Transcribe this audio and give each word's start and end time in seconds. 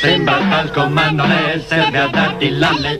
Sembra 0.00 0.38
al 0.60 0.70
comando 0.72 1.26
me 1.26 1.60
serve 1.66 1.98
a 1.98 2.06
darti 2.06 2.50
l'alle. 2.50 2.98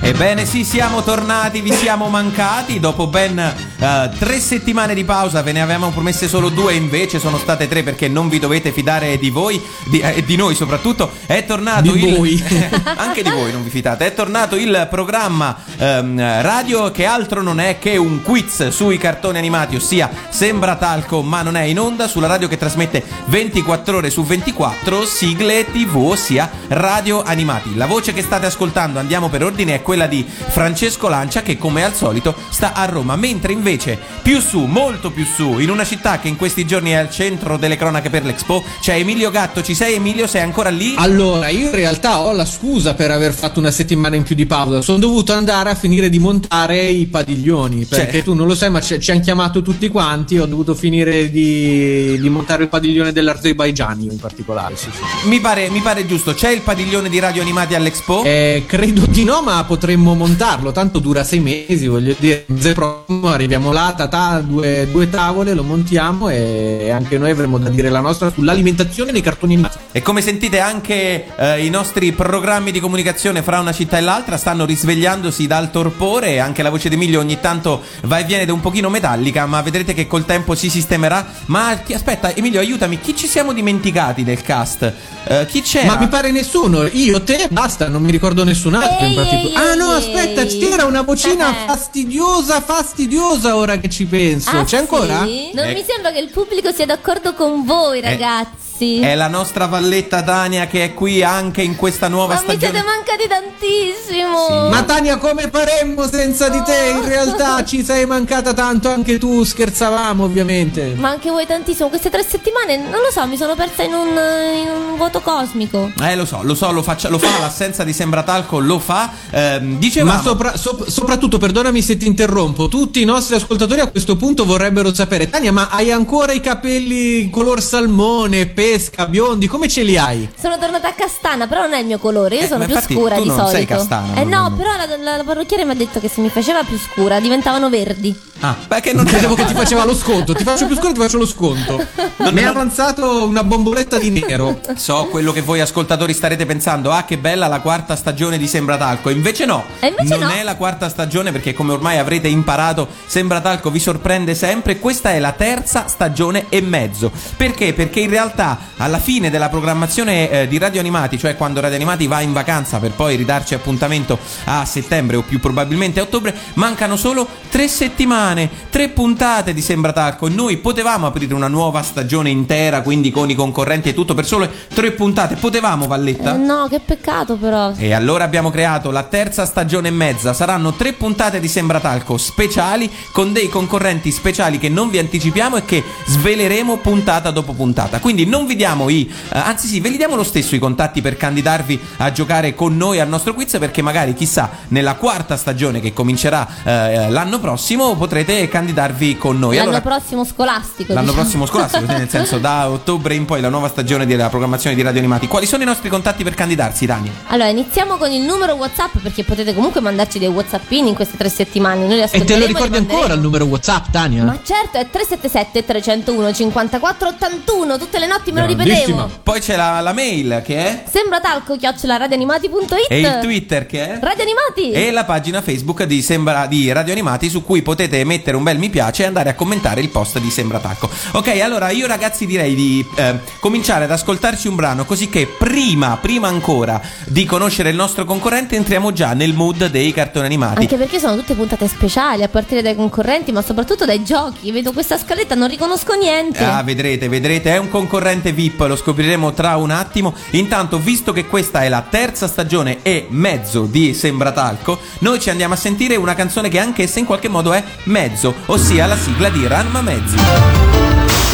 Ebbene 0.00 0.46
sì, 0.46 0.64
siamo 0.64 1.02
tornati, 1.02 1.60
vi 1.60 1.72
siamo 1.72 2.08
mancati 2.08 2.78
dopo 2.78 3.06
ben 3.06 3.38
eh, 3.38 4.10
tre 4.18 4.38
settimane 4.38 4.94
di 4.94 5.04
pausa, 5.04 5.42
ve 5.42 5.52
ne 5.52 5.62
avevamo 5.62 5.90
promesse 5.90 6.28
solo 6.28 6.48
due, 6.48 6.74
invece 6.74 7.18
sono 7.18 7.38
state 7.38 7.66
tre 7.66 7.82
perché 7.82 8.06
non 8.06 8.28
vi 8.28 8.38
dovete 8.38 8.72
fidare 8.72 9.18
di 9.18 9.30
voi 9.30 9.60
di, 9.84 10.00
e 10.00 10.18
eh, 10.18 10.24
di 10.24 10.36
noi 10.36 10.54
soprattutto. 10.54 11.10
È 11.26 11.44
tornato 11.44 11.92
Di 11.92 12.04
il 12.04 12.14
voi. 12.14 12.44
anche 12.96 13.22
di 13.22 13.30
voi 13.30 13.52
non 13.52 13.64
vi 13.64 13.70
fidate. 13.70 14.06
È 14.06 14.14
tornato 14.14 14.56
il 14.56 14.86
programma 14.90 15.56
ehm, 15.76 16.42
radio 16.42 16.90
che 16.90 17.04
altro 17.04 17.42
non 17.42 17.58
è 17.58 17.78
che 17.78 17.96
un 17.96 18.22
quiz 18.22 18.68
sui 18.68 18.98
cartoni 18.98 19.38
animati, 19.38 19.76
ossia 19.76 20.10
sembra 20.28 20.76
talco 20.76 21.22
ma 21.22 21.42
non 21.42 21.56
è 21.56 21.62
in 21.62 21.80
onda 21.80 22.06
sulla 22.06 22.26
radio 22.26 22.48
che 22.48 22.56
trasmette 22.56 23.02
24 23.26 23.96
ore 23.96 24.10
su 24.10 24.22
24 24.22 25.04
sigle 25.04 25.66
TV, 25.70 25.96
ossia 25.96 26.50
radio 26.68 27.22
animati. 27.22 27.74
La 27.74 27.86
voce 27.86 28.12
che 28.12 28.22
state 28.22 28.46
ascoltando, 28.46 28.98
andiamo 28.98 29.28
per 29.28 29.42
ordine, 29.42 29.74
è 29.74 29.82
quella 29.86 30.08
di 30.08 30.26
Francesco 30.26 31.08
Lancia 31.08 31.42
che 31.42 31.56
come 31.56 31.84
al 31.84 31.94
solito 31.94 32.34
sta 32.50 32.72
a 32.72 32.86
Roma, 32.86 33.14
mentre 33.14 33.52
invece 33.52 33.96
più 34.20 34.40
su, 34.40 34.64
molto 34.64 35.12
più 35.12 35.24
su, 35.24 35.60
in 35.60 35.70
una 35.70 35.84
città 35.84 36.18
che 36.18 36.26
in 36.26 36.34
questi 36.34 36.66
giorni 36.66 36.90
è 36.90 36.94
al 36.94 37.08
centro 37.08 37.56
delle 37.56 37.76
cronache 37.76 38.10
per 38.10 38.24
l'Expo, 38.24 38.64
c'è 38.80 38.96
Emilio 38.96 39.30
Gatto. 39.30 39.62
Ci 39.62 39.76
sei 39.76 39.94
Emilio? 39.94 40.26
Sei 40.26 40.42
ancora 40.42 40.70
lì? 40.70 40.94
Allora, 40.96 41.50
io 41.50 41.66
in 41.66 41.70
realtà 41.70 42.18
ho 42.18 42.32
la 42.32 42.44
scusa 42.44 42.94
per 42.94 43.12
aver 43.12 43.32
fatto 43.32 43.60
una 43.60 43.70
settimana 43.70 44.16
in 44.16 44.24
più 44.24 44.34
di 44.34 44.44
pausa. 44.44 44.82
Sono 44.82 44.98
dovuto 44.98 45.32
andare 45.32 45.70
a 45.70 45.76
finire 45.76 46.08
di 46.08 46.18
montare 46.18 46.82
i 46.86 47.06
padiglioni. 47.06 47.84
Perché 47.84 48.10
Cioè- 48.10 48.22
tu 48.24 48.34
non 48.34 48.48
lo 48.48 48.56
sai, 48.56 48.70
ma 48.70 48.80
ci 48.80 48.98
ci 48.98 49.12
hanno 49.12 49.20
chiamato 49.20 49.62
tutti 49.62 49.86
quanti. 49.88 50.36
Ho 50.36 50.46
dovuto 50.46 50.74
finire 50.74 51.30
di, 51.30 52.18
di 52.20 52.28
montare 52.28 52.64
il 52.64 52.68
padiglione 52.68 53.12
dell'Azerbaigian 53.12 54.00
in 54.00 54.18
particolare. 54.18 54.74
Sì, 54.76 54.88
sì. 54.92 55.28
Mi 55.28 55.38
pare, 55.38 55.70
mi 55.70 55.78
pare 55.78 56.06
giusto, 56.06 56.34
c'è 56.34 56.50
il 56.50 56.62
padiglione 56.62 57.08
di 57.08 57.20
radio 57.20 57.40
animati 57.40 57.74
all'Expo? 57.76 58.24
Eh, 58.24 58.64
credo 58.66 59.04
di 59.06 59.22
no, 59.22 59.42
ma 59.42 59.62
potremmo 59.76 60.14
montarlo. 60.14 60.72
Tanto 60.72 60.98
dura 60.98 61.22
sei 61.22 61.40
mesi. 61.40 61.86
Voglio 61.86 62.14
dire, 62.18 62.44
mese 62.48 62.72
prossimo 62.72 63.28
arriviamo 63.28 63.72
là, 63.72 63.92
tatà, 63.94 64.40
due, 64.40 64.88
due 64.90 65.08
tavole, 65.10 65.52
lo 65.52 65.62
montiamo 65.62 66.28
e 66.30 66.90
anche 66.90 67.18
noi 67.18 67.30
avremo 67.30 67.58
da 67.58 67.68
dire 67.68 67.90
la 67.90 68.00
nostra 68.00 68.32
sull'alimentazione 68.32 69.12
dei 69.12 69.20
cartoni 69.20 69.54
animati. 69.54 69.78
E 69.92 70.02
come 70.02 70.22
sentite 70.22 70.58
anche 70.60 71.26
eh, 71.36 71.64
i 71.64 71.70
nostri 71.70 72.12
programmi 72.12 72.72
di 72.72 72.80
comunicazione 72.80 73.42
fra 73.42 73.60
una 73.60 73.72
città 73.72 73.98
e 73.98 74.00
l'altra 74.00 74.38
stanno 74.38 74.64
risvegliandosi 74.64 75.46
dal 75.46 75.70
torpore 75.70 76.32
e 76.32 76.38
anche 76.38 76.62
la 76.62 76.70
voce 76.70 76.88
di 76.88 76.94
Emilio 76.94 77.20
ogni 77.20 77.38
tanto 77.40 77.82
va 78.02 78.18
e 78.18 78.24
viene 78.24 78.42
ed 78.42 78.48
è 78.48 78.52
un 78.52 78.60
pochino 78.60 78.88
metallica, 78.88 79.44
ma 79.46 79.60
vedrete 79.60 79.92
che 79.92 80.06
col 80.06 80.24
tempo 80.24 80.54
si 80.54 80.70
sistemerà. 80.70 81.26
Ma 81.46 81.80
chi- 81.84 81.92
aspetta, 81.92 82.34
Emilio, 82.34 82.60
aiutami, 82.60 82.98
chi 82.98 83.14
ci 83.14 83.26
siamo 83.26 83.52
dimenticati 83.52 84.24
del 84.24 84.42
cast? 84.42 84.92
Eh, 85.28 85.46
chi 85.46 85.60
c'era? 85.60 85.86
Ma 85.86 85.98
mi 85.98 86.08
pare 86.08 86.30
nessuno, 86.30 86.86
io, 86.90 87.22
te, 87.22 87.48
basta, 87.50 87.88
non 87.88 88.02
mi 88.02 88.10
ricordo 88.10 88.44
nessun 88.44 88.74
altro 88.74 89.06
in 89.06 89.14
particolare. 89.14 89.54
Ah 89.54 89.65
ehi, 89.70 89.76
no, 89.76 89.90
aspetta, 89.90 90.44
c'era 90.44 90.84
una 90.84 91.02
vocina 91.02 91.50
Eh. 91.50 91.66
fastidiosa, 91.66 92.60
fastidiosa 92.60 93.56
ora 93.56 93.78
che 93.78 93.88
ci 93.88 94.04
penso. 94.06 94.50
Ah, 94.50 94.64
C'è 94.64 94.78
ancora? 94.78 95.24
sì? 95.24 95.50
Non 95.54 95.66
Eh. 95.66 95.74
mi 95.74 95.84
sembra 95.86 96.10
che 96.12 96.18
il 96.18 96.30
pubblico 96.30 96.72
sia 96.72 96.86
d'accordo 96.86 97.34
con 97.34 97.64
voi, 97.64 98.00
ragazzi. 98.00 98.65
È 98.78 99.14
la 99.14 99.28
nostra 99.28 99.66
valletta 99.66 100.22
Tania 100.22 100.66
che 100.66 100.84
è 100.84 100.92
qui 100.94 101.22
anche 101.22 101.62
in 101.62 101.76
questa 101.76 102.08
nuova 102.08 102.34
Ma 102.34 102.40
mi 102.40 102.46
stagione. 102.46 102.72
siete 102.72 102.84
mancati 102.86 103.26
tantissimo. 103.26 104.68
Ma 104.68 104.82
Tania, 104.82 105.16
come 105.16 105.48
faremmo 105.50 106.06
senza 106.06 106.48
di 106.50 106.62
te? 106.62 106.90
In 106.94 107.04
realtà 107.06 107.64
ci 107.66 107.82
sei 107.82 108.04
mancata 108.06 108.52
tanto 108.52 108.90
anche 108.90 109.16
tu, 109.18 109.44
scherzavamo 109.44 110.22
ovviamente. 110.24 110.94
Ma 110.96 111.08
anche 111.08 111.30
voi 111.30 111.46
tantissimo. 111.46 111.88
Queste 111.88 112.10
tre 112.10 112.22
settimane, 112.22 112.76
non 112.76 113.00
lo 113.00 113.10
so, 113.10 113.26
mi 113.26 113.36
sono 113.38 113.54
persa 113.54 113.82
in 113.82 113.94
un, 113.94 114.08
in 114.08 114.68
un 114.90 114.96
vuoto 114.96 115.20
cosmico. 115.20 115.90
Eh, 116.02 116.14
lo 116.14 116.26
so, 116.26 116.40
lo 116.42 116.54
so, 116.54 116.70
lo, 116.70 116.82
faccia- 116.82 117.08
lo 117.08 117.18
fa, 117.18 117.38
l'assenza 117.40 117.82
di 117.82 117.94
Sembratalco 117.94 118.58
lo 118.58 118.78
fa. 118.78 119.10
Ehm, 119.30 119.78
dicevamo... 119.78 120.16
Ma 120.16 120.22
sopra- 120.22 120.56
sop- 120.56 120.86
soprattutto, 120.88 121.38
perdonami 121.38 121.80
se 121.80 121.96
ti 121.96 122.06
interrompo, 122.06 122.68
tutti 122.68 123.00
i 123.00 123.04
nostri 123.04 123.36
ascoltatori 123.36 123.80
a 123.80 123.88
questo 123.88 124.16
punto 124.16 124.44
vorrebbero 124.44 124.92
sapere, 124.92 125.30
Tania, 125.30 125.50
ma 125.52 125.68
hai 125.70 125.90
ancora 125.90 126.32
i 126.32 126.40
capelli 126.40 127.30
color 127.30 127.62
salmone, 127.62 128.46
pesca, 128.70 129.06
biondi, 129.06 129.46
come 129.46 129.68
ce 129.68 129.82
li 129.82 129.96
hai? 129.96 130.28
Sono 130.40 130.58
tornata 130.58 130.88
a 130.88 130.92
castana, 130.92 131.46
però 131.46 131.62
non 131.62 131.74
è 131.74 131.78
il 131.78 131.86
mio 131.86 131.98
colore. 131.98 132.34
Io 132.36 132.42
Eh, 132.42 132.46
sono 132.46 132.58
ma 132.58 132.64
più 132.66 132.80
scura 132.80 133.14
tu 133.16 133.22
di 133.22 133.28
non 133.28 133.36
solito. 133.36 133.56
sei 133.56 133.64
castana, 133.66 134.14
Eh 134.14 134.24
non- 134.24 134.28
no, 134.28 134.48
non- 134.48 134.56
però 134.56 134.70
la, 134.76 134.96
la- 134.96 135.16
la 135.18 135.24
parrucchiere 135.24 135.64
mi 135.64 135.70
ha 135.70 135.74
detto 135.74 136.00
che 136.00 136.08
se 136.08 136.20
mi 136.20 136.28
faceva 136.30 136.64
più 136.64 136.76
scura 136.78 137.20
diventavano 137.20 137.68
verdi. 137.70 138.24
Ah, 138.40 138.54
perché 138.68 138.92
non 138.92 139.06
Credevo 139.06 139.34
che 139.34 139.46
ti 139.46 139.54
faceva 139.54 139.84
lo 139.86 139.94
sconto, 139.94 140.34
ti 140.34 140.44
faccio 140.44 140.66
più 140.66 140.76
scuro, 140.76 140.92
ti 140.92 141.00
faccio 141.00 141.16
lo 141.16 141.24
sconto. 141.26 141.82
Mi 142.32 142.40
è 142.42 142.44
avanzato 142.44 143.24
una 143.26 143.42
bomboletta 143.42 143.98
di 143.98 144.10
nero. 144.10 144.60
So 144.74 145.06
quello 145.10 145.32
che 145.32 145.40
voi 145.40 145.60
ascoltatori 145.60 146.12
starete 146.12 146.44
pensando, 146.44 146.90
ah 146.92 147.04
che 147.04 147.16
bella 147.16 147.46
la 147.46 147.60
quarta 147.60 147.96
stagione 147.96 148.36
di 148.36 148.46
Sembratalco, 148.46 149.08
invece 149.08 149.46
no, 149.46 149.64
invece 149.80 150.16
non 150.18 150.28
no. 150.28 150.34
è 150.34 150.42
la 150.42 150.56
quarta 150.56 150.90
stagione 150.90 151.32
perché 151.32 151.54
come 151.54 151.72
ormai 151.72 151.96
avrete 151.96 152.28
imparato 152.28 152.86
Sembratalco 153.06 153.70
vi 153.70 153.78
sorprende 153.78 154.34
sempre, 154.34 154.78
questa 154.80 155.12
è 155.12 155.18
la 155.18 155.32
terza 155.32 155.86
stagione 155.88 156.46
e 156.50 156.60
mezzo, 156.60 157.10
perché? 157.38 157.72
Perché 157.72 158.00
in 158.00 158.10
realtà 158.10 158.55
alla 158.78 158.98
fine 158.98 159.30
della 159.30 159.48
programmazione 159.48 160.30
eh, 160.30 160.48
di 160.48 160.58
Radio 160.58 160.80
Animati, 160.80 161.18
cioè 161.18 161.36
quando 161.36 161.60
Radio 161.60 161.76
Animati 161.76 162.06
va 162.06 162.20
in 162.20 162.32
vacanza 162.32 162.78
per 162.78 162.92
poi 162.92 163.16
ridarci 163.16 163.54
appuntamento 163.54 164.18
a 164.44 164.64
settembre 164.64 165.16
o 165.16 165.22
più 165.22 165.40
probabilmente 165.40 166.00
a 166.00 166.04
ottobre, 166.04 166.34
mancano 166.54 166.96
solo 166.96 167.26
tre 167.50 167.68
settimane, 167.68 168.48
tre 168.70 168.88
puntate 168.88 169.54
di 169.54 169.60
Sembratalco 169.60 170.26
e 170.26 170.30
noi 170.30 170.56
potevamo 170.58 171.06
aprire 171.06 171.34
una 171.34 171.48
nuova 171.48 171.82
stagione 171.82 172.30
intera, 172.30 172.82
quindi 172.82 173.10
con 173.10 173.30
i 173.30 173.34
concorrenti 173.34 173.90
e 173.90 173.94
tutto 173.94 174.14
per 174.14 174.26
solo 174.26 174.48
tre 174.72 174.92
puntate, 174.92 175.36
potevamo 175.36 175.86
Valletta? 175.86 176.34
Eh, 176.34 176.38
no, 176.38 176.66
che 176.68 176.80
peccato 176.80 177.36
però. 177.36 177.72
E 177.76 177.92
allora 177.92 178.24
abbiamo 178.24 178.50
creato 178.50 178.90
la 178.90 179.02
terza 179.04 179.46
stagione 179.46 179.88
e 179.88 179.92
mezza. 179.92 180.32
Saranno 180.32 180.74
tre 180.74 180.92
puntate 180.92 181.40
di 181.40 181.48
Sembratalco 181.48 182.16
speciali 182.16 182.90
con 183.12 183.32
dei 183.32 183.48
concorrenti 183.48 184.10
speciali 184.10 184.58
che 184.58 184.68
non 184.68 184.90
vi 184.90 184.98
anticipiamo 184.98 185.56
e 185.56 185.64
che 185.64 185.82
sveleremo 186.06 186.78
puntata 186.78 187.30
dopo 187.30 187.52
puntata. 187.52 188.00
Quindi 188.00 188.26
non 188.26 188.45
vi 188.46 188.56
diamo 188.56 188.88
i. 188.88 189.10
eh, 189.32 189.38
anzi, 189.38 189.66
sì, 189.66 189.80
ve 189.80 189.88
li 189.88 189.96
diamo 189.96 190.16
lo 190.16 190.24
stesso 190.24 190.54
i 190.54 190.58
contatti 190.58 191.00
per 191.02 191.16
candidarvi 191.16 191.78
a 191.98 192.12
giocare 192.12 192.54
con 192.54 192.76
noi 192.76 193.00
al 193.00 193.08
nostro 193.08 193.34
quiz. 193.34 193.56
Perché 193.58 193.82
magari, 193.82 194.14
chissà, 194.14 194.50
nella 194.68 194.94
quarta 194.94 195.36
stagione 195.36 195.80
che 195.80 195.92
comincerà 195.92 196.48
eh, 196.64 197.10
l'anno 197.10 197.38
prossimo 197.38 197.94
potrete 197.96 198.48
candidarvi 198.48 199.16
con 199.18 199.38
noi. 199.38 199.56
L'anno 199.56 199.68
allora, 199.70 199.82
prossimo 199.82 200.24
scolastico. 200.24 200.92
L'anno 200.92 201.06
diciamo. 201.06 201.22
prossimo 201.22 201.46
scolastico, 201.46 201.92
nel 201.92 202.08
senso 202.08 202.38
da 202.38 202.70
ottobre 202.70 203.14
in 203.14 203.24
poi 203.24 203.40
la 203.40 203.48
nuova 203.48 203.68
stagione 203.68 204.06
della 204.06 204.28
programmazione 204.28 204.74
di 204.76 204.82
Radio 204.82 205.00
Animati. 205.00 205.26
Quali 205.26 205.46
sono 205.46 205.62
i 205.62 205.66
nostri 205.66 205.88
contatti 205.88 206.22
per 206.22 206.34
candidarsi, 206.34 206.86
Dani? 206.86 207.10
Allora, 207.28 207.48
iniziamo 207.48 207.96
con 207.96 208.10
il 208.10 208.22
numero 208.22 208.54
WhatsApp 208.54 208.98
perché 209.02 209.24
potete 209.24 209.54
comunque 209.54 209.80
mandarci 209.80 210.18
dei 210.18 210.28
WhatsAppini 210.28 210.88
in 210.88 210.94
queste 210.94 211.16
tre 211.16 211.28
settimane. 211.28 211.86
Noi 211.86 211.96
li 211.96 212.02
E 212.02 212.24
te 212.24 212.38
lo 212.38 212.46
ricordi 212.46 212.76
ancora 212.76 213.14
il 213.14 213.20
numero 213.20 213.44
WhatsApp, 213.44 213.86
Tania? 213.90 214.24
Ma 214.24 214.38
certo, 214.42 214.78
è 214.78 214.88
377 214.88 215.64
301 215.64 216.32
54 216.32 217.08
81. 217.08 217.78
Tutte 217.78 217.98
le 217.98 218.06
notti 218.06 218.32
me 218.40 218.54
lo 218.54 218.62
ripetevo. 218.62 219.10
Poi 219.22 219.40
c'è 219.40 219.56
la, 219.56 219.80
la 219.80 219.92
mail 219.92 220.42
che 220.44 220.56
è 220.56 220.82
Sembra 220.88 221.20
talco 221.20 221.56
radioanimati.it. 221.58 222.86
e 222.88 223.00
il 223.00 223.18
Twitter 223.22 223.66
che 223.66 223.88
è 223.88 223.98
Radio 224.00 224.22
Animati. 224.22 224.70
e 224.72 224.90
la 224.90 225.04
pagina 225.04 225.42
Facebook 225.42 225.84
di, 225.84 226.02
Sembra, 226.02 226.46
di 226.46 226.70
Radio 226.72 226.92
Animati 226.92 227.28
su 227.28 227.42
cui 227.42 227.62
potete 227.62 228.02
mettere 228.04 228.36
un 228.36 228.42
bel 228.42 228.58
mi 228.58 228.70
piace 228.70 229.02
e 229.02 229.06
andare 229.06 229.30
a 229.30 229.34
commentare 229.34 229.80
il 229.80 229.88
post 229.88 230.18
di 230.18 230.30
Sembra 230.30 230.58
Tacco. 230.58 230.88
Ok, 231.12 231.40
allora 231.40 231.70
io 231.70 231.86
ragazzi 231.86 232.26
direi 232.26 232.54
di 232.54 232.84
eh, 232.96 233.18
cominciare 233.40 233.84
ad 233.84 233.90
ascoltarci 233.90 234.48
un 234.48 234.54
brano 234.54 234.84
così 234.84 235.08
che 235.08 235.26
prima, 235.26 235.98
prima 236.00 236.28
ancora 236.28 236.80
di 237.06 237.24
conoscere 237.24 237.70
il 237.70 237.76
nostro 237.76 238.04
concorrente 238.04 238.56
entriamo 238.56 238.92
già 238.92 239.12
nel 239.12 239.32
mood 239.32 239.66
dei 239.66 239.92
cartoni 239.92 240.26
animati. 240.26 240.60
Anche 240.60 240.76
perché 240.76 240.98
sono 240.98 241.16
tutte 241.16 241.34
puntate 241.34 241.68
speciali, 241.68 242.22
a 242.22 242.28
partire 242.28 242.62
dai 242.62 242.74
concorrenti, 242.74 243.32
ma 243.32 243.42
soprattutto 243.42 243.84
dai 243.84 244.04
giochi. 244.04 244.50
Vedo 244.50 244.72
questa 244.72 244.98
scaletta, 244.98 245.34
non 245.34 245.48
riconosco 245.48 245.94
niente. 245.94 246.42
Ah, 246.44 246.62
vedrete, 246.62 247.08
vedrete, 247.08 247.52
è 247.52 247.58
un 247.58 247.68
concorrente 247.68 248.25
veramente 248.26 248.32
VIP, 248.32 248.60
lo 248.60 248.76
scopriremo 248.76 249.32
tra 249.32 249.56
un 249.56 249.70
attimo. 249.70 250.14
Intanto, 250.30 250.78
visto 250.78 251.12
che 251.12 251.26
questa 251.26 251.62
è 251.62 251.68
la 251.68 251.84
terza 251.88 252.26
stagione 252.26 252.78
e 252.82 253.06
mezzo 253.10 253.66
di 253.66 253.94
Sembratalco, 253.94 254.78
noi 255.00 255.20
ci 255.20 255.30
andiamo 255.30 255.54
a 255.54 255.56
sentire 255.56 255.96
una 255.96 256.14
canzone 256.14 256.48
che 256.48 256.58
anch'essa 256.58 256.98
in 256.98 257.04
qualche 257.04 257.28
modo 257.28 257.52
è 257.52 257.62
mezzo, 257.84 258.34
ossia 258.46 258.86
la 258.86 258.96
sigla 258.96 259.28
di 259.28 259.46
Ranma 259.46 259.82
Mezzi. 259.82 260.16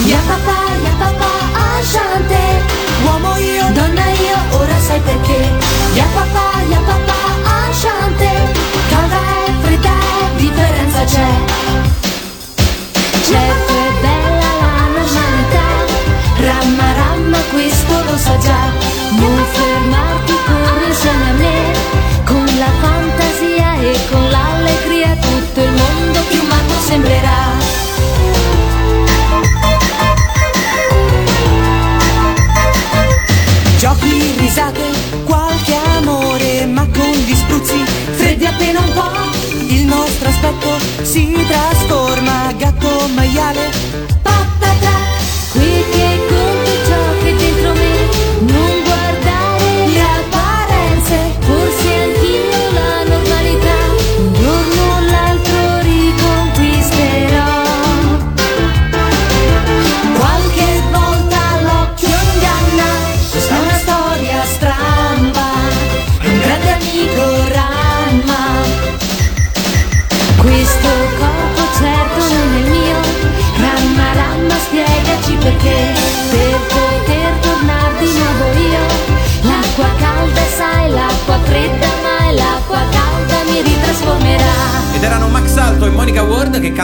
Mia 0.04 0.20
papà, 0.26 0.58
mia 0.80 0.94
papà, 0.98 1.30
Ashante, 1.78 2.38
uomo 3.04 3.36
io, 3.36 3.64
donna 3.72 4.04
io, 4.10 4.58
ora 4.58 4.78
sai 4.80 5.00
perché. 5.00 5.50
Mia 5.92 6.06
papà, 6.12 6.62
mia 6.66 6.80
papà, 6.80 7.68
Ashante, 7.68 8.30
calda 8.88 9.18
e 9.46 9.52
fredda, 9.62 9.94
differenza 10.36 11.04
c'è. 11.04 11.26
C'è. 13.22 13.71
Ramma 16.62 16.93
ramma 16.93 17.38
questo 17.50 17.93
lo 18.05 18.17
sa 18.17 18.38
già. 18.38 18.70
Non 19.19 19.44
fermarti 19.50 20.32
corri 20.47 20.87
insieme 20.87 21.31
a 21.31 21.32
me. 21.32 21.73
Con 22.25 22.44
la 22.44 22.70
fantasia 22.81 23.81
e 23.81 23.99
con 24.09 24.31
l'allegria 24.31 25.17
Tutto 25.17 25.61
il 25.61 25.73
mondo 25.73 26.20
più 26.29 26.41
matto 26.47 26.75
sembrerà. 26.87 27.41
Giochi, 33.79 34.35
risate, 34.38 34.82
qualche 35.25 35.76
amore 35.97 36.67
Ma 36.67 36.87
con 36.87 37.11
gli 37.11 37.35
spruzzi. 37.35 37.85
Freddi 38.14 38.47
appena 38.47 38.79
un 38.79 38.93
po' 38.93 39.11
Il 39.67 39.85
nostro 39.87 40.29
aspetto 40.29 40.79
si 41.03 41.44
trasforma. 41.49 42.53
Gatto, 42.56 43.09
maiale 43.14 44.12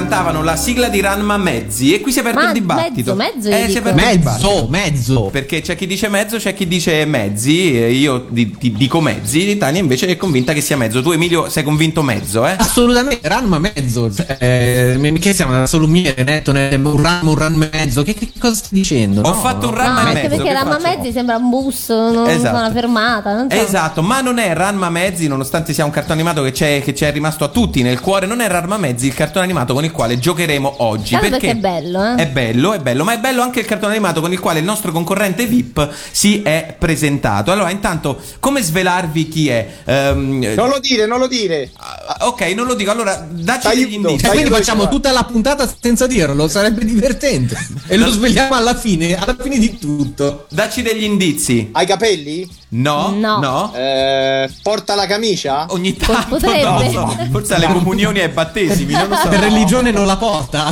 cantavano 0.09 0.43
la 0.43 0.57
sigla 0.57 0.89
di 0.89 1.01
Ranma 1.01 1.37
Mezzi. 1.37 1.95
E 1.95 2.01
qui 2.01 2.11
si 2.13 2.19
è 2.19 2.21
aperto 2.23 2.41
Ma 2.41 2.47
il 2.47 2.53
dibattito. 2.53 3.15
mezzo, 3.15 3.37
mezzo, 3.39 3.49
eh, 3.51 3.69
si 3.69 3.77
è 3.77 3.81
aperto. 3.81 4.01
Mezzo, 4.01 4.67
mezzo. 4.71 5.23
Perché 5.31 5.61
c'è 5.61 5.77
chi 5.77 5.87
dice 5.87 6.09
mezzo, 6.09 6.39
c'è 6.39 6.55
chi 6.55 6.67
dice 6.67 7.05
mezzi. 7.05 7.53
Io 7.53 8.27
di- 8.29 8.55
di- 8.59 8.73
dico 8.73 9.01
mezzi. 9.01 9.57
Tania 9.59 9.81
invece 9.81 10.07
è 10.07 10.17
convinta 10.17 10.53
che 10.55 10.61
sia 10.63 10.77
mezzo. 10.77 11.03
Tu, 11.03 11.11
Emilio, 11.13 11.49
sei 11.51 11.63
convinto 11.63 12.03
mezzo, 12.03 12.47
eh? 12.47 12.55
Assolutamente, 12.59 13.29
Ranma 13.29 13.59
mezzo. 13.59 14.11
Eh, 14.39 15.17
che 15.21 15.33
siamo 15.35 15.53
una 15.55 15.67
salumiere, 15.67 16.23
netto, 16.25 16.53
ne- 16.53 16.75
un 16.75 17.03
Ranma, 17.03 17.31
un 17.31 17.37
Ranma 17.37 17.69
mezzo. 17.71 18.03
Che, 18.03 18.15
che 18.15 18.31
cosa 18.39 18.55
stai 18.55 18.71
dicendo? 18.79 19.21
Ho 19.21 19.29
No, 19.29 19.35
fatto 19.35 19.69
un. 19.69 19.75
Ranma 19.75 20.03
No, 20.03 20.09
e 20.09 20.11
anche 20.11 20.29
mezzo. 20.29 20.43
perché 20.43 20.59
faccio? 20.65 20.97
Mezzi 20.97 21.13
sembra 21.13 21.37
un 21.37 21.51
bus, 21.51 21.89
non 21.89 22.29
Esatto. 22.29 22.57
una 22.57 22.71
fermata, 22.73 23.35
non 23.35 23.51
so. 23.51 23.57
Esatto, 23.57 24.03
ma 24.03 24.21
non 24.21 24.39
è 24.39 24.55
Ranma 24.55 24.89
Mezzi, 24.91 25.27
nonostante 25.29 25.73
sia 25.75 25.85
un 25.85 25.91
cartone 25.91 26.15
animato 26.15 26.43
che, 26.43 26.53
c'è, 26.53 26.81
che 26.83 26.95
ci 26.95 27.05
è 27.05 27.13
rimasto 27.13 27.45
a 27.45 27.49
tutti 27.49 27.83
nel 27.83 28.01
cuore, 28.01 28.27
non 28.27 28.41
è 28.41 28.49
Ranma 28.49 28.77
Mezzi 28.79 29.07
il 29.07 29.15
cartone 29.15 29.45
animato 29.45 29.75
con 29.75 29.85
il 29.85 29.91
quale 29.99 30.17
giocheremo 30.21 30.75
oggi. 30.79 31.11
Tanto 31.11 31.29
perché 31.29 31.51
è 31.51 31.55
bello, 31.57 32.05
eh. 32.05 32.15
È 32.15 32.29
bello, 32.29 32.73
è 32.73 32.79
bello, 32.79 33.03
ma 33.03 33.15
è 33.15 33.19
bello 33.19 33.43
anche 33.43 33.59
il 33.59 33.67
cartone 33.67 33.95
animato 33.95 34.21
con 34.21 34.31
il 34.31 34.39
quale 34.39 34.61
il 34.61 34.65
nostro 34.65 34.93
concorrente 34.93 35.45
VIP 35.47 35.91
si 36.13 36.41
è 36.43 36.77
presentato. 36.79 37.51
Allora, 37.51 37.71
intanto, 37.71 38.21
come 38.39 38.63
svelarvi 38.63 39.27
chi 39.27 39.49
è? 39.49 39.69
Ehm, 39.87 40.53
Non 40.55 40.69
lo 40.69 40.79
dire, 40.79 41.05
non 41.07 41.19
lo 41.19 41.27
dire. 41.27 41.73
ah, 41.79 42.27
ok, 42.29 42.43
non 42.55 42.67
lo 42.69 42.75
dico, 42.75 42.93
allora 42.93 43.27
dacci 43.29 43.69
degli 43.75 43.95
indizi. 43.95 44.19
Cioè, 44.21 44.31
quindi 44.31 44.51
facciamo 44.51 44.83
guarda. 44.83 44.95
tutta 44.95 45.11
la 45.11 45.25
puntata 45.25 45.69
senza 45.81 46.07
dirlo, 46.07 46.47
sarebbe 46.47 46.85
divertente. 46.85 47.57
E 47.89 47.97
lo 47.97 48.09
svegliamo 48.09 48.55
alla 48.55 48.77
fine, 48.77 49.17
alla 49.19 49.37
fine 49.37 49.59
di 49.59 49.79
tutto. 49.81 50.47
Dacci 50.49 50.83
degli 50.83 51.03
indizi. 51.03 51.71
Hai 51.73 51.87
capelli? 51.87 52.49
No, 52.71 53.15
No. 53.17 53.39
no. 53.41 53.73
Eh, 53.75 54.51
porta 54.63 54.95
la 54.95 55.07
camicia? 55.07 55.67
Ogni 55.71 55.97
tanto 55.97 56.37
potrebbe. 56.37 56.91
no, 56.91 57.15
no. 57.17 57.29
forse 57.31 57.55
alle 57.55 57.67
comunioni 57.73 58.19
e 58.19 58.25
ai 58.25 58.29
battesimi, 58.29 58.93
non 58.93 59.09
lo 59.09 59.17
so. 59.17 59.29
Per 59.29 59.41
religione 59.41 59.91
non 59.91 60.05
la 60.07 60.17
porta? 60.19 60.69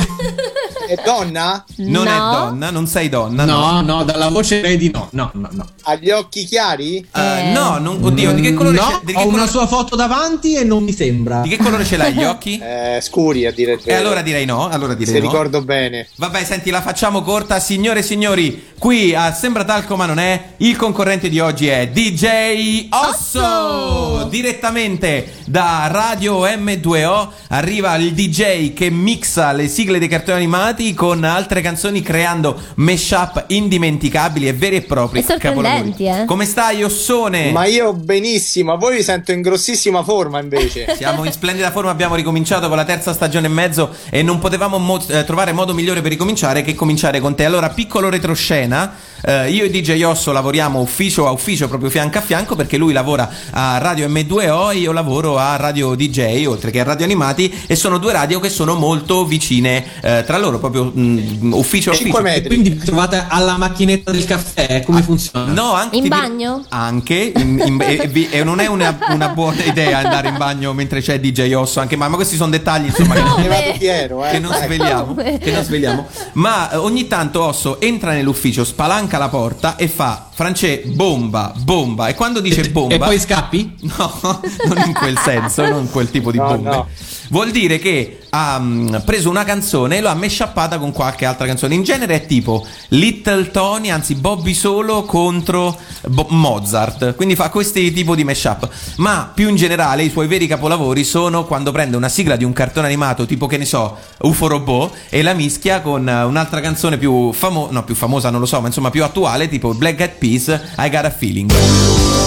È 0.87 0.95
donna? 1.03 1.65
Non 1.77 2.07
è 2.07 2.15
No. 2.17 2.31
donna, 2.31 2.69
non 2.69 2.87
sei 2.87 3.09
donna, 3.09 3.43
No, 3.45 3.81
no, 3.81 4.03
dalla 4.03 4.29
voce 4.29 4.57
direi 4.57 4.77
di 4.77 4.89
no. 4.93 5.07
No, 5.11 5.31
no, 5.33 5.47
no. 5.51 5.65
Ha 5.83 5.95
gli 5.95 6.11
occhi 6.11 6.45
chiari? 6.45 6.97
Eh, 7.13 7.49
Eh. 7.49 7.51
no, 7.51 7.77
non- 7.79 7.97
oddio, 8.01 8.31
di 8.33 8.41
che 8.41 8.53
colore 8.53 8.75
no, 8.77 9.01
che 9.05 9.13
ho 9.15 9.21
una 9.23 9.29
colore, 9.31 9.47
sua 9.49 9.67
foto 9.67 9.95
davanti 9.95 10.53
e 10.55 10.63
non 10.63 10.83
mi 10.83 10.93
sembra. 10.93 11.41
di 11.41 11.49
che 11.49 11.57
colore 11.57 11.83
ce 11.83 11.97
l'hai 11.97 12.13
gli 12.13 12.23
occhi? 12.23 12.57
Eh, 12.77 12.99
scuri 13.01 13.45
a 13.45 13.51
dire 13.51 13.73
E 13.73 13.79
vero. 13.83 13.99
allora 13.99 14.21
direi 14.21 14.45
no, 14.45 14.67
allora 14.69 14.93
direi 14.93 15.13
Se 15.15 15.19
no. 15.19 15.25
ricordo 15.25 15.61
bene. 15.61 16.07
Vabbè, 16.15 16.43
senti, 16.45 16.69
la 16.69 16.81
facciamo 16.81 17.21
corta, 17.21 17.59
signore 17.59 17.99
e 17.99 18.03
signori. 18.03 18.65
Qui 18.77 19.13
a 19.15 19.33
Sembra 19.33 19.63
Talco 19.65 19.95
ma 19.95 20.05
non 20.05 20.19
è. 20.19 20.53
Il 20.57 20.75
concorrente 20.77 21.27
di 21.29 21.39
oggi 21.39 21.67
è 21.67 21.86
DJ 21.91 22.87
Osso. 22.89 23.39
Osso! 23.39 24.27
Direttamente 24.29 25.33
da 25.45 25.87
Radio 25.91 26.45
M2O 26.45 27.27
arriva 27.49 27.95
il 27.95 28.13
DJ 28.13 28.73
che 28.73 28.89
mixa 28.89 29.51
le 29.51 29.67
sigle 29.67 29.99
dei 29.99 30.07
cartoni 30.07 30.37
animati 30.37 30.93
con 30.93 31.23
altre 31.23 31.61
canzoni 31.61 32.01
creando 32.01 32.59
mashup 32.75 33.45
indimenticabili 33.47 34.47
e 34.47 34.53
veri 34.53 34.77
e 34.77 34.81
propri 34.81 35.19
E 35.19 35.23
sorprendenti, 35.23 36.05
eh. 36.05 36.25
Come 36.25 36.45
stai, 36.45 36.83
Ossone? 36.83 37.51
Ma 37.51 37.65
io 37.65 37.93
benissimo, 37.93 38.73
a 38.73 38.77
voi 38.77 38.97
vi 38.97 39.03
sento 39.03 39.31
in 39.31 39.41
grossissima 39.41 40.03
forma 40.03 40.39
invece. 40.39 40.93
Siamo 40.97 41.23
in 41.23 41.31
splendida 41.31 41.71
forma, 41.71 41.89
abbiamo 41.89 42.15
ricominciato 42.15 42.67
con 42.67 42.77
la 42.77 42.85
terza 42.85 43.13
stagione 43.13 43.47
e 43.47 43.49
mezzo 43.49 43.89
e 44.09 44.21
non 44.23 44.39
potevamo 44.39 44.77
mo- 44.77 45.03
eh, 45.07 45.23
trovare 45.23 45.51
modo 45.53 45.73
migliore 45.73 46.01
per 46.01 46.11
ricominciare 46.11 46.61
che 46.61 46.75
cominciare 46.75 47.19
con 47.19 47.35
te. 47.35 47.45
Allora, 47.45 47.69
piccolo 47.69 48.09
retroscena, 48.09 48.93
eh, 49.21 49.49
io 49.51 49.63
e 49.63 49.69
DJ 49.69 50.03
Osso 50.03 50.31
lavoriamo 50.31 50.79
ufficio 50.79 51.27
a 51.27 51.31
ufficio, 51.31 51.67
proprio 51.77 51.89
fianco 51.89 52.17
a 52.17 52.21
fianco, 52.21 52.55
perché 52.55 52.77
lui 52.77 52.93
lavora 52.93 53.29
a 53.51 53.77
Radio 53.77 54.07
M2O 54.07 54.71
e 54.73 54.77
io 54.77 54.91
lavoro 54.91 55.37
a 55.37 55.55
Radio 55.55 55.95
DJ, 55.95 56.45
oltre 56.45 56.71
che 56.71 56.79
a 56.79 56.83
Radio 56.83 57.05
Animati, 57.05 57.53
e 57.67 57.75
sono 57.75 57.97
due 57.97 58.13
radio 58.13 58.39
che 58.39 58.49
sono 58.49 58.75
molto 58.75 59.25
vicine 59.25 59.83
eh, 60.01 60.23
tra 60.25 60.37
loro, 60.37 60.59
proprio 60.59 60.91
mm, 60.95 61.53
ufficio 61.53 61.89
a 61.91 61.93
ufficio. 61.93 61.95
5 61.95 62.19
E 62.19 62.23
metri. 62.23 62.47
quindi 62.47 62.69
vi 62.71 62.77
trovate 62.77 63.25
alla 63.27 63.57
macchinetta 63.57 64.11
del 64.11 64.25
caffè, 64.25 64.83
come 64.83 65.01
funziona? 65.01 65.51
No, 65.51 65.73
anche 65.73 65.97
In 65.97 66.07
bagno? 66.07 66.63
Anche, 66.69 67.31
in- 67.35 67.61
in- 67.65 67.81
e, 67.81 68.27
e 68.31 68.43
non 68.43 68.59
è 68.59 68.67
una, 68.67 68.97
una 69.09 69.29
buona 69.29 69.63
idea 69.63 69.99
andare 69.99 70.29
in 70.29 70.37
bagno 70.37 70.73
mentre 70.73 71.01
c'è 71.01 71.19
DJ 71.19 71.53
Osso, 71.53 71.79
anche 71.79 71.95
ma, 71.95 72.07
ma 72.07 72.15
questi 72.15 72.35
sono 72.35 72.49
dettagli 72.51 72.85
insomma 72.87 73.13
che 73.15 73.21
No. 73.27 73.35
Ne 73.37 73.47
vado 73.47 73.61
Come? 73.63 73.75
fiero, 73.77 74.25
eh. 74.25 74.29
che 74.31 74.39
non 74.39 74.53
svegliamo, 74.53 75.15
che 75.15 75.51
non 75.51 75.63
svegliamo. 75.63 76.05
Ma 76.33 76.71
eh, 76.71 76.75
ogni 76.77 77.07
tanto 77.07 77.43
Osso 77.43 77.79
entra 77.81 78.11
nell'ufficio, 78.11 78.63
spalanca 78.63 79.17
la 79.17 79.27
porta 79.29 79.75
e 79.75 79.87
fa 79.87 80.29
France 80.33 80.83
bomba, 80.85 81.51
bomba. 81.67 82.07
E 82.07 82.15
quando 82.15 82.39
dice 82.39 82.69
bomba 82.69 82.95
E 82.95 82.97
poi 82.97 83.19
scappi? 83.19 83.75
No, 83.97 84.39
non 84.67 84.77
in 84.87 84.93
quel 84.93 85.17
senso, 85.17 85.67
non 85.67 85.89
quel 85.91 86.09
tipo 86.09 86.31
di 86.31 86.37
No, 86.37 86.45
bombe. 86.47 86.69
no. 86.69 86.87
Vuol 87.29 87.51
dire 87.51 87.79
che 87.79 88.19
ha 88.29 88.59
mm, 88.59 88.95
preso 89.05 89.29
una 89.29 89.43
canzone 89.43 89.97
e 89.97 90.01
lo 90.01 90.09
ha 90.09 90.15
mesciappata 90.15 90.77
con 90.77 90.91
qualche 90.91 91.25
altra 91.25 91.45
canzone. 91.45 91.75
In 91.75 91.83
genere 91.83 92.15
è 92.15 92.25
tipo 92.25 92.65
Little 92.89 93.51
Tony, 93.51 93.89
anzi 93.89 94.15
Bobby 94.15 94.53
Solo 94.53 95.03
contro 95.03 95.77
Bo- 96.07 96.27
Mozart. 96.29 97.15
Quindi 97.15 97.35
fa 97.35 97.49
questi 97.49 97.91
tipo 97.91 98.15
di 98.15 98.23
mashup. 98.23 98.69
Ma 98.97 99.31
più 99.33 99.49
in 99.49 99.55
generale 99.55 100.03
i 100.03 100.09
suoi 100.09 100.27
veri 100.27 100.47
capolavori 100.47 101.03
sono 101.03 101.45
quando 101.45 101.71
prende 101.71 101.97
una 101.97 102.09
sigla 102.09 102.35
di 102.35 102.43
un 102.43 102.53
cartone 102.53 102.87
animato 102.87 103.25
tipo 103.25 103.47
che 103.47 103.57
ne 103.57 103.65
so, 103.65 103.97
UFO 104.21 104.47
Robot 104.47 104.95
e 105.09 105.21
la 105.21 105.33
mischia 105.33 105.81
con 105.81 106.07
eh, 106.07 106.23
un'altra 106.23 106.59
canzone 106.59 106.97
più 106.97 107.31
famosa, 107.33 107.71
no 107.71 107.83
più 107.83 107.95
famosa 107.95 108.29
non 108.29 108.39
lo 108.39 108.45
so, 108.45 108.59
ma 108.61 108.67
insomma 108.67 108.89
più 108.89 109.03
attuale 109.03 109.47
tipo 109.49 109.73
Black 109.73 109.99
Eyed 109.99 110.13
Peas, 110.17 110.47
I 110.77 110.89
Got 110.89 111.05
a 111.05 111.09
Feeling. 111.09 112.26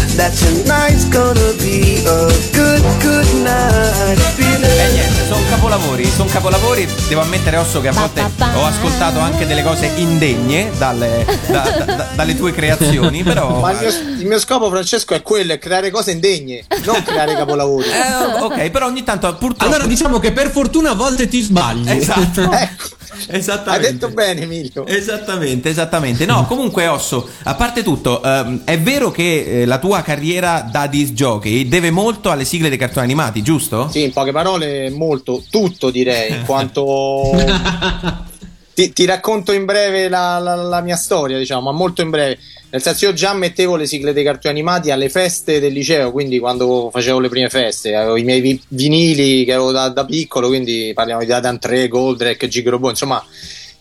That 0.15 0.33
tonight's 0.37 1.07
gonna 1.09 1.53
be 1.57 2.03
a 2.05 2.27
good, 2.51 2.81
good 3.01 3.25
night. 3.41 4.17
E 4.17 4.31
Feeling. 4.35 4.91
niente, 4.93 5.25
sono 5.27 5.41
capolavori, 5.49 6.05
sono 6.05 6.29
capolavori. 6.29 6.87
Devo 7.07 7.21
ammettere, 7.21 7.57
Osso, 7.57 7.79
che 7.81 7.87
a 7.87 7.91
volte 7.93 8.21
ho 8.21 8.65
ascoltato 8.65 9.19
anche 9.19 9.47
delle 9.47 9.63
cose 9.63 9.89
indegne 9.95 10.69
dalle, 10.77 11.25
da- 11.47 11.61
da- 11.77 11.85
da- 11.85 12.09
dalle 12.13 12.35
tue 12.35 12.51
creazioni, 12.51 13.23
però... 13.23 13.59
Ma 13.61 13.71
il 13.71 13.77
mio, 13.79 13.89
il 14.19 14.25
mio 14.27 14.39
scopo, 14.39 14.69
Francesco, 14.69 15.13
è 15.13 15.21
quello: 15.21 15.53
è 15.53 15.57
creare 15.59 15.89
cose 15.91 16.11
indegne, 16.11 16.65
non 16.83 17.01
creare 17.03 17.33
capolavori. 17.35 17.87
Eh, 17.87 18.41
ok, 18.43 18.69
però 18.69 18.87
ogni 18.87 19.03
tanto 19.03 19.33
purtroppo... 19.35 19.71
Allora 19.73 19.87
diciamo 19.87 20.19
che 20.19 20.31
per 20.33 20.51
fortuna 20.51 20.91
a 20.91 20.95
volte 20.95 21.27
ti 21.27 21.41
sbagli. 21.41 21.89
Esatto. 21.89 22.49
Ecco, 23.11 23.33
hai 23.33 23.37
Esattamente. 23.39 23.91
detto 23.91 24.09
bene, 24.09 24.41
Emilio. 24.41 24.85
Esattamente, 24.87 25.69
esattamente. 25.69 26.25
No, 26.25 26.45
comunque 26.47 26.87
Osso, 26.87 27.27
a 27.43 27.53
parte 27.55 27.83
tutto, 27.83 28.23
ehm, 28.23 28.61
è 28.63 28.79
vero 28.79 29.11
che 29.11 29.61
eh, 29.61 29.65
la 29.65 29.77
tua 29.79 30.00
carriera 30.01 30.67
da 30.71 30.87
disc 30.87 31.11
jockey 31.13 31.67
deve 31.67 31.91
molto 31.91 32.29
alle 32.31 32.45
sigle 32.45 32.69
dei 32.69 32.77
cartoni 32.77 33.05
animati, 33.05 33.41
giusto? 33.41 33.89
Sì, 33.89 34.03
in 34.03 34.11
poche 34.13 34.31
parole, 34.31 34.89
molto, 34.89 35.43
tutto 35.49 35.89
direi, 35.89 36.31
in 36.31 36.43
quanto 36.45 37.31
ti, 38.73 38.93
ti 38.93 39.05
racconto 39.05 39.51
in 39.51 39.65
breve 39.65 40.09
la, 40.09 40.39
la- 40.39 40.55
la 40.55 40.81
mia 40.81 40.95
storia, 40.95 41.37
diciamo, 41.37 41.61
ma 41.61 41.71
molto 41.71 42.01
in 42.01 42.09
breve. 42.09 42.37
Nel 42.71 42.81
senso, 42.81 43.05
io 43.05 43.13
già 43.13 43.33
mettevo 43.33 43.75
le 43.75 43.85
sigle 43.85 44.13
dei 44.13 44.23
cartoni 44.23 44.53
animati 44.53 44.91
alle 44.91 45.09
feste 45.09 45.59
del 45.59 45.73
liceo, 45.73 46.11
quindi 46.11 46.39
quando 46.39 46.89
facevo 46.91 47.19
le 47.19 47.27
prime 47.27 47.49
feste, 47.49 47.95
avevo 47.95 48.15
i 48.15 48.23
miei 48.23 48.39
vi- 48.39 48.61
vinili 48.69 49.43
che 49.43 49.53
avevo 49.53 49.71
da, 49.73 49.89
da 49.89 50.05
piccolo, 50.05 50.47
quindi 50.47 50.91
parliamo 50.93 51.23
di 51.25 51.31
Adam 51.33 51.59
3, 51.59 51.89
Goldrake, 51.89 52.47
Gigrobo, 52.47 52.89
insomma, 52.89 53.21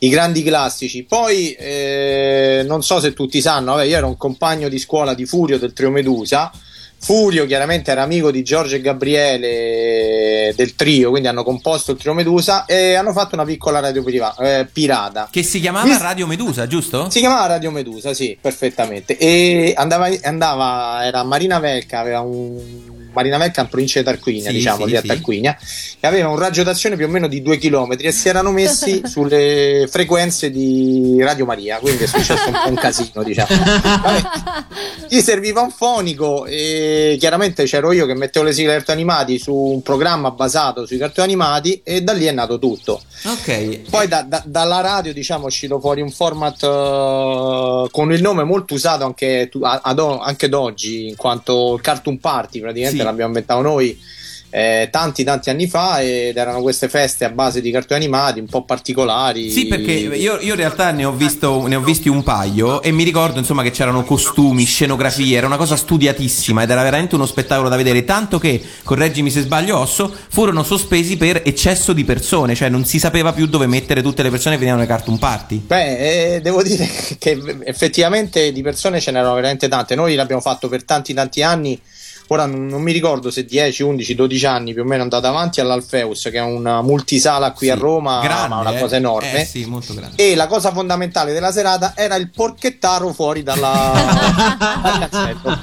i 0.03 0.09
grandi 0.09 0.43
classici. 0.43 1.05
Poi 1.05 1.53
eh, 1.53 2.63
non 2.67 2.83
so 2.83 3.01
se 3.01 3.13
tutti 3.13 3.41
sanno, 3.41 3.75
vabbè, 3.75 3.87
io 3.87 3.97
ero 3.97 4.07
un 4.09 4.17
compagno 4.17 4.69
di 4.69 4.79
scuola 4.79 5.15
di 5.15 5.25
Furio 5.27 5.59
del 5.59 5.73
Trio 5.73 5.91
Medusa. 5.91 6.51
Furio 7.03 7.47
chiaramente 7.47 7.91
era 7.91 8.03
amico 8.03 8.31
di 8.31 8.43
Giorgio 8.43 8.77
e 8.77 8.83
Gabriele 8.83 10.53
del 10.55 10.75
trio, 10.75 11.09
quindi 11.09 11.29
hanno 11.29 11.45
composto 11.45 11.93
il 11.93 11.99
Trio 11.99 12.13
Medusa 12.13 12.67
e 12.67 12.93
hanno 12.95 13.13
fatto 13.13 13.35
una 13.37 13.47
piccola 13.47 13.81
radio 13.81 14.03
priva- 14.03 14.35
eh, 14.37 14.67
pirata. 14.71 15.29
Che 15.31 15.43
si 15.43 15.61
chiamava 15.61 15.87
Mi- 15.87 15.97
Radio 15.99 16.27
Medusa, 16.27 16.67
giusto? 16.67 17.09
Si 17.09 17.21
chiamava 17.21 17.47
Radio 17.47 17.71
Medusa, 17.71 18.13
sì, 18.13 18.37
perfettamente. 18.39 19.17
E 19.17 19.73
andava, 19.77 20.09
andava 20.25 21.07
era 21.07 21.23
Marina 21.23 21.59
Velca, 21.59 22.01
aveva 22.01 22.21
un 22.21 23.00
Marina 23.13 23.39
Velca 23.39 23.61
in 23.63 23.69
provincia 23.69 23.99
di 23.99 24.05
Tarquinia, 24.05 24.51
Sì, 24.51 24.57
diciamo, 24.57 24.85
sì, 24.85 24.91
lì 24.91 24.97
a 24.97 25.01
sì. 25.01 25.07
Tarquinia, 25.07 25.59
e 26.01 26.07
aveva 26.07 26.29
un 26.29 26.39
raggio 26.39 26.63
d'azione 26.63 26.97
più 26.97 27.07
o 27.07 27.09
meno 27.09 27.27
di 27.29 27.43
due 27.43 27.59
chilometri 27.59 28.07
e 28.07 28.13
si 28.13 28.29
erano 28.29 28.51
messi 28.51 29.01
sulle 29.07 29.87
frequenze 29.91 30.51
di 30.51 31.17
Radio 31.21 31.45
Maria, 31.45 31.79
quindi 31.79 32.05
è 32.05 32.07
successo 32.07 32.49
un 32.49 32.59
po' 32.63 32.69
un 32.69 32.75
casino, 32.77 33.23
diciamo. 33.23 33.49
Vabbè, 33.51 34.23
gli 35.09 35.21
serviva 35.21 35.61
un 35.61 35.71
fonico 35.71 36.47
e 36.47 37.17
chiaramente 37.19 37.65
c'ero 37.65 37.93
io 37.93 38.07
che 38.07 38.15
mettevo 38.15 38.45
le 38.47 38.53
sigle 38.53 38.73
cartoni 38.75 38.99
animati 39.01 39.39
su 39.39 39.55
un 39.55 39.83
programma 39.83 40.31
basato 40.31 40.87
sui 40.87 40.99
cartoni 40.99 41.27
animati 41.29 41.81
e 41.85 42.03
da 42.03 42.13
lì 42.13 42.27
è 42.27 42.33
nato 42.33 42.59
tutto. 42.59 43.03
Ok. 43.25 43.81
Poi 43.91 44.09
da- 44.09 44.23
da- 44.23 44.43
dalla 44.47 44.81
radio 44.81 45.13
diciamo 45.13 45.45
è 45.45 45.47
uscito 45.47 45.79
fuori 45.81 46.01
un 46.01 46.11
format 46.11 46.63
eh, 46.63 47.89
con 47.91 48.13
il 48.13 48.23
nome 48.23 48.45
molto 48.45 48.75
usato 48.75 49.05
anche, 49.05 49.51
ad 49.61 49.99
o- 49.99 50.19
anche 50.21 50.47
ad 50.47 50.55
oggi 50.55 51.09
in 51.09 51.17
quanto 51.17 51.75
il 51.75 51.81
Cartoon 51.81 52.19
Party 52.19 52.61
praticamente 52.61 53.00
Sì. 53.01 53.07
l'abbiamo 53.07 53.29
inventato 53.29 53.63
noi 53.63 53.99
eh, 54.51 54.89
tanti 54.91 55.23
tanti 55.23 55.49
anni 55.49 55.69
fa 55.69 56.01
ed 56.01 56.37
erano 56.37 56.61
queste 56.61 56.89
feste 56.89 57.25
a 57.25 57.31
base 57.31 57.61
di 57.61 57.71
cartoni 57.71 58.01
animati 58.01 58.41
un 58.41 58.47
po' 58.47 58.65
particolari 58.65 59.49
Sì, 59.49 59.67
perché 59.67 59.93
io, 59.93 60.13
io 60.13 60.41
in 60.41 60.57
realtà 60.57 60.91
ne 60.91 61.05
ho, 61.05 61.13
visto, 61.13 61.67
ne 61.69 61.77
ho 61.77 61.81
visti 61.81 62.09
un 62.09 62.25
paio 62.25 62.83
e 62.83 62.91
mi 62.91 63.05
ricordo 63.05 63.39
insomma 63.39 63.63
che 63.63 63.71
c'erano 63.71 64.03
costumi, 64.03 64.65
scenografie, 64.65 65.37
era 65.37 65.47
una 65.47 65.57
cosa 65.57 65.77
studiatissima 65.77 66.65
ed 66.65 66.71
era 66.71 66.83
veramente 66.83 67.15
uno 67.15 67.27
spettacolo 67.27 67.69
da 67.69 67.77
vedere, 67.77 68.05
tanto 68.05 68.39
che, 68.39 68.61
correggimi 68.83 69.31
se 69.31 69.43
sbaglio 69.43 69.79
Osso, 69.79 70.13
furono 70.29 70.65
sospesi 70.65 71.17
per 71.17 71.43
eccesso 71.45 71.93
di 71.93 72.03
persone, 72.05 72.57
cioè 72.57 72.69
non 72.69 72.85
si 72.85 72.99
sapeva 72.99 73.33
più 73.33 73.47
dove 73.47 73.69
mettere 73.69 74.03
tutte 74.03 74.25
le 74.25 74.31
persone 74.31 74.57
che 74.57 74.61
venivano 74.61 74.83
ai 74.83 74.89
cartoon 74.89 75.19
party. 75.19 75.63
Beh, 75.65 76.35
eh, 76.35 76.41
devo 76.41 76.63
dire 76.63 76.89
che 77.19 77.41
effettivamente 77.65 78.51
di 78.51 78.63
persone 78.63 79.01
ce 79.01 79.13
n'erano 79.13 79.35
veramente 79.35 79.69
tante. 79.69 79.95
Noi 79.95 80.17
l'abbiamo 80.17 80.41
fatto 80.41 80.69
per 80.69 80.83
tanti 80.83 81.15
tanti 81.15 81.43
anni. 81.43 81.81
Ora 82.33 82.47
non, 82.47 82.67
non 82.67 82.81
mi 82.81 82.93
ricordo 82.93 83.29
se 83.33 83.45
10, 83.45 83.83
11, 83.83 84.15
12 84.15 84.47
anni 84.47 84.73
più 84.73 84.83
o 84.83 84.85
meno 84.85 85.03
andata 85.03 85.27
avanti 85.27 85.61
all'Alfeus, 85.61 86.29
che 86.31 86.39
è 86.39 86.41
una 86.41 86.81
multisala 86.81 87.51
qui 87.51 87.71
a 87.71 87.75
Roma, 87.75 88.21
Grande, 88.23 88.55
una 88.55 88.77
eh? 88.77 88.81
cosa 88.81 88.95
enorme. 88.95 89.41
Eh 89.41 89.45
sì, 89.45 89.65
molto 89.65 89.95
grande. 89.95 90.23
E 90.23 90.37
la 90.37 90.47
cosa 90.47 90.71
fondamentale 90.71 91.33
della 91.33 91.51
serata 91.51 91.95
era 91.97 92.15
il 92.15 92.31
porchettaro 92.31 93.13
fuori 93.13 93.43
dalla, 93.43 93.93
dal 94.81 95.09
cancello. 95.09 95.59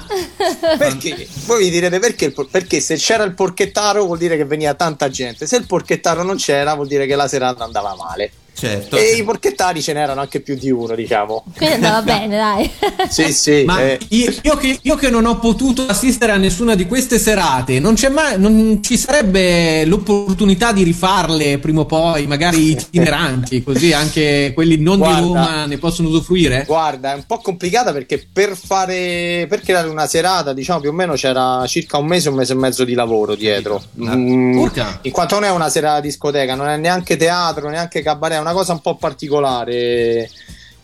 Perché? 0.76 1.26
Voi 1.46 1.64
vi 1.64 1.70
direte 1.70 1.98
perché? 2.00 2.32
Perché 2.32 2.80
se 2.80 2.96
c'era 2.96 3.24
il 3.24 3.32
porchettaro 3.32 4.04
vuol 4.04 4.18
dire 4.18 4.36
che 4.36 4.44
veniva 4.44 4.74
tanta 4.74 5.08
gente, 5.08 5.46
se 5.46 5.56
il 5.56 5.64
porchettaro 5.64 6.22
non 6.22 6.36
c'era 6.36 6.74
vuol 6.74 6.86
dire 6.86 7.06
che 7.06 7.16
la 7.16 7.28
serata 7.28 7.64
andava 7.64 7.94
male. 7.96 8.30
Certo. 8.58 8.96
E 8.96 9.14
i 9.14 9.22
porchettari 9.22 9.80
ce 9.80 9.92
n'erano 9.92 10.20
anche 10.20 10.40
più 10.40 10.56
di 10.56 10.68
uno, 10.70 10.96
diciamo. 10.96 11.44
Quindi 11.56 11.76
andava 11.76 12.02
bene, 12.02 12.36
dai. 12.36 12.70
Sì, 13.08 13.32
sì. 13.32 13.62
Ma 13.64 13.80
eh. 13.82 13.98
io, 14.08 14.34
io 14.42 14.56
che, 14.56 14.78
io 14.82 14.94
che 14.96 15.10
non 15.10 15.24
ho 15.26 15.38
potuto 15.38 15.86
assistere 15.86 16.32
a 16.32 16.36
nessuna 16.36 16.74
di 16.74 16.86
queste 16.86 17.18
serate, 17.18 17.78
non, 17.78 17.94
c'è 17.94 18.08
mai, 18.08 18.38
non 18.38 18.80
ci 18.82 18.96
sarebbe 18.96 19.84
l'opportunità 19.84 20.72
di 20.72 20.82
rifarle 20.82 21.58
prima 21.58 21.80
o 21.80 21.86
poi, 21.86 22.26
magari 22.26 22.70
itineranti, 22.72 23.62
così 23.62 23.92
anche 23.92 24.52
quelli 24.54 24.78
non 24.78 24.98
Guarda. 24.98 25.16
di 25.16 25.22
Roma 25.22 25.66
ne 25.66 25.78
possono 25.78 26.08
usufruire? 26.08 26.64
Guarda, 26.66 27.12
è 27.12 27.14
un 27.14 27.24
po' 27.26 27.38
complicata 27.38 27.92
perché 27.92 28.26
per 28.30 28.56
fare 28.56 29.46
per 29.48 29.60
creare 29.60 29.88
una 29.88 30.06
serata, 30.06 30.52
diciamo 30.52 30.80
più 30.80 30.90
o 30.90 30.92
meno 30.92 31.14
c'era 31.14 31.64
circa 31.66 31.98
un 31.98 32.06
mese, 32.06 32.28
un 32.28 32.34
mese 32.34 32.52
e 32.52 32.56
mezzo 32.56 32.84
di 32.84 32.94
lavoro 32.94 33.34
dietro. 33.34 33.82
Mm, 34.00 34.56
Urca. 34.56 34.98
in 35.02 35.12
quanto 35.12 35.34
non 35.36 35.44
è 35.44 35.50
una 35.50 35.68
serata 35.68 36.00
discoteca, 36.00 36.54
non 36.54 36.68
è 36.68 36.76
neanche 36.76 37.16
teatro, 37.16 37.68
neanche 37.68 38.02
cabaret, 38.02 38.38
è 38.38 38.40
una 38.48 38.56
cosa 38.58 38.72
un 38.72 38.80
po' 38.80 38.96
particolare. 38.96 40.30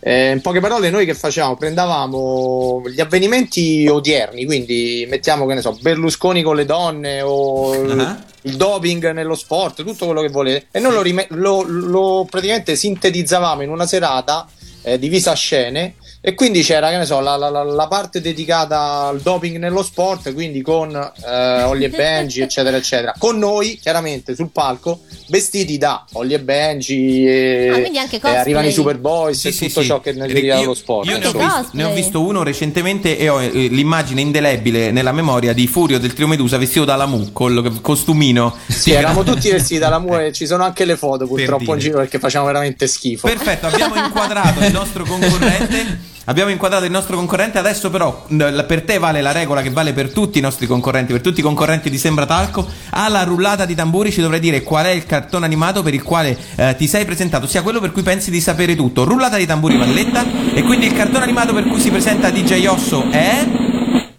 Eh, 0.07 0.33
in 0.33 0.43
poche 0.43 0.61
parole, 0.61 0.91
noi 0.91 1.07
che 1.07 1.15
facciamo? 1.15 1.57
Prendavamo 1.57 2.83
gli 2.91 3.01
avvenimenti 3.01 3.89
odierni, 3.89 4.45
quindi 4.45 5.07
mettiamo 5.09 5.47
che 5.47 5.55
ne 5.55 5.63
so, 5.63 5.77
Berlusconi 5.81 6.43
con 6.43 6.57
le 6.57 6.67
donne 6.67 7.23
o 7.23 7.73
Ah. 7.73 8.23
il 8.43 8.57
doping 8.57 9.13
nello 9.13 9.35
sport, 9.35 9.83
tutto 9.83 10.05
quello 10.05 10.21
che 10.21 10.29
volete, 10.29 10.67
e 10.71 10.79
noi 10.79 10.93
lo, 10.93 11.01
rime- 11.01 11.27
lo- 11.31 11.63
lo 11.67 12.27
praticamente 12.29 12.77
sintetizzavamo 12.77 13.63
in 13.63 13.71
una 13.71 13.87
serata 13.87 14.47
eh, 14.85 14.99
divisa 14.99 15.33
a 15.33 15.35
scene. 15.35 15.95
E 16.27 16.33
quindi 16.35 16.63
c'era, 16.63 16.89
che 16.89 16.97
ne 16.97 17.05
so, 17.05 17.21
la, 17.21 17.37
la- 17.37 17.51
la- 17.51 17.87
parte 17.87 18.23
dedicata 18.23 19.09
al 19.09 19.21
doping 19.21 19.59
nello 19.59 19.83
sport, 19.83 20.33
quindi 20.33 20.63
con 20.63 20.95
eh, 20.95 21.63
Ollie 21.65 21.89
e 21.89 21.91
Benji, 21.91 22.41
eccetera, 22.43 22.79
eccetera. 22.79 23.13
Con 23.19 23.39
noi, 23.39 23.79
chiaramente, 23.79 24.35
sul 24.35 24.49
palco, 24.51 25.01
vestiti 25.29 25.77
da 25.77 26.03
Ollie 26.13 26.37
e 26.37 26.41
Benji, 26.41 27.27
e, 27.27 27.69
Ah, 27.95 28.01
anche 28.01 28.17
e 28.17 28.21
cosplay. 28.21 28.37
arrivano 28.37 28.67
i 28.69 28.73
Superboys 28.73 29.39
Sì, 29.39 29.49
e 29.49 29.53
sì, 29.53 29.67
tutto 29.69 29.81
sì. 29.83 29.87
ciò 29.87 30.01
che 30.01 30.13
ne 30.13 30.27
deriva 30.27 30.55
dallo 30.55 30.73
sport. 30.73 31.07
Io 31.11 31.19
ne 31.19 31.27
ho, 31.27 31.33
visto, 31.33 31.69
ne 31.73 31.85
ho 31.85 31.93
visto 31.93 32.23
uno 32.23 32.43
recentemente 32.43 33.19
e 33.19 33.29
ho 33.29 33.43
eh, 33.43 33.49
l'immagine 33.51 34.23
indelebile 34.23 34.91
nella 34.93 35.13
memoria 35.13 35.53
di 35.53 35.67
Furio 35.67 35.99
del 35.99 36.15
Trio 36.15 36.27
Medusa 36.27 36.57
vestito 36.57 36.87
da 36.87 36.97
Lamu 36.97 37.33
con 37.33 37.53
il 37.53 37.81
costumino. 37.83 38.57
Sì, 38.67 38.93
eravamo 38.93 39.25
tutti 39.25 39.51
vestiti 39.51 39.79
dalla 39.79 39.99
mue, 39.99 40.33
ci 40.33 40.47
sono 40.47 40.65
anche 40.65 40.87
le 40.87 40.97
foto 40.97 41.27
purtroppo 41.29 41.59
dire. 41.65 41.73
in 41.75 41.79
giro 41.81 41.99
perché 41.99 42.19
facciamo 42.19 42.47
veramente 42.47 42.87
schifo. 42.87 43.27
Perfetto, 43.29 43.67
abbiamo 43.67 43.95
inquadrato 43.97 44.61
nostro 44.75 45.05
concorrente. 45.05 46.13
Abbiamo 46.27 46.51
inquadrato 46.51 46.87
il 46.87 46.91
nostro 46.91 47.17
concorrente, 47.17 47.59
adesso 47.59 47.91
però 47.91 48.27
per 48.67 48.83
te 48.83 48.99
vale 48.99 49.21
la 49.21 49.31
regola 49.31 49.61
che 49.61 49.71
vale 49.71 49.93
per 49.93 50.11
tutti 50.11 50.39
i 50.39 50.41
nostri 50.41 50.67
concorrenti, 50.67 51.13
per 51.13 51.21
tutti 51.21 51.41
i 51.41 51.43
concorrenti 51.43 51.91
di 51.91 51.99
Sembra 51.99 52.25
Talco. 52.25 52.67
Alla 52.91 53.23
rullata 53.25 53.67
di 53.67 53.75
tamburi 53.75 54.11
ci 54.11 54.23
dovrai 54.23 54.41
dire 54.41 54.63
qual 54.63 54.87
è 54.87 54.91
il 54.91 55.05
cartone 55.05 55.45
animato 55.45 55.83
per 55.83 55.93
il 55.93 56.03
quale 56.03 56.37
eh, 56.57 56.75
ti 56.77 56.89
sei 56.89 57.05
presentato, 57.05 57.45
ossia 57.45 57.63
quello 57.63 57.79
per 57.79 57.93
cui 57.93 58.03
pensi 58.03 58.31
di 58.31 58.41
sapere 58.41 58.75
tutto. 58.75 59.05
Rullata 59.05 59.37
di 59.37 59.45
tamburi 59.45 59.77
Valletta 59.77 60.25
e 60.55 60.63
quindi 60.63 60.87
il 60.87 60.95
cartone 60.95 61.25
animato 61.25 61.53
per 61.53 61.65
cui 61.65 61.79
si 61.79 61.91
presenta 61.91 62.31
DJ 62.31 62.67
Osso 62.67 63.11
è 63.11 63.47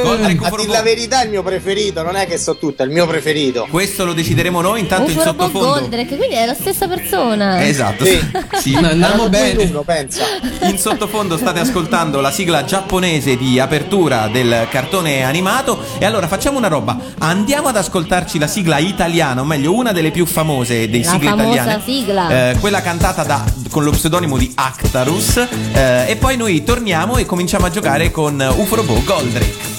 Goldrake 0.03 0.37
A 0.37 0.47
UFO 0.47 0.55
dire 0.55 0.67
la 0.71 0.77
Robot. 0.77 0.81
verità 0.83 1.19
è 1.21 1.25
il 1.25 1.29
mio 1.29 1.43
preferito, 1.43 2.01
non 2.03 2.15
è 2.15 2.25
che 2.25 2.37
so 2.37 2.55
tutto, 2.57 2.83
è 2.83 2.85
il 2.85 2.91
mio 2.93 3.05
preferito. 3.05 3.67
Questo 3.69 4.05
lo 4.05 4.13
decideremo 4.13 4.61
noi, 4.61 4.79
intanto 4.79 5.11
in 5.11 5.17
Un 5.17 5.23
Robot 5.25 5.47
sottofondo. 5.47 5.79
Goldrake, 5.81 6.15
quindi 6.15 6.35
è 6.35 6.45
la 6.45 6.53
stessa 6.53 6.87
persona. 6.87 7.65
Esatto, 7.67 8.05
Sì. 8.05 8.17
sì. 8.61 8.75
Andiamo 8.75 9.27
due 9.27 9.49
in 9.49 9.55
bene. 9.57 9.63
uno, 9.69 9.81
pensa. 9.81 10.23
In 10.61 10.77
sottofondo 10.79 11.35
state 11.35 11.59
ascoltando 11.59 12.21
la 12.21 12.31
sigla 12.31 12.63
giapponese 12.63 13.35
di 13.35 13.59
apertura 13.59 14.29
del 14.31 14.67
cartone 14.69 15.23
animato 15.25 15.83
e 15.97 16.05
allora 16.05 16.29
facciamo 16.29 16.57
una 16.57 16.69
roba, 16.69 16.97
andiamo 17.17 17.67
ad 17.67 17.75
ascoltarci 17.75 18.39
la 18.39 18.47
sigla 18.47 18.77
italiana, 18.77 19.41
o 19.41 19.43
meglio 19.43 19.73
una 19.73 19.91
delle 19.91 20.11
più 20.11 20.25
famose 20.25 20.89
dei 20.89 21.03
La 21.03 21.11
sigle 21.11 21.27
famosa 21.27 21.51
italiane, 21.61 21.81
sigla. 21.83 22.29
eh, 22.51 22.57
quella 22.61 22.81
cantata 22.81 23.23
da- 23.25 23.43
con 23.69 23.83
lo 23.83 23.91
pseudonimo 23.91 24.37
di 24.37 24.49
Actarus 24.55 25.45
eh, 25.73 26.05
e 26.07 26.15
poi 26.15 26.36
noi 26.37 26.63
torniamo 26.63 27.17
e 27.17 27.25
cominciamo 27.25 27.65
a 27.65 27.69
giocare 27.69 28.11
con 28.11 28.39
UFO 28.39 28.75
Robot 28.75 29.03
Goldrake. 29.03 29.76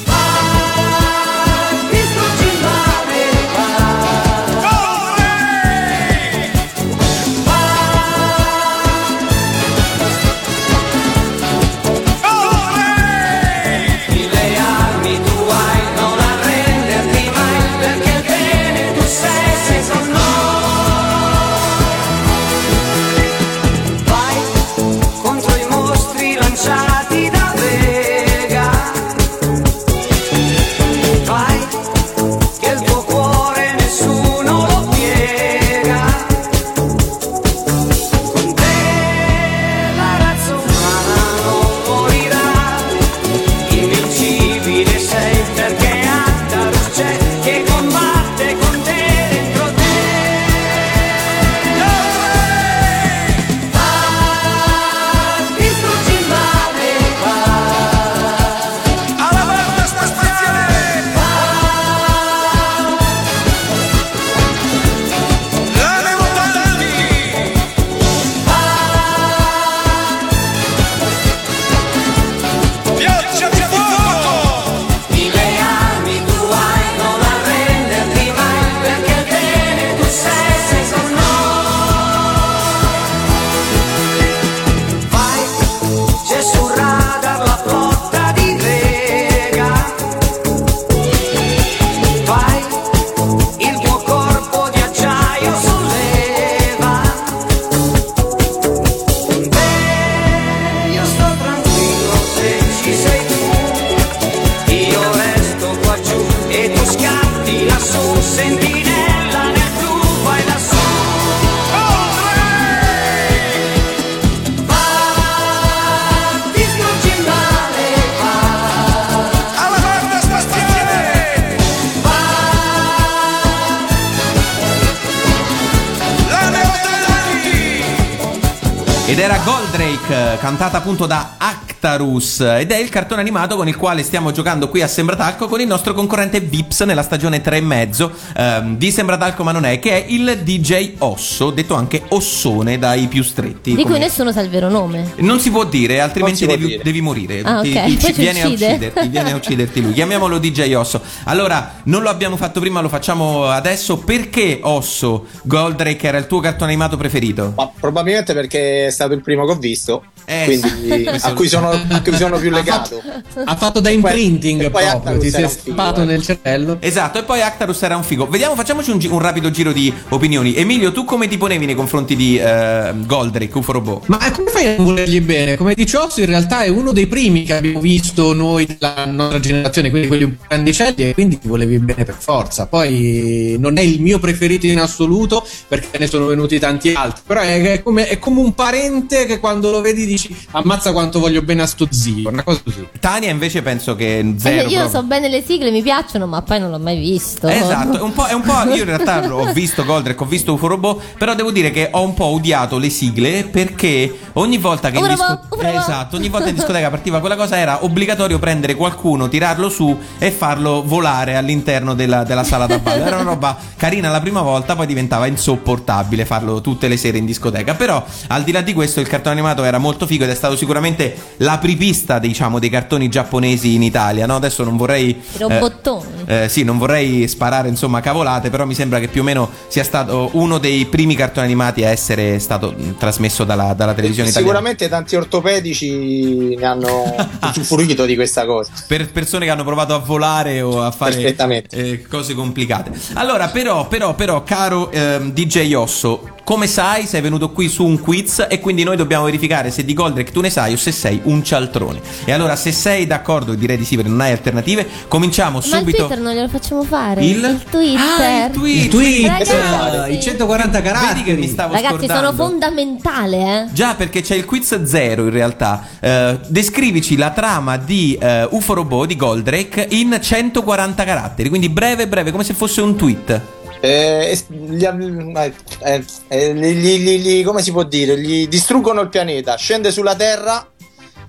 Ed 129.18 129.24
era 129.24 129.38
Goldrake, 129.38 130.38
cantata 130.38 130.76
appunto 130.76 131.04
da 131.04 131.30
Actarus. 131.78 132.40
Ed 132.40 132.72
è 132.72 132.76
il 132.76 132.88
cartone 132.88 133.20
animato 133.20 133.54
con 133.56 133.68
il 133.68 133.76
quale 133.76 134.02
stiamo 134.02 134.32
giocando 134.32 134.68
qui 134.68 134.82
a 134.82 134.88
Sembratalco 134.88 135.46
con 135.46 135.60
il 135.60 135.66
nostro 135.68 135.94
concorrente 135.94 136.40
Vips 136.40 136.80
nella 136.80 137.02
stagione 137.02 137.40
3 137.40 137.56
e 137.56 137.60
mezzo 137.60 138.10
ehm, 138.36 138.76
di 138.76 138.90
Sembratalco 138.90 139.44
ma 139.44 139.52
non 139.52 139.64
è, 139.64 139.78
che 139.78 139.92
è 139.92 140.04
il 140.08 140.40
DJ 140.42 140.94
Osso, 140.98 141.50
detto 141.50 141.74
anche 141.74 142.02
Ossone 142.08 142.78
dai 142.78 143.06
più 143.06 143.22
stretti. 143.22 143.70
Di 143.70 143.76
cui 143.76 143.84
come- 143.84 143.98
nessuno 143.98 144.32
sa 144.32 144.40
il 144.40 144.50
vero 144.50 144.68
nome. 144.68 145.12
Non 145.18 145.38
si 145.38 145.50
può 145.50 145.64
dire, 145.64 146.00
altrimenti 146.00 146.46
devi, 146.46 146.66
dire. 146.66 146.82
devi 146.82 147.00
morire. 147.00 147.40
Ah, 147.44 147.60
Ti- 147.60 147.70
ok. 147.76 147.84
ti- 147.84 147.98
ci 148.00 148.12
viene 148.12 148.42
a 148.42 148.46
uccide. 148.48 148.66
ucciderti, 148.66 149.08
viene 149.08 149.32
a 149.32 149.36
ucciderti 149.36 149.80
lui. 149.80 149.92
Chiamiamolo 149.92 150.38
DJ 150.38 150.74
Osso. 150.74 151.00
Allora, 151.24 151.74
non 151.84 152.02
lo 152.02 152.08
abbiamo 152.08 152.36
fatto 152.36 152.58
prima, 152.58 152.80
lo 152.80 152.88
facciamo 152.88 153.46
adesso. 153.46 153.98
Perché 153.98 154.58
Osso 154.62 155.26
Goldrake 155.42 156.06
era 156.08 156.18
il 156.18 156.26
tuo 156.26 156.40
cartone 156.40 156.70
animato 156.72 156.96
preferito? 156.96 157.52
Ma 157.56 157.70
probabilmente 157.78 158.34
perché 158.34 158.86
è 158.86 158.90
stato 158.90 159.14
il 159.14 159.22
primo 159.22 159.44
che 159.46 159.52
ho 159.52 159.56
visto, 159.56 160.04
Eh, 160.24 160.44
quindi 160.44 160.68
sì. 161.04 161.08
a 161.26 161.32
cui 161.34 161.48
sono, 161.48 161.67
a 161.70 162.00
cui 162.02 162.16
sono 162.16 162.38
più 162.38 162.50
legato. 162.50 163.02
Ha 163.44 163.56
fatto 163.56 163.80
da 163.80 163.90
imprinting 163.90 164.62
e 164.62 164.70
poi 164.70 164.84
proprio, 164.86 165.18
ti 165.18 165.30
si 165.30 165.42
è 165.42 165.50
eh. 165.64 166.04
nel 166.04 166.22
cervello. 166.22 166.76
Esatto, 166.80 167.18
e 167.18 167.22
poi 167.24 167.42
Actarus 167.42 167.82
era 167.82 167.96
un 167.96 168.02
figo. 168.02 168.26
Vediamo, 168.28 168.54
facciamoci 168.54 168.90
un, 168.90 168.98
gi- 168.98 169.08
un 169.08 169.18
rapido 169.18 169.50
giro 169.50 169.72
di 169.72 169.92
opinioni. 170.08 170.54
Emilio, 170.54 170.92
tu 170.92 171.04
come 171.04 171.28
ti 171.28 171.36
ponevi 171.36 171.66
nei 171.66 171.74
confronti 171.74 172.16
di 172.16 172.38
eh, 172.38 172.92
Goldrake, 173.06 173.58
UFO 173.58 173.72
Robot? 173.72 174.06
Ma 174.06 174.18
come 174.32 174.50
fai 174.50 174.66
a 174.66 174.76
non 174.76 174.86
volergli 174.86 175.20
bene? 175.20 175.56
Come 175.56 175.74
dice 175.74 175.96
Osso, 175.96 176.20
in 176.20 176.26
realtà 176.26 176.62
è 176.62 176.68
uno 176.68 176.92
dei 176.92 177.06
primi 177.06 177.44
che 177.44 177.54
abbiamo 177.54 177.80
visto 177.80 178.32
noi 178.32 178.66
della 178.66 179.04
nostra 179.06 179.40
generazione, 179.40 179.90
quindi 179.90 180.08
quelli 180.08 180.24
un 180.24 180.36
po' 180.36 180.44
grandicelli, 180.48 181.08
e 181.08 181.14
quindi 181.14 181.38
ti 181.38 181.48
volevi 181.48 181.78
bene 181.78 182.04
per 182.04 182.16
forza. 182.18 182.66
Poi 182.66 183.56
non 183.58 183.76
è 183.78 183.82
il 183.82 184.00
mio 184.00 184.18
preferito 184.18 184.66
in 184.66 184.78
assoluto, 184.78 185.46
perché 185.66 185.98
ne 185.98 186.06
sono 186.06 186.26
venuti 186.26 186.58
tanti 186.58 186.92
altri. 186.92 187.22
Però 187.26 187.40
è, 187.40 187.62
è 187.72 187.82
come, 187.82 188.08
è 188.08 188.18
come 188.18 188.40
un 188.40 188.54
parente 188.54 189.26
che 189.26 189.38
quando 189.38 189.70
lo 189.70 189.80
vedi 189.80 190.06
dici 190.06 190.34
ammazza 190.52 190.92
quanto 190.92 191.18
voglio 191.20 191.42
bene 191.42 191.57
a 191.62 191.66
sto 191.66 191.86
zio. 191.90 192.28
Una 192.30 192.42
cosa 192.42 192.60
così. 192.64 192.86
Tania 193.00 193.30
invece 193.30 193.62
penso 193.62 193.94
che 193.94 194.18
Eh, 194.18 194.34
zero. 194.38 194.68
io 194.68 194.78
proprio. 194.80 194.88
so 194.88 195.02
bene 195.04 195.28
le 195.28 195.42
sigle, 195.42 195.70
mi 195.70 195.82
piacciono, 195.82 196.26
ma 196.26 196.42
poi 196.42 196.60
non 196.60 196.70
l'ho 196.70 196.78
mai 196.78 196.98
visto. 196.98 197.48
Esatto, 197.48 197.98
è 197.98 198.02
un 198.02 198.12
po', 198.12 198.26
è 198.26 198.32
un 198.32 198.42
po'. 198.42 198.56
Io 198.74 198.76
in 198.82 198.84
realtà 198.84 199.32
ho 199.34 199.52
visto 199.52 199.84
Goldrake, 199.84 200.22
ho 200.22 200.26
visto 200.26 200.52
UFO 200.54 200.66
Robot, 200.66 201.02
però 201.18 201.34
devo 201.34 201.50
dire 201.50 201.70
che 201.70 201.88
ho 201.92 202.02
un 202.02 202.14
po' 202.14 202.26
odiato 202.26 202.78
le 202.78 202.90
sigle 202.90 203.44
perché 203.44 204.18
ogni 204.34 204.58
volta 204.58 204.90
che 204.90 204.98
disco- 205.00 205.40
Robot. 205.48 205.64
esatto, 205.64 206.16
ogni 206.16 206.28
volta 206.28 206.48
in 206.48 206.54
discoteca 206.54 206.90
partiva 206.90 207.20
quella 207.20 207.36
cosa 207.36 207.56
era 207.56 207.84
obbligatorio 207.84 208.38
prendere 208.38 208.74
qualcuno, 208.74 209.28
tirarlo 209.28 209.68
su 209.68 209.96
e 210.18 210.30
farlo 210.30 210.82
volare 210.84 211.36
all'interno 211.36 211.94
della, 211.94 212.24
della 212.24 212.44
sala 212.44 212.66
da 212.66 212.78
ballo. 212.78 213.04
Era 213.04 213.16
una 213.16 213.24
roba 213.30 213.56
carina 213.76 214.10
la 214.10 214.20
prima 214.20 214.42
volta, 214.42 214.76
poi 214.76 214.86
diventava 214.86 215.26
insopportabile 215.26 216.24
farlo 216.24 216.60
tutte 216.60 216.88
le 216.88 216.96
sere 216.96 217.18
in 217.18 217.24
discoteca. 217.26 217.74
Però 217.74 218.04
al 218.28 218.42
di 218.44 218.52
là 218.52 218.60
di 218.60 218.72
questo 218.72 219.00
il 219.00 219.06
cartone 219.08 219.34
animato 219.34 219.64
era 219.64 219.78
molto 219.78 220.06
figo 220.06 220.24
ed 220.24 220.30
è 220.30 220.34
stato 220.34 220.56
sicuramente 220.56 221.14
l'apripista, 221.48 222.18
diciamo, 222.18 222.58
dei 222.58 222.68
cartoni 222.68 223.08
giapponesi 223.08 223.74
in 223.74 223.82
Italia. 223.82 224.26
No? 224.26 224.36
Adesso 224.36 224.64
non 224.64 224.76
vorrei 224.76 225.18
robottoni. 225.38 226.24
eh, 226.26 226.48
sì, 226.50 226.62
non 226.62 226.76
vorrei 226.76 227.26
sparare 227.26 227.68
insomma 227.68 228.00
cavolate, 228.00 228.50
però 228.50 228.66
mi 228.66 228.74
sembra 228.74 228.98
che 228.98 229.08
più 229.08 229.22
o 229.22 229.24
meno 229.24 229.50
sia 229.68 229.82
stato 229.82 230.28
uno 230.32 230.58
dei 230.58 230.84
primi 230.84 231.14
cartoni 231.14 231.46
animati 231.46 231.84
a 231.84 231.88
essere 231.88 232.38
stato 232.38 232.74
trasmesso 232.98 233.44
dalla, 233.44 233.72
dalla 233.72 233.94
televisione 233.94 234.28
italiana. 234.28 234.52
Sicuramente 234.52 234.88
tanti 234.88 235.16
ortopedici 235.16 236.54
ne 236.56 236.66
hanno 236.66 237.14
usufruito 237.42 238.04
di 238.04 238.14
questa 238.14 238.44
cosa. 238.44 238.70
Per 238.86 239.10
persone 239.10 239.46
che 239.46 239.50
hanno 239.50 239.64
provato 239.64 239.94
a 239.94 239.98
volare 239.98 240.60
o 240.60 240.82
a 240.82 240.90
fare 240.90 241.34
eh, 241.70 242.02
cose 242.08 242.34
complicate. 242.34 242.92
Allora, 243.14 243.48
però, 243.48 243.88
però, 243.88 244.14
però, 244.14 244.42
caro 244.42 244.90
ehm, 244.90 245.32
DJ 245.32 245.72
Osso, 245.74 246.36
come 246.48 246.66
sai, 246.66 247.04
sei 247.04 247.20
venuto 247.20 247.50
qui 247.50 247.68
su 247.68 247.84
un 247.84 248.00
quiz 248.00 248.46
e 248.48 248.58
quindi 248.58 248.82
noi 248.82 248.96
dobbiamo 248.96 249.26
verificare 249.26 249.70
se 249.70 249.84
di 249.84 249.92
Goldrake 249.92 250.32
tu 250.32 250.40
ne 250.40 250.48
sai 250.48 250.72
o 250.72 250.76
se 250.78 250.92
sei 250.92 251.20
un 251.24 251.44
cialtrone. 251.44 252.00
E 252.24 252.32
allora, 252.32 252.56
se 252.56 252.72
sei 252.72 253.06
d'accordo, 253.06 253.54
direi 253.54 253.76
di 253.76 253.84
sì 253.84 253.96
perché 253.96 254.08
non 254.08 254.22
hai 254.22 254.32
alternative, 254.32 254.86
cominciamo 255.08 255.58
Ma 255.58 255.64
il 255.66 255.70
subito. 255.70 256.06
Twitter 256.06 256.18
non 256.20 256.32
glielo 256.32 256.48
facciamo 256.48 256.84
fare. 256.84 257.22
Il? 257.22 257.60
Twitter. 257.68 258.00
Ah, 258.00 258.46
il 258.46 258.52
tweet. 258.52 258.82
Il 258.82 258.88
tweet, 258.88 259.46
Ragazzi. 259.46 260.12
i 260.14 260.22
140 260.22 260.80
caratteri. 260.80 261.12
Vedi 261.12 261.22
che 261.24 261.34
mi 261.34 261.48
stavo 261.48 261.74
Ragazzi, 261.74 261.96
scordando. 261.96 262.14
sono 262.14 262.32
fondamentale, 262.32 263.36
eh. 263.36 263.66
Già, 263.72 263.94
perché 263.94 264.22
c'è 264.22 264.34
il 264.34 264.46
quiz 264.46 264.84
zero 264.84 265.24
in 265.24 265.30
realtà. 265.30 265.86
Eh, 266.00 266.38
descrivici 266.46 267.18
la 267.18 267.28
trama 267.28 267.76
di 267.76 268.16
eh, 268.18 268.48
UFO 268.52 268.72
Robot 268.72 269.06
di 269.06 269.16
Goldrake 269.16 269.86
in 269.90 270.18
140 270.18 271.04
caratteri, 271.04 271.50
quindi 271.50 271.68
breve, 271.68 272.08
breve, 272.08 272.30
come 272.30 272.42
se 272.42 272.54
fosse 272.54 272.80
un 272.80 272.96
tweet. 272.96 273.57
Eh, 273.80 274.30
eh, 274.30 275.52
eh, 275.80 276.04
eh, 276.28 276.54
gli- 276.54 276.98
gli- 276.98 277.20
gli- 277.20 277.44
come 277.44 277.62
si 277.62 277.70
può 277.70 277.84
dire? 277.84 278.18
Gli 278.18 278.48
distruggono 278.48 279.00
il 279.00 279.08
pianeta, 279.08 279.56
scende 279.56 279.90
sulla 279.92 280.16
Terra, 280.16 280.66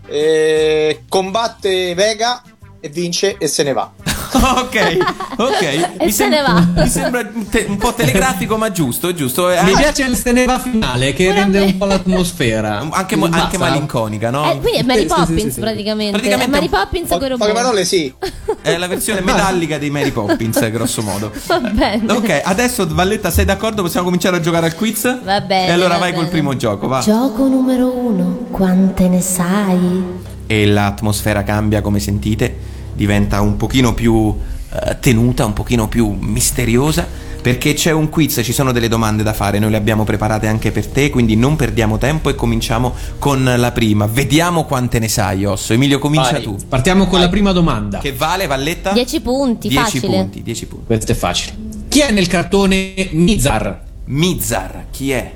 eh, 0.08 1.04
combatte 1.08 1.94
Vega 1.94 2.42
e 2.80 2.90
vince 2.90 3.36
e 3.38 3.48
se 3.48 3.64
ne 3.64 3.74
va. 3.74 3.92
ok, 4.34 4.98
ok. 5.38 5.90
E 6.00 6.12
se 6.12 6.28
ne 6.28 6.42
va. 6.42 6.68
mi 6.76 6.88
sembra 6.90 7.28
un, 7.34 7.48
te- 7.50 7.66
un 7.68 7.78
po' 7.78 7.94
telegrafico, 7.94 8.58
ma 8.58 8.72
giusto, 8.72 9.14
giusto. 9.14 9.50
Eh, 9.52 9.62
Mi 9.64 9.74
ah, 9.74 9.78
piace 9.78 10.04
il 10.04 10.16
se 10.16 10.32
ne 10.32 10.46
va 10.46 10.60
finale 10.60 11.14
che 11.14 11.32
rende 11.32 11.60
un 11.62 11.78
po' 11.78 11.86
l'atmosfera. 11.86 12.86
anche, 12.92 13.16
mo- 13.16 13.28
Basta. 13.28 13.46
anche 13.46 13.58
malinconica, 13.58 14.30
no? 14.30 14.52
Eh, 14.52 14.60
quindi 14.60 14.80
è 14.80 14.84
Mary 14.84 15.02
Sì, 15.02 15.08
sì, 15.08 15.14
Poppins 15.16 15.42
sì, 15.44 15.52
sì. 15.52 15.60
praticamente. 15.60 16.12
Praticamente 16.12 16.52
È 16.52 16.60
Mary 16.60 16.70
Poppins 16.70 17.08
Po- 17.08 17.18
con 17.18 17.26
i 17.28 17.30
poche 17.30 17.44
robot. 17.46 17.54
parole 17.62 17.86
sì. 17.86 18.14
È 18.62 18.78
la 18.78 18.88
versione 18.88 19.22
metallica 19.22 19.78
dei 19.78 19.90
Mary 19.90 20.12
Poppins, 20.12 20.70
grosso 20.72 21.02
modo. 21.02 21.32
Va 21.48 21.60
bene. 21.60 22.12
Ok, 22.12 22.42
adesso 22.44 22.86
Valletta, 22.90 23.32
sei 23.32 23.46
d'accordo? 23.46 23.82
Possiamo 23.82 24.06
cominciare 24.06 24.38
a 24.38 24.40
giocare 24.40 24.66
al 24.68 24.76
quiz? 24.76 25.04
Va 25.24 25.42
bene, 25.42 25.68
E 25.68 25.72
allora 25.72 25.94
va 25.96 26.00
vai 26.00 26.10
col 26.12 26.20
bene. 26.26 26.32
primo 26.32 26.56
gioco, 26.56 26.88
va. 26.88 27.00
Gioco 27.00 27.48
numero 27.48 27.92
uno. 27.96 28.46
Quante 28.52 29.08
ne 29.08 29.22
sai? 29.22 30.28
e 30.52 30.66
l'atmosfera 30.66 31.44
cambia 31.44 31.82
come 31.82 32.00
sentite, 32.00 32.58
diventa 33.00 33.40
un 33.40 33.56
pochino 33.56 33.94
più 33.94 34.36
eh, 34.74 34.98
tenuta, 35.00 35.46
un 35.46 35.54
pochino 35.54 35.88
più 35.88 36.10
misteriosa, 36.20 37.08
perché 37.42 37.74
c'è 37.74 37.92
un 37.92 38.10
quiz, 38.10 38.42
ci 38.44 38.52
sono 38.52 38.74
delle 38.74 38.90
domande 38.90 39.24
da 39.24 39.32
fare, 39.32 39.58
noi 39.58 39.72
le 39.72 39.78
abbiamo 39.78 40.04
preparate 40.04 40.48
anche 40.48 40.72
per 40.72 40.88
te, 40.88 41.10
quindi 41.10 41.38
non 41.38 41.56
perdiamo 41.56 41.98
tempo 41.98 42.28
e 42.28 42.36
cominciamo 42.36 42.94
con 43.18 43.42
la 43.56 43.72
prima. 43.72 44.06
Vediamo 44.06 44.66
quante 44.66 45.00
ne 45.00 45.08
sai, 45.08 45.46
Osso. 45.46 45.72
Emilio, 45.72 45.98
comincia 45.98 46.34
Vai. 46.34 46.42
tu. 46.42 46.58
Partiamo 46.68 47.08
con 47.08 47.22
la 47.22 47.30
prima 47.30 47.54
domanda. 47.54 48.00
Che 48.00 48.12
vale, 48.12 48.48
Valletta? 48.48 48.92
10 48.92 49.22
punti, 49.22 49.70
10 49.70 49.82
facile. 49.82 50.08
punti, 50.08 50.44
10 50.44 50.66
punti. 50.66 50.86
Questo 50.86 51.12
è 51.14 51.16
facile. 51.16 51.56
Chi 51.88 52.00
è 52.02 52.12
nel 52.12 52.28
cartone 52.28 53.08
Mizar? 53.12 53.82
Mizar, 54.08 54.88
chi 54.92 55.12
è? 55.12 55.32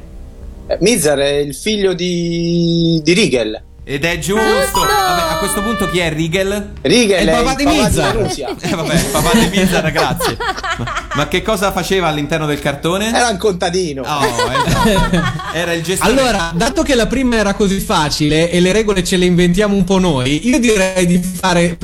Eh, 0.67 0.77
Mizar 0.81 1.17
è 1.19 1.35
il 1.37 1.55
figlio 1.55 1.93
di, 1.93 2.99
di 3.01 3.13
Rigel. 3.13 3.61
Ed 3.85 4.05
è 4.05 4.17
giusto. 4.17 4.79
Vabbè, 4.79 5.33
a 5.33 5.37
questo 5.39 5.61
punto 5.61 5.89
chi 5.89 5.99
è 5.99 6.09
Rigel? 6.09 6.71
Rigel 6.81 7.17
È 7.17 7.21
il 7.21 7.27
è 7.27 7.31
papà 7.33 7.55
di 7.55 7.65
Mizar. 7.65 8.11
Eh, 8.61 8.75
vabbè, 8.75 9.03
papà 9.11 9.37
di 9.37 9.49
Mizar, 9.49 9.91
grazie. 9.91 10.37
Ma, 10.77 10.93
ma 11.15 11.27
che 11.27 11.41
cosa 11.41 11.71
faceva 11.73 12.07
all'interno 12.07 12.45
del 12.45 12.59
cartone? 12.59 13.13
Era 13.13 13.27
un 13.27 13.37
contadino. 13.37 14.03
Oh, 14.03 14.25
esatto. 14.25 15.21
Era 15.53 15.73
il 15.73 15.83
gestore. 15.83 16.09
Allora, 16.09 16.51
dato 16.55 16.81
che 16.83 16.95
la 16.95 17.07
prima 17.07 17.35
era 17.35 17.53
così 17.55 17.79
facile 17.79 18.49
e 18.49 18.61
le 18.61 18.71
regole 18.71 19.03
ce 19.03 19.17
le 19.17 19.25
inventiamo 19.25 19.75
un 19.75 19.83
po' 19.83 19.99
noi, 19.99 20.47
io 20.47 20.59
direi 20.59 21.05
di 21.05 21.21
fare 21.21 21.77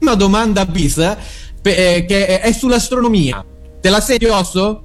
una 0.00 0.14
domanda 0.14 0.66
bis 0.66 0.98
eh, 0.98 2.04
che 2.06 2.40
è 2.40 2.52
sull'astronomia. 2.52 3.42
Te 3.80 3.88
la 3.88 4.00
sei 4.00 4.22
osso? 4.26 4.82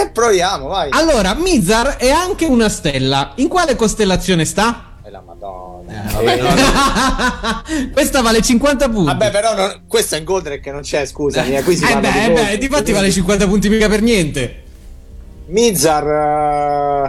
Eh, 0.00 0.10
proviamo, 0.10 0.68
vai. 0.68 0.90
Allora, 0.92 1.34
Mizar 1.34 1.96
è 1.96 2.10
anche 2.10 2.46
una 2.46 2.68
stella. 2.68 3.32
In 3.36 3.48
quale 3.48 3.76
costellazione 3.76 4.44
sta? 4.44 4.85
Eh, 5.06 5.10
la 5.10 5.20
madonna. 5.24 6.02
Vabbè, 6.12 6.40
no, 6.40 6.48
Questa 7.92 8.22
vale 8.22 8.42
50 8.42 8.88
punti. 8.88 9.04
Vabbè, 9.06 9.30
però 9.30 9.54
non- 9.54 9.82
questo 9.86 10.16
è 10.16 10.18
in 10.18 10.24
Goldrake 10.24 10.60
che 10.60 10.72
non 10.72 10.80
c'è, 10.80 11.06
scusami. 11.06 11.54
eh, 11.56 11.62
qui 11.62 11.76
si 11.76 11.84
eh 11.84 11.96
beh, 11.96 12.10
di 12.10 12.18
eh 12.18 12.30
beh, 12.32 12.58
difatti 12.58 12.90
vale 12.92 13.10
50 13.12 13.46
punti 13.46 13.68
mica 13.68 13.88
per 13.88 14.02
niente. 14.02 14.62
Mizar. 15.46 16.06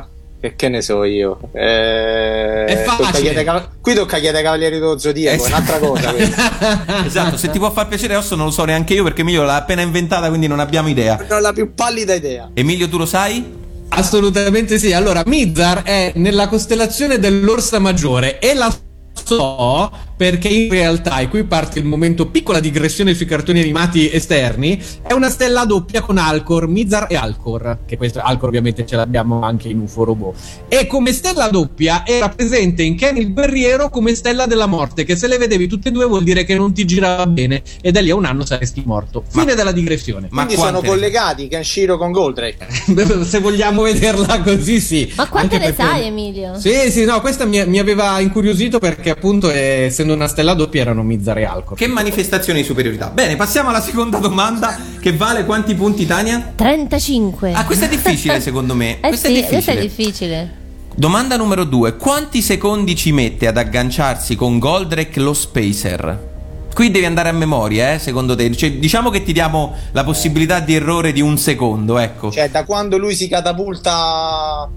eh, 0.03 0.15
Che, 0.39 0.55
che 0.55 0.69
ne 0.69 0.81
so 0.83 1.03
io. 1.05 1.39
Eh, 1.53 2.65
È 2.65 2.83
tocca 2.85 3.03
facile. 3.05 3.21
chiedere 3.21 3.43
cav- 3.43 3.69
qui 3.81 3.95
tocca 3.95 4.17
chiedere 4.19 4.37
ai 4.37 4.43
Cavalieri 4.43 4.77
dello 4.77 4.99
Zodiaco, 4.99 5.43
è 5.43 5.47
un'altra 5.47 5.79
cosa. 5.79 6.13
questa. 6.13 6.85
esatto, 7.05 7.37
se 7.37 7.49
ti 7.49 7.57
può 7.57 7.71
far 7.71 7.87
piacere 7.87 8.15
Osso 8.15 8.35
non 8.35 8.45
lo 8.45 8.51
so 8.51 8.63
neanche 8.63 8.93
io 8.93 9.01
perché 9.03 9.21
Emilio 9.21 9.41
l'ha 9.43 9.55
appena 9.55 9.81
inventata 9.81 10.27
quindi 10.27 10.45
non 10.45 10.59
abbiamo 10.59 10.87
idea. 10.89 11.15
Non 11.27 11.37
ho 11.37 11.41
la 11.41 11.51
più 11.53 11.73
pallida 11.73 12.13
idea. 12.13 12.51
Emilio 12.53 12.87
tu 12.87 12.99
lo 12.99 13.07
sai? 13.07 13.65
Assolutamente 13.89 14.77
sì. 14.77 14.93
Allora, 14.93 15.23
Mizar 15.25 15.83
è 15.83 16.11
nella 16.15 16.47
costellazione 16.47 17.19
dell'Orsa 17.19 17.79
Maggiore 17.79 18.39
e 18.39 18.53
la 18.53 18.73
so 19.13 19.91
perché 20.17 20.47
in 20.47 20.69
realtà, 20.69 21.19
e 21.19 21.29
qui 21.29 21.43
parte 21.43 21.77
il 21.77 21.85
momento 21.85 22.27
piccola 22.27 22.59
digressione 22.59 23.13
sui 23.13 23.27
cartoni 23.27 23.59
animati 23.61 24.11
esterni, 24.11 24.81
è 25.03 25.13
una 25.13 25.29
stella 25.29 25.63
doppia 25.63 26.01
con 26.01 26.17
Alcor, 26.17 26.67
Mizar 26.67 27.05
e 27.07 27.15
Alcor, 27.15 27.79
che 27.85 27.97
questo 27.97 28.19
Alcor 28.19 28.49
ovviamente 28.49 28.85
ce 28.85 28.95
l'abbiamo 28.95 29.41
anche 29.41 29.69
in 29.69 29.79
UFO 29.79 30.03
Robot. 30.03 30.35
E 30.67 30.87
come 30.87 31.13
stella 31.13 31.49
doppia 31.49 32.03
era 32.05 32.29
presente 32.29 32.81
in 32.81 32.95
Kenny 32.95 33.21
il 33.21 33.33
Guerriero 33.33 33.89
come 33.89 34.15
stella 34.15 34.47
della 34.47 34.65
morte, 34.65 35.03
che 35.03 35.15
se 35.15 35.27
le 35.27 35.37
vedevi 35.37 35.67
tutte 35.67 35.89
e 35.89 35.91
due 35.91 36.05
vuol 36.05 36.23
dire 36.23 36.43
che 36.43 36.55
non 36.55 36.73
ti 36.73 36.83
girava 36.85 37.27
bene 37.27 37.61
e 37.81 37.91
da 37.91 38.01
lì 38.01 38.09
a 38.09 38.15
un 38.15 38.25
anno 38.25 38.43
saresti 38.43 38.81
morto. 38.85 39.23
Fine 39.27 39.53
della 39.53 39.71
digressione. 39.71 40.29
Quindi 40.29 40.55
sono 40.55 40.81
collegati 40.81 41.47
Kenshiro 41.47 41.97
con 41.97 42.11
Goldrake. 42.11 42.65
se 43.23 43.39
vogliamo 43.39 43.83
vederla 43.83 44.41
così, 44.41 44.79
sì. 44.79 45.11
Ma 45.15 45.27
quante 45.27 45.55
Anche 45.55 45.67
ne 45.67 45.73
perché- 45.73 45.91
sai, 45.91 46.07
Emilio? 46.07 46.59
Sì, 46.59 46.89
sì, 46.89 47.05
no, 47.05 47.21
questa 47.21 47.45
mi, 47.45 47.63
mi 47.67 47.77
aveva 47.77 48.19
incuriosito 48.19 48.79
perché 48.79 49.11
appunto 49.11 49.51
eh, 49.51 49.89
essendo 50.07 50.13
una 50.13 50.27
stella 50.27 50.53
doppia 50.53 50.81
erano 50.81 51.03
Mizar 51.03 51.37
e 51.37 51.43
Alcor. 51.45 51.77
Che 51.77 51.87
manifestazione 51.87 52.59
di 52.59 52.65
superiorità. 52.65 53.09
Bene, 53.09 53.35
passiamo 53.35 53.69
alla 53.69 53.81
seconda 53.81 54.17
domanda 54.17 54.77
che 54.99 55.13
vale 55.13 55.45
quanti 55.45 55.75
punti 55.75 56.05
Tania? 56.05 56.53
35. 56.55 57.51
Ah, 57.53 57.65
questa 57.65 57.85
è 57.85 57.89
difficile 57.89 58.39
secondo 58.41 58.73
me. 58.73 58.99
Eh 59.01 59.07
questa 59.09 59.27
sì, 59.27 59.33
è 59.33 59.35
difficile. 59.35 59.61
questa 59.61 59.71
è 59.71 59.79
difficile. 59.79 60.55
Domanda 60.95 61.35
numero 61.35 61.63
due. 61.63 61.95
Quanti 61.97 62.41
secondi 62.41 62.95
ci 62.95 63.11
mette 63.11 63.47
ad 63.47 63.57
agganciarsi 63.57 64.35
con 64.35 64.57
Goldrake 64.57 65.19
lo 65.19 65.33
Spacer? 65.33 66.35
Qui 66.73 66.91
devi 66.91 67.05
andare 67.05 67.29
a 67.29 67.33
memoria, 67.33 67.93
eh, 67.93 67.99
secondo 67.99 68.35
te. 68.35 68.55
Cioè, 68.55 68.73
diciamo 68.73 69.09
che 69.09 69.23
ti 69.23 69.33
diamo 69.33 69.75
la 69.91 70.03
possibilità 70.03 70.59
di 70.59 70.75
errore 70.75 71.11
di 71.11 71.21
un 71.21 71.37
secondo, 71.37 71.97
ecco. 71.97 72.31
Cioè, 72.31 72.49
da 72.49 72.65
quando 72.65 72.97
lui 72.97 73.15
si 73.15 73.27
catapulta 73.27 74.69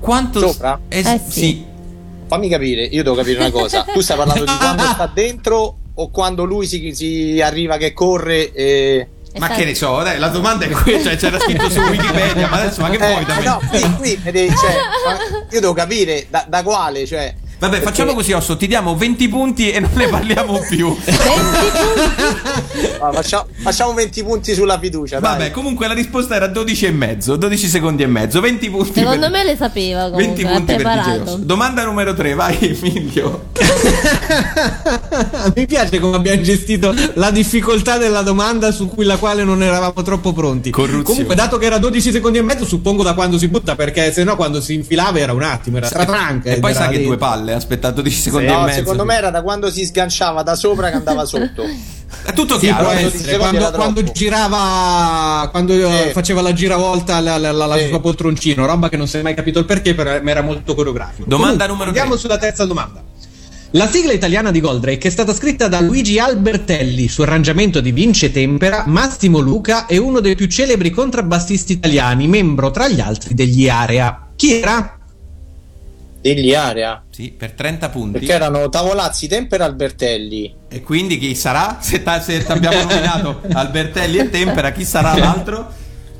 Quanto 0.00 0.40
sopra? 0.40 0.80
Es- 0.88 1.06
Eh 1.06 1.20
sì. 1.28 1.40
sì. 1.40 1.64
Fammi 2.30 2.48
capire, 2.48 2.84
io 2.84 3.02
devo 3.02 3.16
capire 3.16 3.40
una 3.40 3.50
cosa. 3.50 3.82
Tu 3.92 3.98
stai 4.02 4.16
parlando 4.16 4.44
di 4.44 4.56
quando 4.56 4.84
sta 4.84 5.10
dentro 5.12 5.78
o 5.92 6.10
quando 6.10 6.44
lui 6.44 6.64
si, 6.64 6.94
si 6.94 7.40
arriva 7.42 7.76
che 7.76 7.92
corre 7.92 8.52
e... 8.52 9.08
Ma 9.36 9.48
che 9.48 9.64
ne 9.64 9.74
so, 9.74 10.00
dai, 10.02 10.16
la 10.16 10.28
domanda 10.28 10.64
è 10.64 10.68
questa, 10.68 11.10
cioè, 11.10 11.16
c'era 11.16 11.40
scritto 11.40 11.68
su 11.68 11.80
Wikipedia, 11.80 12.48
ma 12.48 12.60
adesso 12.60 12.82
ma 12.82 12.90
che 12.90 12.96
Eh, 13.04 13.10
vuoi 13.10 13.24
da 13.24 13.34
eh, 13.34 13.38
me? 13.38 13.44
no, 13.44 13.60
qui, 13.68 13.96
qui 13.96 14.20
cioè, 14.22 14.46
io 15.50 15.60
devo 15.60 15.72
capire 15.72 16.26
da, 16.30 16.44
da 16.48 16.62
quale, 16.62 17.04
cioè... 17.04 17.34
Vabbè, 17.60 17.76
perché- 17.76 17.84
facciamo 17.84 18.14
così, 18.14 18.32
Osso, 18.32 18.56
ti 18.56 18.66
diamo 18.66 18.96
20 18.96 19.28
punti 19.28 19.70
e 19.70 19.80
non 19.80 19.90
ne 19.94 20.08
parliamo 20.08 20.58
più. 20.68 20.96
Ah, 23.00 23.12
faccia- 23.12 23.46
facciamo 23.62 23.92
20 23.92 24.22
punti 24.24 24.54
sulla 24.54 24.78
fiducia, 24.78 25.20
dai. 25.20 25.32
Vabbè, 25.38 25.50
comunque 25.50 25.86
la 25.86 25.92
risposta 25.94 26.34
era 26.34 26.46
12 26.46 26.86
e 26.86 26.90
mezzo, 26.90 27.36
12 27.36 27.68
secondi 27.68 28.02
e 28.02 28.06
mezzo, 28.06 28.40
20 28.40 28.70
punti 28.70 28.92
Secondo 28.94 29.20
per... 29.20 29.30
me 29.30 29.44
le 29.44 29.56
sapeva 29.56 30.08
20 30.08 30.42
comunque, 30.42 30.74
è 30.74 30.76
punti 30.76 30.82
per 30.82 31.16
DJ. 31.16 31.20
Osso. 31.22 31.36
Domanda 31.36 31.84
numero 31.84 32.14
3, 32.14 32.34
vai 32.34 32.56
Emilio. 32.60 33.48
Mi 35.54 35.66
piace 35.66 35.98
come 35.98 36.16
abbiamo 36.16 36.40
gestito 36.42 36.94
la 37.14 37.30
difficoltà 37.30 37.98
della 37.98 38.22
domanda 38.22 38.70
su 38.72 38.88
cui 38.88 39.04
la 39.04 39.16
quale 39.16 39.44
non 39.44 39.62
eravamo 39.62 40.02
troppo 40.02 40.32
pronti. 40.32 40.70
Corruzione. 40.70 41.02
Comunque, 41.02 41.34
dato 41.34 41.58
che 41.58 41.66
era 41.66 41.78
12 41.78 42.12
secondi 42.12 42.38
e 42.38 42.42
mezzo, 42.42 42.64
suppongo 42.64 43.02
da 43.02 43.14
quando 43.14 43.38
si 43.38 43.48
butta, 43.48 43.74
perché 43.74 44.12
se 44.12 44.24
no 44.24 44.36
quando 44.36 44.60
si 44.60 44.74
infilava 44.74 45.18
era 45.18 45.32
un 45.32 45.42
attimo, 45.42 45.78
era 45.78 45.86
stratranca. 45.86 46.50
E 46.50 46.58
poi 46.58 46.74
sa 46.74 46.88
che 46.88 47.02
due 47.02 47.16
palle, 47.16 47.49
ha 47.52 47.56
aspettato 47.56 48.00
10 48.02 48.20
secondi 48.20 48.46
e 48.46 48.50
No, 48.50 48.62
mezzo. 48.62 48.78
secondo 48.78 49.04
me 49.04 49.14
era 49.16 49.30
da 49.30 49.42
quando 49.42 49.70
si 49.70 49.84
sganciava 49.84 50.42
da 50.42 50.54
sopra 50.54 50.88
che 50.90 50.96
andava 50.96 51.24
sotto. 51.24 51.64
È 52.24 52.32
tutto 52.32 52.54
Sì, 52.58 52.66
chiaro, 52.66 52.84
può 52.84 52.92
eh? 52.92 53.02
12 53.02 53.16
essere. 53.16 53.38
Quando, 53.38 53.56
era 53.58 53.70
quando 53.70 54.02
girava, 54.02 55.48
quando 55.50 55.72
eh, 55.74 56.02
Sì. 56.06 56.12
faceva 56.12 56.40
la 56.42 56.52
giravolta 56.52 57.20
la, 57.20 57.38
la, 57.38 57.52
la- 57.52 57.66
la 57.66 57.78
Sì. 57.78 57.86
sua 57.88 58.00
poltroncino, 58.00 58.66
roba 58.66 58.88
che 58.88 58.96
non 58.96 59.06
si 59.06 59.18
è 59.18 59.22
mai 59.22 59.34
capito 59.34 59.58
il 59.60 59.64
perché, 59.64 59.94
però 59.94 60.20
ma 60.20 60.30
era 60.30 60.42
molto 60.42 60.74
coreografico. 60.74 61.28
Domanda 61.28 61.66
Comunque, 61.66 61.66
numero 61.68 61.88
Andiamo 61.88 62.10
tre. 62.10 62.18
sulla 62.18 62.38
terza 62.38 62.64
domanda. 62.66 63.02
La 63.74 63.88
sigla 63.88 64.12
italiana 64.12 64.50
di 64.50 64.60
Goldrake 64.60 65.06
è 65.06 65.10
stata 65.10 65.32
scritta 65.32 65.68
da 65.68 65.80
Luigi 65.80 66.18
Albertelli 66.18 67.06
su 67.06 67.22
arrangiamento 67.22 67.80
di 67.80 67.92
Vince 67.92 68.32
Tempera, 68.32 68.82
Massimo 68.88 69.38
Luca 69.38 69.86
e 69.86 69.96
uno 69.96 70.18
dei 70.18 70.34
più 70.34 70.46
celebri 70.48 70.90
contrabbassisti 70.90 71.74
italiani, 71.74 72.26
membro 72.26 72.72
tra 72.72 72.88
gli 72.88 72.98
altri 72.98 73.34
degli 73.34 73.68
Area. 73.68 74.26
Chi 74.34 74.54
era? 74.60 74.98
Degli 76.20 76.54
area. 76.54 77.02
Sì, 77.10 77.30
per 77.30 77.52
30 77.52 77.88
punti. 77.88 78.18
Perché 78.18 78.32
erano 78.34 78.68
Tavolazzi, 78.68 79.26
Tempera, 79.26 79.64
Albertelli. 79.64 80.54
E 80.68 80.82
quindi 80.82 81.18
chi 81.18 81.34
sarà? 81.34 81.78
Se, 81.80 82.02
ta- 82.02 82.20
se 82.20 82.44
abbiamo 82.46 82.82
nominato 82.84 83.40
Albertelli 83.52 84.18
e 84.18 84.30
Tempera, 84.30 84.70
chi 84.72 84.84
sarà 84.84 85.16
l'altro? 85.16 85.72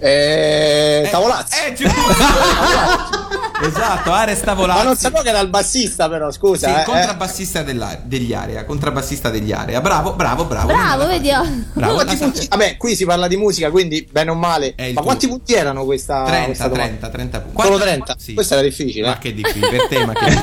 Eh, 0.02 1.08
Tavolazzi. 1.10 1.56
Eh, 1.68 1.74
giusto! 1.74 1.98
esatto, 3.66 4.12
Ares 4.12 4.40
Tavolazzi. 4.40 4.78
Ma 4.78 4.84
non 4.84 4.96
sapevo 4.96 5.22
che 5.22 5.28
era 5.28 5.40
il 5.40 5.48
bassista, 5.48 6.08
però, 6.08 6.30
Sì, 6.30 6.38
scusa. 6.38 6.80
eh, 6.80 6.84
contrabbassista 6.84 7.62
della- 7.62 7.98
degli 8.02 8.32
area, 8.32 8.64
contrabbassista 8.64 9.28
degli 9.30 9.52
area. 9.52 9.80
Bravo, 9.80 10.14
bravo, 10.14 10.44
bravo. 10.46 10.68
Bravo, 10.68 11.06
vedi? 11.06 11.28
eh. 11.28 11.38
Bravo, 11.74 11.94
Quanti 11.94 12.16
punti- 12.16 12.46
Vabbè, 12.48 12.76
qui 12.78 12.96
si 12.96 13.04
parla 13.04 13.28
di 13.28 13.36
musica, 13.36 13.70
quindi 13.70 14.08
bene 14.10 14.30
o 14.30 14.34
male. 14.34 14.74
Ma 14.78 14.86
tuo. 14.92 15.02
quanti 15.02 15.28
punti 15.28 15.52
erano 15.54 15.84
questa? 15.84 16.24
30, 16.24 16.44
questa 16.46 16.68
domanda? 16.68 16.86
30, 16.86 17.08
30 17.10 17.40
punti. 17.40 17.56
Solo 17.62 17.68
Quarta- 17.76 17.84
30? 17.90 18.16
Sì. 18.18 18.34
Questa 18.34 18.54
era 18.54 18.62
difficile. 18.62 19.06
Ma 19.06 19.14
eh. 19.14 19.18
che 19.18 19.34
difficile 19.34 19.68
per 19.68 19.86
te, 19.88 20.04
ma 20.06 20.12
che 20.14 20.38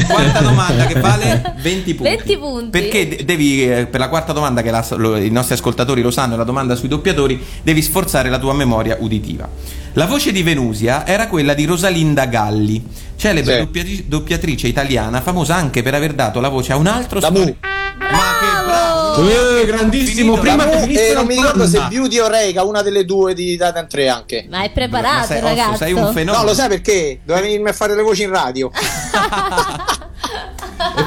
Quarta 0.10 0.40
domanda 0.40 0.86
che 0.86 0.98
vale 1.00 1.54
20 1.60 1.94
punti. 1.94 2.10
20 2.16 2.36
punti. 2.38 2.70
Perché 2.70 3.08
de- 3.08 3.24
devi 3.24 3.70
eh, 3.72 3.86
per 3.86 4.00
la 4.00 4.08
quarta 4.08 4.32
domanda 4.32 4.62
che 4.62 4.70
la- 4.72 4.84
lo- 4.96 5.16
i 5.16 5.30
nostri 5.30 5.54
ascoltatori 5.54 6.02
lo 6.02 6.10
sanno, 6.10 6.34
è 6.34 6.36
la 6.36 6.44
domanda 6.44 6.74
sui 6.74 6.88
doppiatori, 6.88 7.44
devi 7.62 7.80
sforzare 7.82 8.28
la 8.28 8.38
tua 8.38 8.52
memoria 8.52 8.78
uditiva. 8.98 9.48
La 9.94 10.06
voce 10.06 10.30
di 10.32 10.42
Venusia 10.42 11.04
era 11.06 11.26
quella 11.26 11.52
di 11.54 11.64
Rosalinda 11.64 12.26
Galli, 12.26 12.82
celebre 13.16 13.54
Sì. 13.54 13.58
doppiatri- 13.60 14.08
doppiatrice 14.08 14.66
italiana, 14.68 15.20
famosa 15.20 15.54
anche 15.56 15.82
per 15.82 15.94
aver 15.94 16.12
dato 16.14 16.40
la 16.40 16.48
voce 16.48 16.72
a 16.72 16.76
un 16.76 16.86
altro 16.86 17.18
Da 17.20 17.28
stor- 17.28 17.44
Mu. 17.44 17.56
Ma 17.98 18.18
che 18.40 18.64
bravo! 18.66 19.28
Eh, 19.28 19.66
grandissimo, 19.66 20.36
Finito. 20.36 20.40
prima 20.40 20.68
che 20.68 20.78
finisse 20.80 21.08
e 21.10 21.12
la 21.12 21.18
non 21.18 21.26
mi 21.26 21.34
ricordo 21.34 21.66
se. 21.66 21.80
Beauty 21.88 22.18
o 22.18 22.28
Reika, 22.28 22.64
una 22.64 22.82
delle 22.82 23.04
due 23.04 23.34
di 23.34 23.50
Titan 23.58 23.86
3 23.88 24.08
anche. 24.08 24.46
Ma 24.48 24.58
è 24.62 24.66
Ma 24.66 24.70
preparato, 24.72 25.26
sei, 25.26 25.36
Osso, 25.38 25.46
ragazzo. 25.46 25.76
sei 25.76 25.92
un 25.92 26.12
fenomeno. 26.12 26.32
No, 26.38 26.44
lo 26.44 26.54
sai 26.54 26.68
perché? 26.68 27.20
Doveva 27.24 27.44
venirmi 27.44 27.68
a 27.68 27.72
fare 27.72 27.94
le 27.94 28.02
voci 28.02 28.22
in 28.22 28.30
radio. 28.30 28.70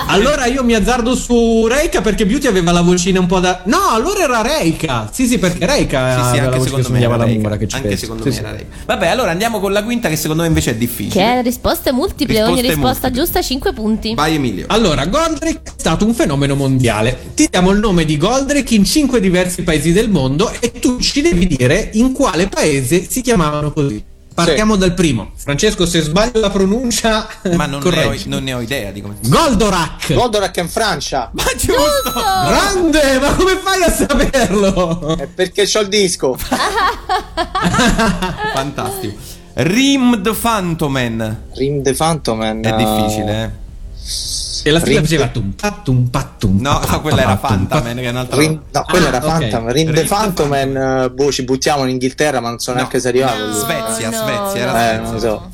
Allora 0.07 0.45
io 0.45 0.63
mi 0.63 0.73
azzardo 0.75 1.15
su 1.15 1.65
Reika 1.67 2.01
perché 2.01 2.25
Beauty 2.25 2.47
aveva 2.47 2.71
la 2.71 2.81
vocina 2.81 3.19
un 3.19 3.25
po' 3.25 3.39
da. 3.39 3.61
No, 3.65 3.89
allora 3.91 4.23
era 4.23 4.41
Reika. 4.41 5.09
Sì, 5.11 5.25
sì, 5.25 5.37
perché 5.39 5.65
Reika 5.65 6.15
Sì, 6.15 6.19
sì, 6.21 6.39
aveva 6.39 6.49
la 6.49 6.55
anche 6.55 6.57
voce 6.57 6.57
che 6.57 6.63
secondo 6.65 6.77
me 6.77 6.83
somigliava 6.83 7.13
era 7.15 7.23
alla 7.23 7.25
Reika. 7.25 7.41
Mura 7.41 7.57
che 7.57 7.67
ci 7.67 7.75
Anche 7.75 7.87
penso. 7.87 8.03
secondo 8.03 8.23
Sì, 8.23 8.29
me 8.29 8.35
sì. 8.35 8.41
era 8.41 8.51
Reika. 8.51 8.75
Vabbè, 8.85 9.07
allora 9.07 9.31
andiamo 9.31 9.59
con 9.59 9.71
la 9.71 9.83
quinta 9.83 10.09
che 10.09 10.15
secondo 10.15 10.41
me 10.43 10.47
invece 10.47 10.71
è 10.71 10.75
difficile. 10.75 11.23
Che 11.23 11.39
è 11.39 11.41
risposte 11.41 11.91
multiple, 11.91 12.35
ogni 12.43 12.61
Risposte 12.61 12.67
risposta 12.73 13.07
multiple. 13.07 13.19
giusta 13.25 13.41
5 13.41 13.73
punti. 13.73 14.13
Vai 14.15 14.35
Emilio. 14.35 14.65
Allora, 14.69 15.05
Goldrake 15.05 15.61
è 15.63 15.71
stato 15.75 16.05
un 16.05 16.13
fenomeno 16.13 16.55
mondiale. 16.55 17.31
Ti 17.33 17.47
diamo 17.49 17.71
il 17.71 17.79
nome 17.79 18.05
di 18.05 18.17
Goldrake 18.17 18.75
in 18.75 18.85
cinque 18.85 19.19
diversi 19.19 19.63
paesi 19.63 19.91
del 19.91 20.09
mondo 20.09 20.51
e 20.59 20.71
tu 20.71 20.99
ci 20.99 21.21
devi 21.21 21.47
dire 21.47 21.89
in 21.93 22.11
quale 22.13 22.47
paese 22.47 23.07
si 23.09 23.21
chiamavano 23.21 23.71
così. 23.71 24.03
Partiamo 24.33 24.75
dal 24.75 24.93
primo. 24.93 25.31
Francesco, 25.35 25.85
se 25.85 26.01
sbaglio 26.01 26.39
la 26.39 26.49
pronuncia, 26.49 27.27
Ma 27.55 27.65
non 27.65 27.81
ne, 27.83 28.03
ho, 28.03 28.15
non 28.25 28.43
ne 28.43 28.53
ho 28.53 28.61
idea 28.61 28.91
di 28.91 29.01
come. 29.01 29.15
Goldorak. 29.21 30.13
Goldorak 30.13 30.55
è 30.55 30.61
in 30.61 30.69
Francia. 30.69 31.29
Ma 31.33 31.43
giusto! 31.55 32.11
Grande, 32.13 33.19
ma 33.19 33.33
come 33.35 33.57
fai 33.57 33.83
a 33.83 33.91
saperlo? 33.91 35.17
È 35.17 35.27
perché 35.27 35.65
c'ho 35.65 35.81
il 35.81 35.87
disco. 35.87 36.35
Fantastico. 38.53 39.15
Rimd 39.53 40.35
Phantomen. 40.35 41.43
Rim 41.55 41.83
the 41.83 41.93
Phantom 41.93 42.37
Man. 42.39 42.63
È 42.63 42.75
difficile, 42.75 43.43
eh. 43.43 43.51
E 44.65 44.71
la 44.71 44.79
sigla 44.83 45.01
faceva 45.01 45.27
tum 45.27 45.51
pattum 45.51 46.07
pattum. 46.09 46.59
No, 46.61 46.79
quella 47.01 47.21
era 47.21 47.35
Phantomen, 47.37 47.97
che 47.97 48.03
è 48.03 48.09
un'altra 48.09 48.41
no, 48.41 48.61
Ah, 48.71 48.85
era 48.97 49.17
ok. 49.17 49.23
Phantom. 49.25 49.71
Rim 49.71 49.93
the 49.93 50.03
Phantom 50.05 50.47
Man. 50.47 50.75
eh, 51.05 51.09
boh, 51.11 51.31
ci 51.31 51.43
buttiamo 51.43 51.83
in 51.83 51.89
Inghilterra, 51.89 52.39
ma 52.39 52.49
non 52.49 52.59
so 52.59 52.73
neanche 52.73 52.99
se 52.99 53.07
è 53.07 53.09
arrivato. 53.11 53.51
Svezia, 53.51 54.11
Svezia, 54.11 54.55
era 54.55 54.71
no, 54.71 54.77
Eh, 54.77 54.81
Svezia. 54.81 55.01
non 55.01 55.13
lo 55.13 55.19
so. 55.19 55.51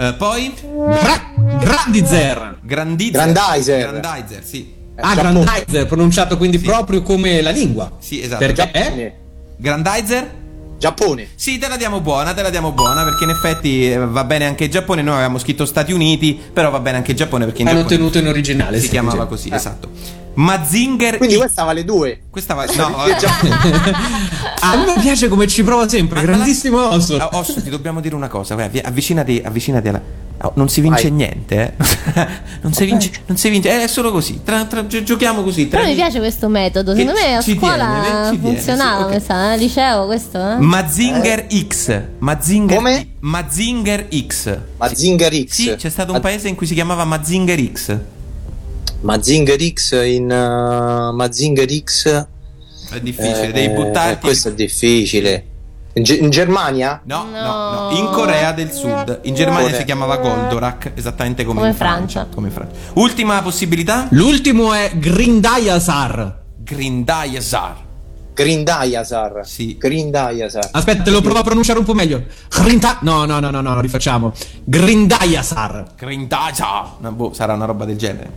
Eh, 0.00 0.14
poi 0.14 0.54
Bra- 0.62 1.58
Grandizer. 1.58 2.56
Grandizer. 2.62 3.12
Grandizer. 3.32 4.00
Grandizer, 4.00 4.44
sì. 4.44 4.74
Ah, 5.00 5.14
Giappone. 5.14 5.44
Grandizer, 5.44 5.86
pronunciato 5.86 6.36
quindi 6.36 6.58
Sì. 6.58 6.64
proprio 6.64 7.02
come 7.02 7.40
la 7.42 7.50
lingua. 7.50 7.90
Sì, 7.98 8.22
esatto. 8.22 8.38
Perché? 8.44 8.70
Giappone. 8.72 9.14
Grandizer? 9.56 10.30
Giappone. 10.78 11.28
Sì, 11.34 11.58
te 11.58 11.68
la 11.68 11.76
diamo 11.76 12.00
buona, 12.00 12.32
te 12.32 12.42
la 12.42 12.50
diamo 12.50 12.70
buona 12.70 13.02
perché 13.02 13.24
in 13.24 13.30
effetti 13.30 13.90
eh, 13.90 13.98
va 13.98 14.22
bene 14.22 14.46
anche 14.46 14.64
il 14.64 14.70
Giappone. 14.70 15.02
Noi 15.02 15.14
avevamo 15.14 15.38
scritto 15.38 15.66
Stati 15.66 15.92
Uniti, 15.92 16.40
però 16.52 16.70
va 16.70 16.78
bene 16.78 16.98
anche 16.98 17.10
il 17.10 17.16
Giappone 17.16 17.44
perché 17.44 17.62
in 17.62 17.68
Hanno 17.68 17.80
Giappone 17.80 17.96
tenuto 17.96 18.18
in 18.18 18.28
originale. 18.28 18.80
si 18.80 18.88
chiamava 18.88 19.22
sì. 19.22 19.28
così, 19.28 19.50
esatto. 19.52 19.90
Mazinger 20.38 21.16
Quindi 21.16 21.34
X. 21.34 21.38
questa 21.40 21.64
vale 21.64 21.84
due. 21.84 22.20
Questa 22.30 22.54
va 22.54 22.64
No. 22.76 22.96
Giappone- 23.18 23.56
A 24.60 24.76
me 24.76 25.00
piace 25.00 25.28
come 25.28 25.46
ci 25.48 25.62
prova 25.64 25.88
sempre, 25.88 26.20
Ma- 26.20 26.24
ma 26.24 26.30
la- 26.30 26.36
grandissimo 26.36 26.88
osso. 26.88 27.16
Ah, 27.16 27.28
Osso, 27.32 27.60
ti 27.60 27.70
dobbiamo 27.70 28.00
dire 28.00 28.14
una 28.14 28.28
cosa, 28.28 28.54
vai, 28.54 28.66
avvi- 28.66 28.80
avvicinati, 28.80 29.40
avvicinati 29.44 29.88
alla... 29.88 30.00
oh, 30.42 30.52
non 30.56 30.68
si 30.68 30.80
vince 30.80 31.02
Vai. 31.08 31.12
niente, 31.12 31.74
eh. 31.76 32.26
non, 32.62 32.72
si 32.72 32.84
vince, 32.84 33.10
non 33.26 33.36
si 33.36 33.48
vince, 33.48 33.70
eh, 33.70 33.82
è 33.84 33.86
solo 33.88 34.10
così. 34.12 34.40
Tra- 34.44 34.64
tra- 34.64 34.86
gi- 34.86 35.04
giochiamo 35.04 35.42
così. 35.42 35.68
tra 35.68 35.78
Però 35.78 35.90
mi 35.90 35.96
piace 35.96 36.18
questo 36.18 36.48
metodo. 36.48 36.94
Secondo 36.94 37.18
me 37.20 37.36
a 37.36 37.40
scuola 37.40 38.28
ci 38.30 38.38
tiene, 38.40 38.54
funzionava, 38.54 38.98
sì, 38.98 39.04
ok. 39.04 39.12
mi 39.14 39.20
sa, 39.24 39.50
al 39.52 39.58
liceo 39.58 40.06
questo, 40.06 40.38
eh? 40.50 40.56
Mazinger 40.58 41.46
X. 41.68 42.02
Mazinger, 42.18 42.76
Come? 42.76 43.08
Mazinger 43.20 44.08
X. 44.26 44.58
Mazinger 44.76 45.32
X. 45.34 45.50
Sì, 45.52 45.74
c'è 45.76 45.88
stato 45.88 46.12
un 46.12 46.20
paese 46.20 46.48
in 46.48 46.54
cui 46.54 46.66
si 46.66 46.74
chiamava 46.74 47.04
Mazinger 47.04 47.72
X. 47.72 47.98
Mazinger 49.00 49.58
X 49.72 49.92
in 50.04 50.24
uh, 50.24 51.14
Mazinger 51.14 51.66
X. 51.82 52.26
È 52.90 53.00
difficile, 53.00 53.48
eh, 53.48 53.52
devi 53.52 53.74
buttarti. 53.74 54.26
Questo 54.26 54.48
è 54.48 54.54
difficile. 54.54 55.44
In, 55.94 56.02
Ge- 56.04 56.14
in 56.16 56.30
Germania? 56.30 57.00
No, 57.04 57.24
no, 57.30 57.90
no, 57.90 57.96
in 57.96 58.06
Corea 58.12 58.52
del 58.52 58.70
Sud. 58.72 59.20
In 59.22 59.34
Germania 59.34 59.62
Corea. 59.64 59.78
si 59.78 59.84
chiamava 59.84 60.16
Goldorak, 60.18 60.92
esattamente 60.94 61.44
come, 61.44 61.58
Come 61.58 61.70
in 61.70 61.76
Francia. 61.76 62.20
Francia. 62.20 62.34
Come 62.34 62.46
in 62.48 62.52
Francia. 62.52 62.76
Ultima 62.94 63.42
possibilità? 63.42 64.06
L'ultimo 64.10 64.72
è 64.72 64.92
Grindayasar. 64.94 66.42
Grindayasar. 66.62 67.86
Grindayasar. 68.34 69.40
Sì. 69.44 69.76
Grindayasar. 69.76 70.68
Aspetta, 70.70 71.02
te 71.02 71.10
lo 71.10 71.20
provo 71.20 71.40
a 71.40 71.42
pronunciare 71.42 71.78
un 71.80 71.84
po' 71.84 71.94
meglio. 71.94 72.24
Grinda- 72.48 72.98
No, 73.00 73.24
no, 73.24 73.40
no, 73.40 73.50
no, 73.50 73.60
no, 73.60 73.80
rifacciamo. 73.80 74.32
Grindayasar. 74.64 75.94
Grindayasar. 75.96 76.92
No, 77.00 77.12
boh, 77.12 77.32
sarà 77.34 77.54
una 77.54 77.64
roba 77.64 77.84
del 77.84 77.96
genere. 77.96 78.30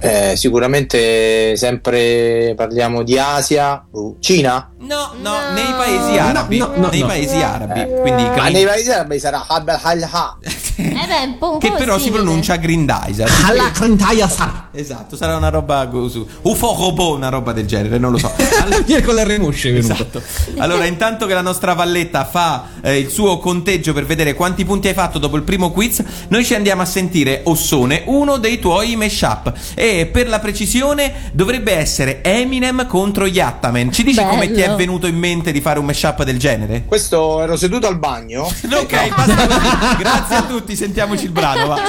Eh, 0.00 0.36
sicuramente 0.36 1.56
sempre 1.56 2.54
parliamo 2.56 3.02
di 3.02 3.18
Asia. 3.18 3.84
Uh, 3.90 4.16
Cina? 4.20 4.72
No, 4.78 5.12
no, 5.20 5.52
nei 5.54 5.72
paesi 5.76 6.18
arabi. 6.18 6.58
no, 6.58 6.72
no, 6.76 6.88
nei 6.88 7.00
no. 7.00 7.06
paesi 7.06 7.36
arabi. 7.42 7.84
Quindi 8.00 8.22
Ma 8.22 8.34
grind- 8.34 8.54
nei 8.54 8.64
paesi 8.64 8.90
arabi 8.90 9.18
sarà 9.18 9.44
Habal 9.46 9.78
Hal 9.82 10.08
Ha. 10.10 10.36
Eh 10.78 10.84
beh, 10.84 11.24
un 11.24 11.38
po', 11.38 11.52
un 11.54 11.58
che 11.58 11.72
però 11.72 11.98
si 11.98 12.08
pronuncia 12.08 12.54
Grindayasar. 12.54 13.50
Alla 13.50 13.68
Grindayasar. 13.70 14.68
Esatto, 14.72 15.16
sarà 15.16 15.36
una 15.36 15.48
roba. 15.48 15.88
UFO 15.90 16.76
robot, 16.78 17.16
una 17.16 17.30
roba 17.30 17.52
del 17.52 17.66
genere, 17.66 17.98
non 17.98 18.12
lo 18.12 18.18
so. 18.18 18.30
Allora- 18.62 18.80
Viene 18.82 19.02
con 19.02 19.16
la 19.16 19.24
venuto. 19.24 19.56
Esatto. 19.66 20.22
Allora, 20.58 20.84
intanto 20.86 21.26
che 21.26 21.34
la 21.34 21.40
nostra 21.40 21.74
Valletta 21.74 22.24
fa 22.24 22.68
eh, 22.80 22.96
il 22.96 23.08
suo 23.08 23.38
conteggio 23.38 23.92
per 23.92 24.06
vedere 24.06 24.34
quanti 24.34 24.64
punti 24.64 24.86
hai 24.86 24.94
fatto 24.94 25.18
dopo 25.18 25.36
il 25.36 25.42
primo 25.42 25.72
quiz, 25.72 26.00
noi 26.28 26.44
ci 26.44 26.54
andiamo 26.54 26.82
a 26.82 26.86
sentire 26.86 27.40
Ossone, 27.44 28.04
uno 28.06 28.36
dei 28.36 28.60
tuoi 28.60 28.94
mashup. 28.94 29.52
E 29.74 29.87
per 30.12 30.28
la 30.28 30.38
precisione 30.38 31.30
dovrebbe 31.32 31.72
essere 31.72 32.22
Eminem 32.22 32.86
contro 32.86 33.26
Yattaman. 33.26 33.92
Ci 33.92 34.02
dici 34.02 34.22
come 34.24 34.46
ti 34.52 34.60
è 34.60 34.64
Bello. 34.66 34.76
venuto 34.76 35.06
in 35.06 35.16
mente 35.16 35.52
di 35.52 35.60
fare 35.60 35.78
un 35.78 35.84
mashup 35.86 36.22
del 36.24 36.38
genere? 36.38 36.84
Questo 36.86 37.40
ero 37.42 37.56
seduto 37.56 37.86
al 37.86 37.98
bagno. 37.98 38.46
Ok, 38.78 39.08
basta 39.08 39.46
così. 39.46 39.96
Grazie 39.98 40.36
a 40.36 40.42
tutti, 40.42 40.76
sentiamoci 40.76 41.24
il 41.24 41.30
brano. 41.30 41.66
Va. 41.66 41.80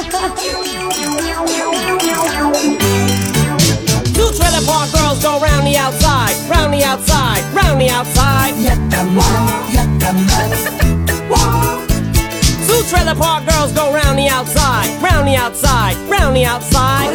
Two 4.13 4.31
trailer 4.31 4.63
park 4.65 4.89
girls 4.91 5.21
go 5.21 5.39
round 5.39 5.65
the 5.65 5.77
outside, 5.77 6.35
round 6.49 6.73
the 6.73 6.83
outside, 6.83 7.43
round 7.53 7.79
the 7.79 7.89
outside. 7.89 8.53
Two 10.39 10.78
trailer 12.89 13.13
park 13.13 13.45
girls 13.45 13.71
go 13.71 13.93
round 13.93 14.17
the 14.17 14.27
outside, 14.27 14.89
round 15.01 15.27
the 15.27 15.35
outside, 15.35 15.95
round 16.09 16.35
the 16.35 16.43
outside. 16.43 17.05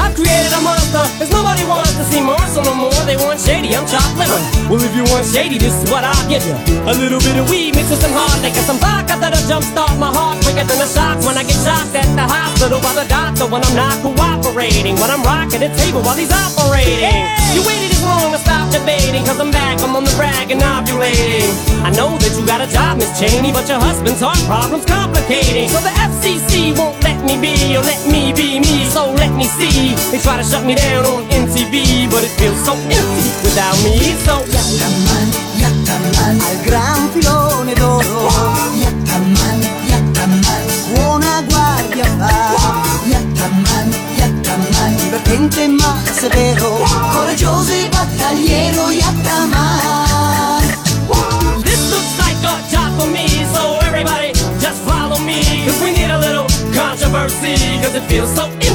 I've 0.00 0.14
created 0.16 0.52
a 0.56 0.60
monster, 0.62 0.79
cause 0.92 1.30
nobody 1.30 1.64
wants 1.64 1.94
to 1.94 2.04
see 2.04 2.20
Marshall 2.20 2.64
no 2.64 2.74
more. 2.74 3.00
They 3.06 3.16
want 3.16 3.40
shady, 3.40 3.74
I'm 3.74 3.86
chopped 3.86 4.18
liver. 4.18 4.38
Well, 4.66 4.82
if 4.82 4.94
you 4.94 5.04
want 5.10 5.26
shady, 5.26 5.58
this 5.58 5.74
is 5.74 5.90
what 5.90 6.04
I'll 6.04 6.28
give 6.28 6.44
you. 6.46 6.54
A 6.86 6.94
little 6.94 7.20
bit 7.22 7.38
of 7.38 7.48
weed 7.48 7.74
mixed 7.74 7.90
with 7.90 8.02
some 8.02 8.14
hard 8.14 8.42
liquor, 8.42 8.62
some 8.66 8.78
vodka 8.78 9.18
that'll 9.18 9.40
jumpstart 9.46 9.94
my 9.98 10.10
heart 10.10 10.42
quicker 10.42 10.66
than 10.66 10.78
a 10.82 10.88
shock 10.90 11.22
when 11.22 11.38
I 11.38 11.42
get 11.46 11.58
shocked 11.62 11.94
at 11.94 12.08
the 12.18 12.26
hospital 12.26 12.82
by 12.82 12.94
the 12.98 13.06
doctor 13.06 13.46
when 13.46 13.62
I'm 13.62 13.76
not 13.76 13.96
cooperating. 14.02 14.98
When 14.98 15.10
I'm 15.10 15.22
rocking 15.22 15.62
the 15.62 15.70
table 15.78 16.02
while 16.02 16.18
he's 16.18 16.32
operating. 16.34 17.26
You 17.54 17.62
waited 17.66 17.90
this 17.90 18.02
long 18.02 18.30
to 18.34 18.38
stop 18.38 18.70
debating, 18.70 19.22
cause 19.26 19.38
I'm 19.38 19.50
back, 19.50 19.78
I'm 19.82 19.94
on 19.94 20.04
the 20.04 20.14
rag 20.18 20.50
and 20.50 20.62
ovulating. 20.62 21.50
I 21.86 21.90
know 21.94 22.18
that 22.18 22.32
you 22.34 22.42
got 22.46 22.60
a 22.60 22.68
job, 22.70 22.98
Miss 22.98 23.10
Cheney, 23.18 23.50
but 23.50 23.66
your 23.68 23.78
husband's 23.78 24.20
heart 24.20 24.38
problem's 24.46 24.86
complicating. 24.86 25.68
So 25.70 25.78
the 25.82 25.94
FCC 25.94 26.76
won't 26.78 26.98
let 27.02 27.18
me 27.26 27.38
be, 27.38 27.54
or 27.76 27.82
let 27.82 28.00
me 28.06 28.32
be 28.32 28.58
me, 28.60 28.86
so 28.86 29.10
let 29.14 29.32
me 29.34 29.44
see. 29.44 29.94
They 30.10 30.18
try 30.22 30.36
to 30.38 30.46
shut 30.46 30.64
me 30.64 30.74
down 30.74 30.79
on 31.06 31.24
MTV, 31.30 32.10
but 32.10 32.24
it 32.24 32.32
feels 32.38 32.58
so 32.64 32.72
empty 32.72 33.28
without 33.42 33.76
me. 33.84 34.14
So 34.24 34.44
al 36.20 36.60
gran 36.64 37.10
filone 37.12 37.72
d'oro 37.74 38.28
Yattaman, 38.74 39.60
Yattaman, 39.88 40.64
buona 40.94 41.42
guardia 41.48 42.04
fa 42.04 42.72
Yattaman, 43.04 43.88
Yattaman, 44.16 44.96
divertente 44.96 45.66
ma 45.68 45.96
severo 46.12 46.78
Coraggioso 47.12 47.72
e 47.72 47.88
battagliero 47.88 48.90
Yattaman 48.90 49.80
this 51.64 51.90
looks 51.90 52.18
like 52.18 52.36
a 52.44 52.54
job 52.70 52.90
for 52.98 53.06
me, 53.06 53.26
so 53.52 53.78
everybody 53.82 54.32
just 54.60 54.82
follow 54.82 55.18
me. 55.18 55.64
Cause 55.64 55.80
we 55.82 55.92
need 55.92 56.10
a 56.10 56.18
little 56.18 56.46
controversy, 56.72 57.56
cause 57.82 57.94
it 57.94 58.02
feels 58.08 58.32
so 58.34 58.44
empty 58.44 58.69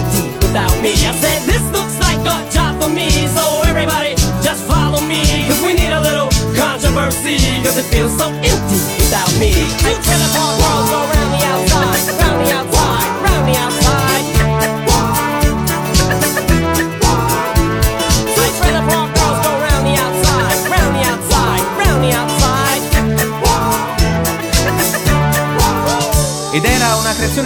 cause 7.96 8.14
it 8.14 8.18
feels 8.18 8.18
so 8.18 8.28
empty 8.28 8.80
without 8.98 9.40
me. 9.40 9.52
Two 9.80 9.96
trailer 10.04 10.65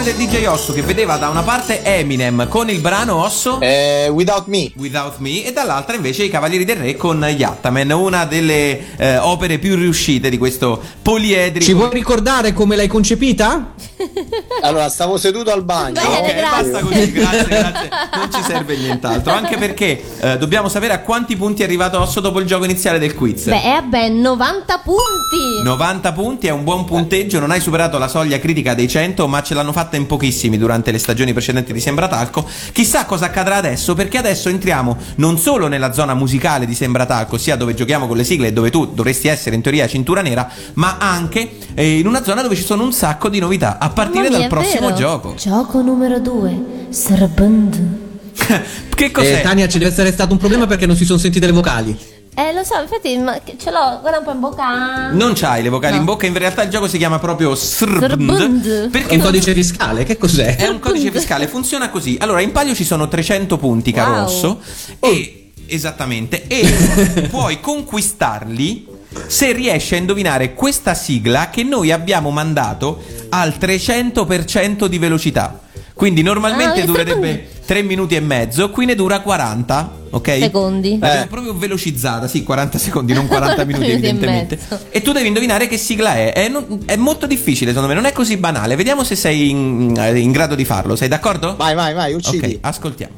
creazione 0.00 0.04
del 0.04 0.14
DJ 0.14 0.46
Osso 0.46 0.72
che 0.72 0.82
vedeva 0.82 1.16
da 1.16 1.28
una 1.28 1.42
parte 1.42 1.82
Eminem 1.82 2.48
con 2.48 2.70
il 2.70 2.80
brano 2.80 3.16
Osso. 3.16 3.60
Eh, 3.60 4.08
without 4.08 4.46
Me. 4.46 4.70
Without 4.76 5.18
Me 5.18 5.44
e 5.44 5.52
dall'altra 5.52 5.94
invece 5.94 6.24
i 6.24 6.30
Cavalieri 6.30 6.64
del 6.64 6.76
Re 6.76 6.96
con 6.96 7.22
Yattaman, 7.22 7.90
una 7.90 8.24
delle 8.24 8.96
eh, 8.96 9.18
opere 9.18 9.58
più 9.58 9.76
riuscite 9.76 10.30
di 10.30 10.38
questo 10.38 10.80
poliedrico. 11.02 11.64
Ci 11.64 11.74
vuoi 11.74 11.90
ricordare 11.92 12.52
come 12.52 12.76
l'hai 12.76 12.88
concepita? 12.88 13.74
Allora, 14.62 14.88
stavo 14.88 15.16
seduto 15.16 15.50
al 15.52 15.64
bagno. 15.64 16.00
Bene, 16.00 16.18
Ok, 16.18 16.34
grazie. 16.34 16.70
basta 16.70 16.80
così, 16.86 17.12
grazie, 17.12 17.46
grazie. 17.46 17.88
Non 18.14 18.32
ci 18.32 18.42
serve 18.42 18.76
nient'altro. 18.76 19.32
Anche 19.32 19.56
perché 19.56 20.02
eh, 20.20 20.38
dobbiamo 20.38 20.68
sapere 20.68 20.92
a 20.92 21.00
quanti 21.00 21.36
punti 21.36 21.62
è 21.62 21.64
arrivato 21.64 21.98
Osso 22.00 22.20
dopo 22.20 22.40
il 22.40 22.46
gioco 22.46 22.64
iniziale 22.64 22.98
del 22.98 23.14
quiz. 23.14 23.46
Beh, 23.46 23.62
è 23.62 23.68
a 23.68 23.82
ben 23.82 24.20
90 24.20 24.78
punti. 24.78 25.62
90 25.62 26.12
punti 26.12 26.46
è 26.46 26.50
un 26.50 26.64
buon 26.64 26.84
punteggio, 26.84 27.38
non 27.38 27.50
hai 27.50 27.60
superato 27.60 27.98
la 27.98 28.08
soglia 28.08 28.38
critica 28.38 28.74
dei 28.74 28.88
100, 28.88 29.26
ma 29.28 29.42
ce 29.42 29.54
l'hanno 29.54 29.72
fatta 29.72 29.96
in 29.96 30.06
pochissimi 30.06 30.58
durante 30.58 30.90
le 30.90 30.98
stagioni 30.98 31.32
precedenti 31.32 31.72
di 31.72 31.80
Sembratalco. 31.80 32.46
Chissà 32.72 33.04
cosa 33.04 33.26
accadrà 33.26 33.56
adesso, 33.56 33.94
perché 33.94 34.18
adesso 34.18 34.48
entriamo 34.48 34.96
non 35.16 35.38
solo 35.38 35.68
nella 35.68 35.92
zona 35.92 36.14
musicale 36.14 36.66
di 36.66 36.74
Sembratalco, 36.74 37.36
ossia 37.36 37.56
dove 37.56 37.74
giochiamo 37.74 38.06
con 38.06 38.16
le 38.16 38.24
sigle 38.24 38.48
e 38.48 38.52
dove 38.52 38.70
tu 38.70 38.86
dovresti 38.86 39.28
essere 39.28 39.54
in 39.56 39.62
teoria 39.62 39.86
cintura 39.86 40.20
nera, 40.22 40.48
ma 40.74 40.96
anche 40.98 41.50
eh, 41.74 41.98
in 41.98 42.06
una 42.06 42.22
zona 42.22 42.42
dove 42.42 42.56
ci 42.56 42.64
sono 42.64 42.82
un 42.82 42.92
sacco 42.92 43.28
di 43.28 43.38
novità, 43.38 43.78
a 43.78 43.89
partire 43.90 44.24
Mamma 44.24 44.30
dal 44.30 44.38
mia, 44.40 44.48
prossimo 44.48 44.86
vero. 44.86 44.96
gioco. 44.98 45.34
Gioco 45.36 45.80
numero 45.82 46.18
2. 46.20 46.62
Serband. 46.90 47.98
che 48.94 49.10
cos'è? 49.10 49.38
Eh, 49.38 49.42
Tania, 49.42 49.68
ci 49.68 49.78
deve 49.78 49.90
essere 49.90 50.12
stato 50.12 50.32
un 50.32 50.38
problema 50.38 50.66
perché 50.66 50.86
non 50.86 50.96
si 50.96 51.04
sono 51.04 51.18
sentite 51.18 51.46
le 51.46 51.52
vocali. 51.52 51.96
Eh, 52.32 52.52
lo 52.54 52.62
so, 52.62 52.80
infatti 52.80 53.16
ma 53.18 53.38
ce 53.58 53.70
l'ho, 53.70 53.98
guarda 54.00 54.18
un 54.18 54.24
po' 54.24 54.30
in 54.32 54.40
bocca. 54.40 55.10
Non 55.10 55.32
c'hai 55.34 55.62
le 55.62 55.68
vocali 55.68 55.94
No. 55.94 55.98
in 56.00 56.04
bocca, 56.06 56.26
in 56.26 56.38
realtà 56.38 56.62
il 56.62 56.70
gioco 56.70 56.86
si 56.88 56.96
chiama 56.96 57.18
proprio 57.18 57.54
Srbnd. 57.54 58.08
Srbnd. 58.08 58.66
È 58.86 58.88
Perché 58.88 59.16
un 59.16 59.20
codice 59.20 59.52
fiscale, 59.52 60.04
che 60.04 60.16
cos'è? 60.16 60.56
È 60.56 60.68
un 60.68 60.78
codice 60.78 61.10
fiscale, 61.10 61.48
funziona 61.48 61.90
così. 61.90 62.16
Allora, 62.20 62.40
in 62.40 62.52
palio 62.52 62.74
ci 62.74 62.84
sono 62.84 63.08
300 63.08 63.58
punti, 63.58 63.92
caro 63.92 64.12
Wow. 64.12 64.24
Osso. 64.24 64.60
E 65.00 65.50
esattamente, 65.66 66.46
e 66.46 67.26
puoi 67.28 67.60
conquistarli 67.60 68.86
se 69.26 69.52
riesci 69.52 69.94
a 69.94 69.98
indovinare 69.98 70.54
questa 70.54 70.94
sigla 70.94 71.50
che 71.50 71.62
noi 71.64 71.90
abbiamo 71.90 72.30
mandato 72.30 73.02
al 73.30 73.54
300% 73.60 74.86
di 74.86 74.98
velocità. 74.98 75.60
Quindi 75.94 76.22
normalmente 76.22 76.80
Ah, 76.80 76.86
durerebbe 76.86 77.46
3 77.66 77.82
minuti 77.82 78.14
e 78.14 78.20
mezzo, 78.20 78.70
qui 78.70 78.86
ne 78.86 78.94
dura 78.94 79.20
40, 79.20 79.92
ok? 80.10 80.38
Secondi. 80.40 80.98
L'abbiamo 80.98 81.24
Eh. 81.24 81.26
proprio 81.26 81.54
velocizzata, 81.54 82.26
sì, 82.26 82.42
40 82.42 82.78
secondi, 82.78 83.12
non 83.12 83.26
40 83.26 83.64
minuti 83.66 83.84
e 83.86 83.92
evidentemente. 83.92 84.56
mezzo. 84.58 84.86
E 84.88 85.02
tu 85.02 85.12
devi 85.12 85.26
indovinare 85.28 85.66
che 85.68 85.76
sigla 85.76 86.14
è. 86.16 86.32
È, 86.32 86.48
non- 86.48 86.82
è 86.86 86.96
molto 86.96 87.26
difficile, 87.26 87.72
secondo 87.72 87.88
me, 87.88 87.94
non 87.94 88.06
è 88.06 88.12
così 88.12 88.38
banale. 88.38 88.76
Vediamo 88.76 89.04
se 89.04 89.14
sei 89.14 89.50
in, 89.50 89.94
in 90.14 90.32
grado 90.32 90.54
di 90.54 90.64
farlo. 90.64 90.96
Sei 90.96 91.08
d'accordo? 91.08 91.54
Vai, 91.56 91.74
vai, 91.74 91.92
vai, 91.92 92.14
uccidi. 92.14 92.54
Ok, 92.54 92.58
ascoltiamo. 92.62 93.12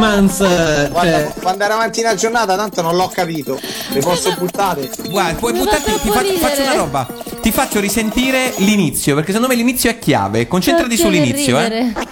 Chipmans. 0.00 0.40
eh, 0.40 0.88
Guarda, 0.90 1.10
Cioè, 1.10 1.32
quando 1.40 1.64
era 1.64 1.74
avanti 1.74 2.00
una 2.00 2.14
giornata, 2.14 2.56
tanto 2.56 2.82
non 2.82 2.96
l'ho 2.96 3.08
capito. 3.08 3.58
Le 3.88 4.00
posso 4.00 4.34
buttare? 4.38 4.90
Guarda, 5.08 5.38
puoi 5.38 5.52
buttarti. 5.54 5.92
Ti 6.02 6.08
fa- 6.10 6.22
faccio 6.48 6.62
una 6.62 6.74
roba. 6.74 7.06
Ti 7.40 7.50
faccio 7.50 7.80
risentire 7.80 8.52
l'inizio, 8.58 9.14
perché 9.14 9.32
secondo 9.32 9.52
me 9.52 9.58
l'inizio 9.58 9.90
è 9.90 9.98
chiave. 9.98 10.46
Concentrati 10.46 10.96
sull'inizio, 10.96 11.58
eh. 11.58 11.92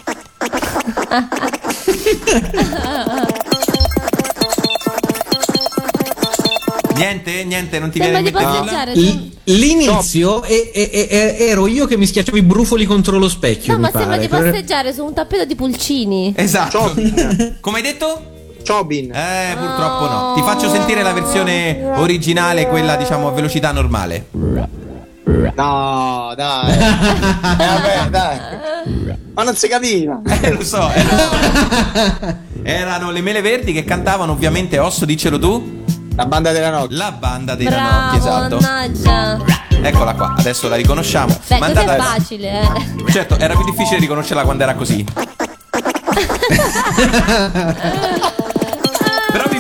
Niente, 6.95 7.43
niente, 7.45 7.79
non 7.81 7.91
ti 7.91 7.99
Sembra 8.01 8.21
viene 8.21 8.29
in 8.29 8.35
mente 8.35 8.59
nulla? 8.59 8.73
passeggiare. 8.73 8.95
l- 8.95 9.33
l'inizio 9.45 10.43
e- 10.43 10.71
e- 10.73 10.91
e- 11.11 11.37
ero 11.49 11.67
io 11.67 11.87
che 11.87 11.97
mi 11.97 12.07
schiacciavo 12.07 12.37
i 12.37 12.43
brufoli 12.43 12.87
contro 12.87 13.19
lo 13.19 13.29
specchio. 13.29 13.73
No, 13.73 13.79
mi 13.79 13.91
ma 13.93 13.99
sembra 13.99 14.17
di 14.17 14.29
passeggiare 14.29 14.93
su 14.93 15.05
un 15.05 15.13
tappeto 15.15 15.45
di 15.45 15.55
pulcini. 15.55 16.33
Esatto. 16.37 16.95
Come 17.61 17.77
hai 17.77 17.83
detto? 17.83 18.33
Chobin. 18.67 19.13
Eh, 19.15 19.55
purtroppo 19.57 20.07
no. 20.09 20.33
Ti 20.35 20.41
faccio 20.43 20.71
sentire 20.71 21.03
la 21.03 21.13
versione 21.13 21.93
originale, 21.97 22.67
quella 22.67 22.97
diciamo 22.97 23.29
a 23.29 23.33
velocità 23.33 23.73
normale. 23.73 24.27
No, 25.55 26.33
dai. 26.37 26.73
eh, 26.75 26.79
vabbè, 27.57 28.09
dai. 28.11 28.39
Ma 29.35 29.43
non 29.43 29.55
si 29.55 29.69
capiva. 29.69 30.21
Eh, 30.41 30.51
lo 30.53 30.65
so. 30.65 30.91
eh, 30.93 31.03
lo 31.03 31.17
so. 31.17 32.37
Erano 32.63 33.11
le 33.11 33.21
mele 33.21 33.43
verdi 33.43 33.73
che 33.73 33.85
cantavano 33.85 34.33
ovviamente 34.33 34.79
Osso, 34.79 35.05
diccelo 35.05 35.39
tu. 35.39 35.83
La 36.17 36.27
banda 36.27 36.53
della 36.53 36.71
notte. 36.71 36.95
La 36.95 37.11
banda 37.13 37.55
dei 37.57 37.67
Bravo, 37.67 37.83
Ranocchi, 37.83 38.17
esatto. 38.17 38.61
mannaggia. 38.61 39.45
Eccola 39.83 40.15
qua, 40.15 40.35
adesso 40.39 40.69
la 40.69 40.77
riconosciamo. 40.77 41.37
Beh, 41.49 41.59
Ma 41.59 41.71
questo 41.71 41.91
è 41.91 41.97
facile, 41.97 42.61
eh. 42.61 43.11
Certo, 43.11 43.37
era 43.37 43.55
più 43.55 43.65
difficile 43.65 43.99
riconoscerla 43.99 44.45
quando 44.45 44.63
era 44.63 44.75
così. 44.75 45.05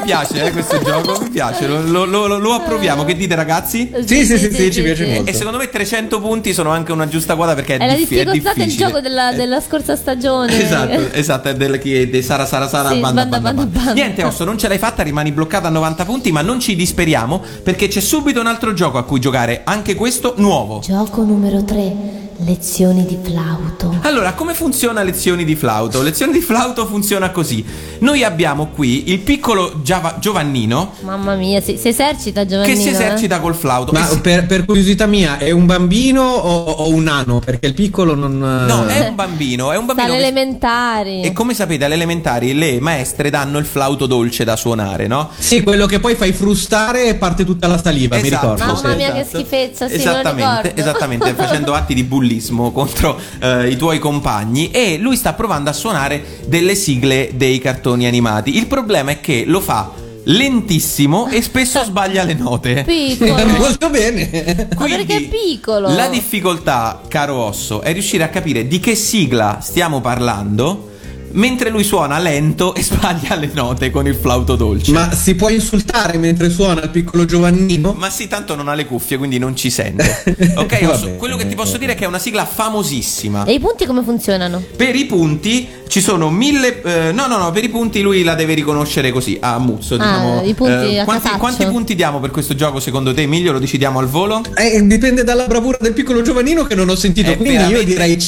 Piace 0.04 0.44
eh, 0.44 0.50
questo 0.52 0.80
gioco, 0.82 1.18
mi 1.22 1.30
piace, 1.30 1.66
lo, 1.66 1.82
lo- 1.82 2.04
lo- 2.26 2.38
lo 2.38 2.52
approviamo. 2.52 3.04
Che 3.04 3.16
dite 3.16 3.34
ragazzi? 3.34 3.90
Sì, 4.04 4.24
sì, 4.24 4.38
sì, 4.38 4.52
sì, 4.52 4.72
ci 4.72 4.82
piace 4.82 5.06
molto. 5.06 5.30
E 5.30 5.34
secondo 5.34 5.58
me 5.58 5.68
300 5.68 6.20
punti 6.20 6.52
sono 6.52 6.70
anche 6.70 6.92
una 6.92 7.08
giusta 7.08 7.34
quota 7.36 7.54
perché 7.54 7.76
è, 7.76 7.78
È 7.78 7.86
la 7.86 7.94
diffi- 7.94 8.16
è 8.16 8.24
difficoltà 8.24 8.52
del 8.54 8.64
difficile. 8.64 8.86
gioco 8.86 9.00
della, 9.00 9.32
della 9.32 9.60
scorsa 9.60 9.96
stagione. 9.96 10.62
Esatto, 10.62 11.12
esatto, 11.12 11.48
è 11.48 11.54
del 11.54 11.78
di 11.80 12.22
Sara 12.22 12.46
Sara 12.46 12.68
Sara 12.68 12.90
Sì, 12.90 13.00
banda, 13.00 13.22
banda, 13.26 13.40
banda, 13.40 13.52
banda, 13.62 13.62
banda. 13.64 13.78
banda. 13.86 13.92
Niente, 13.94 14.22
Osso, 14.24 14.44
non 14.44 14.58
ce 14.58 14.68
l'hai 14.68 14.78
fatta, 14.78 15.02
rimani 15.02 15.32
bloccata 15.32 15.68
a 15.68 15.70
90 15.70 16.04
punti, 16.04 16.30
ma 16.32 16.42
non 16.42 16.60
ci 16.60 16.76
disperiamo 16.76 17.42
perché 17.62 17.88
c'è 17.88 18.00
subito 18.00 18.40
un 18.40 18.46
altro 18.46 18.72
gioco 18.74 18.98
a 18.98 19.04
cui 19.04 19.20
giocare, 19.20 19.62
anche 19.64 19.94
questo 19.94 20.34
nuovo. 20.36 20.80
Gioco 20.80 21.22
numero 21.22 21.64
3. 21.64 22.22
Lezioni 22.44 23.06
di 23.06 23.16
flauto. 23.22 23.96
Allora, 24.02 24.34
come 24.34 24.52
funziona 24.52 25.02
lezioni 25.02 25.44
di 25.46 25.54
flauto? 25.56 26.02
Lezioni 26.02 26.30
di 26.32 26.40
flauto 26.42 26.84
funziona 26.84 27.30
così. 27.30 27.64
Noi 28.00 28.22
abbiamo 28.22 28.66
qui 28.74 29.10
il 29.12 29.20
piccolo 29.20 29.80
Giava- 29.82 30.16
Giovannino 30.18 30.92
Mamma 31.00 31.36
mia, 31.36 31.62
si, 31.62 31.78
si 31.78 31.88
esercita 31.88 32.44
Giovannino. 32.44 32.74
che 32.74 32.78
si 32.78 32.88
eh? 32.88 32.92
esercita 32.92 33.40
col 33.40 33.54
flauto. 33.54 33.92
Ma 33.92 34.04
si- 34.04 34.20
per, 34.20 34.44
per 34.44 34.66
curiosità 34.66 35.06
mia, 35.06 35.38
è 35.38 35.52
un 35.52 35.64
bambino 35.64 36.22
o, 36.22 36.64
o 36.70 36.88
un 36.90 37.04
nano? 37.04 37.38
Perché 37.38 37.68
il 37.68 37.72
piccolo 37.74 38.14
non. 38.14 38.36
No, 38.36 38.84
è 38.88 39.08
un 39.08 39.14
bambino, 39.14 39.72
è 39.72 39.78
un 39.78 39.86
bambino 39.86 40.08
alle 40.08 40.18
che- 40.18 40.26
elementari. 40.26 41.22
E 41.22 41.32
come 41.32 41.54
sapete, 41.54 41.86
alle 41.86 41.94
elementari 41.94 42.52
le 42.52 42.78
maestre 42.78 43.30
danno 43.30 43.56
il 43.56 43.64
flauto 43.64 44.04
dolce 44.04 44.44
da 44.44 44.56
suonare, 44.56 45.06
no? 45.06 45.30
Sì, 45.38 45.62
quello 45.62 45.86
che 45.86 45.98
poi 45.98 46.14
fai 46.14 46.32
frustare 46.32 47.06
e 47.06 47.14
parte 47.14 47.44
tutta 47.46 47.68
la 47.68 47.80
saliva, 47.80 48.16
mi 48.16 48.26
Esatto. 48.26 48.52
ricordo. 48.52 48.64
Mamma 48.74 48.90
sì. 48.90 48.96
mia, 48.96 49.12
che 49.12 49.24
schifezza, 49.24 49.88
sì, 49.88 49.94
esattamente, 49.94 50.74
esattamente, 50.74 51.32
facendo 51.32 51.72
atti 51.74 51.94
di 51.94 52.02
bullismo 52.04 52.32
contro 52.72 53.18
eh, 53.40 53.68
i 53.68 53.76
tuoi 53.76 53.98
compagni 53.98 54.70
e 54.70 54.98
lui 54.98 55.16
sta 55.16 55.32
provando 55.32 55.70
a 55.70 55.72
suonare 55.72 56.40
delle 56.46 56.74
sigle 56.74 57.30
dei 57.34 57.58
cartoni 57.58 58.06
animati. 58.06 58.56
Il 58.56 58.66
problema 58.66 59.12
è 59.12 59.20
che 59.20 59.44
lo 59.46 59.60
fa 59.60 59.92
lentissimo 60.24 61.28
e 61.28 61.42
spesso 61.42 61.82
sbaglia 61.84 62.24
le 62.24 62.34
note. 62.34 62.84
Piccolo. 62.86 63.46
Molto 63.58 63.90
bene. 63.90 64.68
Ma 64.76 64.86
perché 64.86 65.16
è 65.16 65.28
piccolo? 65.28 65.94
La 65.94 66.08
difficoltà, 66.08 67.02
caro 67.08 67.36
Osso, 67.36 67.82
è 67.82 67.92
riuscire 67.92 68.22
a 68.22 68.28
capire 68.28 68.66
di 68.66 68.80
che 68.80 68.94
sigla 68.94 69.58
stiamo 69.60 70.00
parlando 70.00 70.92
mentre 71.34 71.70
lui 71.70 71.84
suona 71.84 72.18
lento 72.18 72.74
e 72.74 72.82
sbaglia 72.84 73.34
le 73.36 73.50
note 73.52 73.90
con 73.90 74.06
il 74.06 74.14
flauto 74.14 74.56
dolce. 74.56 74.92
Ma 74.92 75.12
si 75.12 75.34
può 75.34 75.48
insultare 75.48 76.18
mentre 76.18 76.50
suona 76.50 76.82
il 76.82 76.90
piccolo 76.90 77.24
Giovannino? 77.24 77.92
Ma 77.96 78.10
sì, 78.10 78.28
tanto 78.28 78.54
non 78.54 78.68
ha 78.68 78.74
le 78.74 78.86
cuffie, 78.86 79.16
quindi 79.18 79.38
non 79.38 79.54
ci 79.56 79.70
sente. 79.70 80.22
Ok, 80.56 80.84
Va 80.84 80.90
Osso, 80.92 81.04
bene. 81.06 81.16
quello 81.16 81.36
che 81.36 81.46
ti 81.46 81.54
posso 81.54 81.76
dire 81.78 81.92
è 81.92 81.94
che 81.94 82.04
è 82.04 82.06
una 82.06 82.18
sigla 82.18 82.44
famosissima. 82.44 83.44
E 83.44 83.54
i 83.54 83.60
punti 83.60 83.86
come 83.86 84.02
funzionano? 84.02 84.62
Per 84.76 84.94
i 84.94 85.04
punti 85.06 85.66
ci 85.88 86.00
sono 86.00 86.30
mille. 86.30 86.82
eh, 86.82 87.12
no, 87.12 87.26
no, 87.26 87.38
no, 87.38 87.50
per 87.50 87.64
i 87.64 87.68
punti 87.68 88.00
lui 88.02 88.22
la 88.22 88.34
deve 88.34 88.54
riconoscere 88.54 89.10
così, 89.10 89.36
a 89.40 89.58
muzzo. 89.58 89.96
Diciamo. 89.96 90.42
i 90.44 90.54
punti 90.54 90.98
a 90.98 91.04
quanti, 91.04 91.28
quanti 91.38 91.66
punti 91.66 91.94
diamo 91.94 92.20
per 92.20 92.30
questo 92.30 92.54
gioco 92.54 92.80
secondo 92.80 93.12
te, 93.12 93.22
Emilio? 93.22 93.52
Lo 93.52 93.58
decidiamo 93.58 93.98
al 93.98 94.06
volo? 94.06 94.42
Eh, 94.54 94.80
dipende 94.86 95.24
dalla 95.24 95.46
bravura 95.46 95.78
del 95.80 95.92
piccolo 95.92 96.22
Giovannino 96.22 96.64
che 96.64 96.74
non 96.74 96.88
ho 96.88 96.94
sentito. 96.96 97.30
È 97.30 97.36
quindi 97.36 97.56
veramente- 97.56 97.80
io 97.80 97.86
direi 97.86 98.18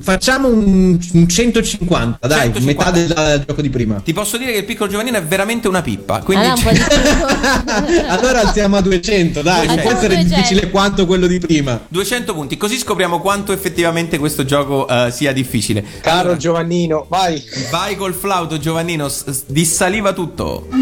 facciamo 0.00 0.48
un, 0.48 0.98
un 1.12 1.28
150, 1.28 2.26
dai, 2.26 2.52
150. 2.52 2.64
metà 2.64 2.90
del, 2.90 3.06
del 3.36 3.44
gioco 3.46 3.62
di 3.62 3.70
prima. 3.70 4.00
Ti 4.04 4.12
posso 4.12 4.36
dire 4.36 4.52
che 4.52 4.58
il 4.58 4.64
piccolo 4.64 4.90
Giovannino 4.90 5.16
è 5.18 5.22
veramente 5.22 5.68
una 5.68 5.82
pippa. 5.82 6.20
Quindi 6.20 6.46
Allora, 6.46 6.70
un 6.70 8.04
allora 8.08 8.40
alziamo 8.40 8.76
a 8.76 8.80
200, 8.80 9.42
dai, 9.42 9.66
non 9.66 9.80
può 9.80 9.90
essere 9.92 10.14
200. 10.16 10.34
difficile 10.34 10.70
quanto 10.70 11.06
quello 11.06 11.26
di 11.26 11.38
prima. 11.38 11.80
200 11.88 12.34
punti, 12.34 12.56
così 12.56 12.78
scopriamo 12.78 13.20
quanto 13.20 13.52
effettivamente 13.52 14.18
questo 14.18 14.44
gioco 14.44 14.86
eh, 14.88 15.10
sia 15.10 15.32
difficile. 15.32 15.84
Caro 16.00 16.20
Allora, 16.20 16.36
Giovannino, 16.36 17.06
vai. 17.08 17.42
vai 17.70 17.96
col 17.96 18.14
flauto, 18.14 18.58
Giovannino, 18.58 19.08
s- 19.08 19.30
s- 19.30 19.42
dissaliva 19.46 20.12
tutto. 20.12 20.68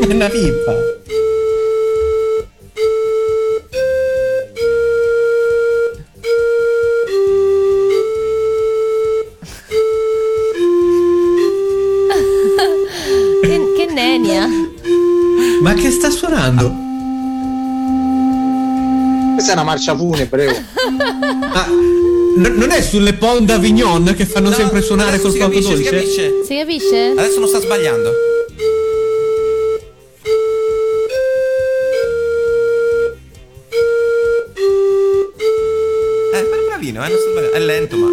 È 0.00 0.12
una 0.12 0.28
pippa. 0.28 0.72
Sta 16.10 16.26
suonando? 16.26 16.86
Questa 19.34 19.50
è 19.52 19.54
una 19.54 19.64
marcia 19.64 19.96
funebre. 19.96 20.46
oh. 20.48 20.62
Ma 21.52 21.66
n- 21.68 22.54
non 22.56 22.70
è 22.70 22.80
sulle 22.82 23.12
Pont 23.14 23.42
d'Avignon 23.42 24.14
che 24.16 24.26
fanno 24.26 24.48
No, 24.50 24.54
sempre 24.54 24.82
suonare 24.82 25.20
col 25.20 25.32
flauto 25.32 25.52
capisce, 25.54 25.76
si 25.76 25.82
dolce? 25.82 25.96
capisce. 25.96 26.44
Si 26.44 26.56
capisce? 26.56 27.06
Adesso 27.16 27.38
non 27.40 27.48
sta 27.48 27.60
sbagliando. 27.60 28.10
Eh, 36.34 36.42
ma 36.42 36.56
è 36.56 36.64
bravino, 36.66 37.04
eh, 37.04 37.08
non 37.08 37.18
sta 37.18 37.30
sbagliando. 37.30 37.56
È 37.56 37.60
lento, 37.60 37.96
ma. 37.96 38.08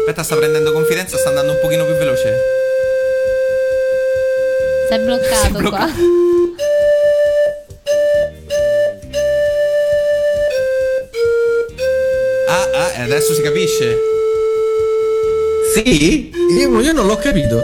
Aspetta, 0.00 0.22
sta 0.22 0.36
prendendo 0.36 0.72
confidenza, 0.72 1.16
sta 1.18 1.28
andando 1.28 1.52
un 1.52 1.58
pochino 1.60 1.84
più 1.84 1.94
veloce. 1.94 2.34
Si 4.90 4.96
è 4.96 4.98
bloccato, 4.98 5.34
Si 5.36 5.46
è 5.46 5.50
bloccato. 5.50 5.92
qua. 5.92 5.92
Ah, 12.48 12.68
ah, 12.74 12.92
e 12.98 13.02
adesso 13.02 13.32
si 13.34 13.42
capisce. 13.42 13.96
Sì? 15.74 16.32
Io, 16.58 16.80
io 16.80 16.92
non 16.92 17.06
l'ho 17.06 17.16
capito. 17.16 17.62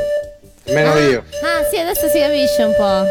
Nemmeno 0.64 0.98
io. 1.00 1.24
Ah, 1.42 1.64
sì, 1.70 1.76
adesso 1.78 2.08
si 2.08 2.18
capisce 2.20 2.62
un 2.62 2.74
po'. 2.76 3.04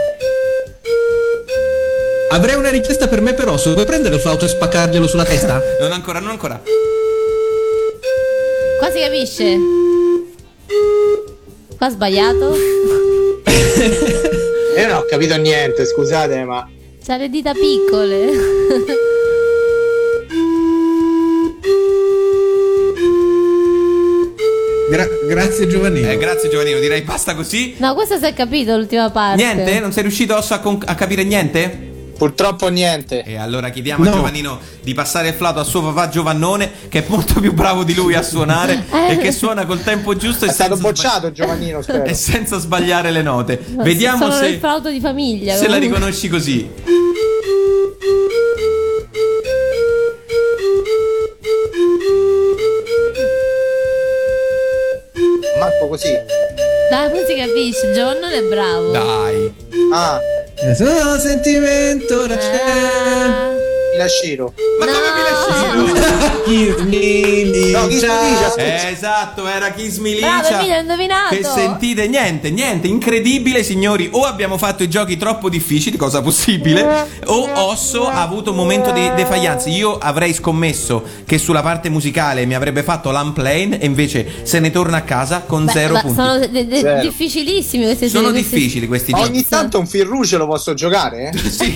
Avrei 2.33 2.55
una 2.55 2.69
richiesta 2.69 3.07
per 3.07 3.21
me 3.21 3.33
per 3.33 3.47
Osso. 3.49 3.73
Puoi 3.73 3.85
prendere 3.85 4.15
il 4.15 4.21
flauto 4.21 4.45
e 4.45 4.49
spaccarglielo 4.49 5.07
sulla 5.07 5.25
testa? 5.25 5.61
Non 5.79 5.91
ancora, 5.91 6.19
non 6.19 6.29
ancora. 6.31 6.61
Qua 8.79 8.91
si 8.91 8.99
capisce. 8.99 9.57
Qua 11.77 11.89
sbagliato. 11.89 12.55
Ho 15.05 15.07
capito 15.07 15.37
niente, 15.37 15.85
scusate, 15.85 16.43
ma. 16.45 16.67
C'ha 17.05 17.17
le 17.17 17.29
dita 17.29 17.53
piccole. 17.53 18.31
Gra- 24.89 25.07
grazie 25.27 25.67
Giovannino. 25.67 26.09
Eh, 26.09 26.17
grazie 26.17 26.49
Giovannino, 26.49 26.79
direi 26.79 27.01
basta 27.01 27.35
così. 27.35 27.75
No, 27.77 27.93
questo 27.95 28.17
si 28.17 28.25
è 28.25 28.33
capito 28.33 28.75
l'ultima 28.75 29.09
parte. 29.09 29.43
Niente? 29.43 29.79
Non 29.79 29.91
sei 29.91 30.03
riuscito 30.03 30.35
a, 30.35 30.59
con- 30.59 30.81
a 30.85 30.95
capire 30.95 31.23
niente? 31.23 31.84
Purtroppo 32.17 32.67
niente. 32.69 33.23
E 33.23 33.37
allora 33.37 33.69
chiediamo 33.69 34.03
no. 34.03 34.09
a 34.09 34.13
Giovannino 34.13 34.59
di 34.81 34.93
passare 34.93 35.29
il 35.29 35.33
flauto 35.33 35.59
a 35.59 35.63
suo 35.63 35.81
papà 35.81 36.09
Giovannone, 36.09 36.71
che 36.89 36.99
è 36.99 37.05
molto 37.07 37.39
più 37.39 37.53
bravo 37.53 37.83
di 37.83 37.93
lui 37.93 38.13
a 38.13 38.21
suonare 38.21 38.85
eh. 38.91 39.13
e 39.13 39.17
che 39.17 39.31
suona 39.31 39.65
col 39.65 39.83
tempo 39.83 40.15
giusto. 40.15 40.45
È 40.45 40.49
stato 40.49 40.77
bocciato 40.77 41.27
sbagli- 41.27 41.33
Giovannino, 41.33 41.81
spero. 41.83 42.03
E 42.05 42.13
senza 42.13 42.57
sbagliare 42.57 43.11
le 43.11 43.21
note. 43.21 43.59
No, 43.67 43.83
Vediamo 43.83 44.31
se. 44.31 44.47
il 44.47 44.59
flauto 44.59 44.89
di 44.89 44.99
famiglia. 44.99 45.55
Se 45.55 45.65
comunque. 45.65 45.79
la 45.79 45.93
riconosci 45.93 46.27
così. 46.29 46.69
Marco 55.59 55.87
così. 55.87 56.11
Dai, 56.89 57.09
non 57.11 57.23
si 57.25 57.35
capisce. 57.35 57.93
Giovannone 57.93 58.35
è 58.35 58.43
bravo. 58.43 58.91
Dai. 58.91 59.53
Ah. 59.91 60.19
Sono 60.57 61.17
sentimento 61.19 62.21
ora 62.21 62.37
c'è. 62.37 63.54
Lasciro. 63.97 64.53
Ma 64.79 64.85
come 64.85 64.97
mi 65.15 65.21
lasci? 65.23 66.03
Kiss 66.45 66.79
me. 66.83 67.71
No? 67.71 67.79
Aspetta. 67.85 68.55
Eh, 68.87 68.91
esatto, 68.91 69.47
era 69.47 69.71
Kiss 69.71 69.97
Me 69.97 70.15
Bravo. 70.15 70.47
Emilio, 70.47 70.79
indovinato. 70.79 71.35
Che 71.35 71.43
sentite 71.43 72.07
niente, 72.07 72.49
niente, 72.51 72.87
incredibile 72.87 73.63
signori, 73.63 74.09
o 74.11 74.23
abbiamo 74.25 74.57
fatto 74.57 74.83
i 74.83 74.89
giochi 74.89 75.17
troppo 75.17 75.49
difficili, 75.49 75.97
cosa 75.97 76.21
possibile, 76.21 77.07
o 77.25 77.49
Osso 77.53 78.07
ha 78.07 78.21
avuto 78.21 78.51
un 78.51 78.57
momento 78.57 78.91
di 78.91 79.09
defiance. 79.15 79.69
Io 79.69 79.97
avrei 79.97 80.33
scommesso 80.33 81.03
che 81.25 81.37
sulla 81.37 81.61
parte 81.61 81.89
musicale 81.89 82.45
mi 82.45 82.53
avrebbe 82.55 82.83
fatto 82.83 83.11
l'unplane 83.11 83.79
e 83.79 83.85
invece 83.85 84.25
se 84.43 84.59
ne 84.59 84.71
torna 84.71 84.97
a 84.97 85.01
casa 85.01 85.41
con 85.41 85.65
Beh, 85.65 85.71
zero 85.71 85.99
punti. 85.99 86.15
sono 86.15 86.37
de- 86.39 86.67
de- 86.67 86.79
Zero. 86.79 87.01
difficilissimi 87.01 87.83
questi 87.85 88.09
Sono 88.09 88.29
questi- 88.31 88.55
difficili 88.55 88.87
questi 88.87 89.11
giochi. 89.11 89.23
ogni 89.29 89.47
tanto 89.47 89.79
un 89.79 89.87
fil 89.87 90.05
rouge 90.05 90.37
lo 90.37 90.47
posso 90.47 90.73
giocare? 90.73 91.31
eh? 91.33 91.37
Sì, 91.55 91.73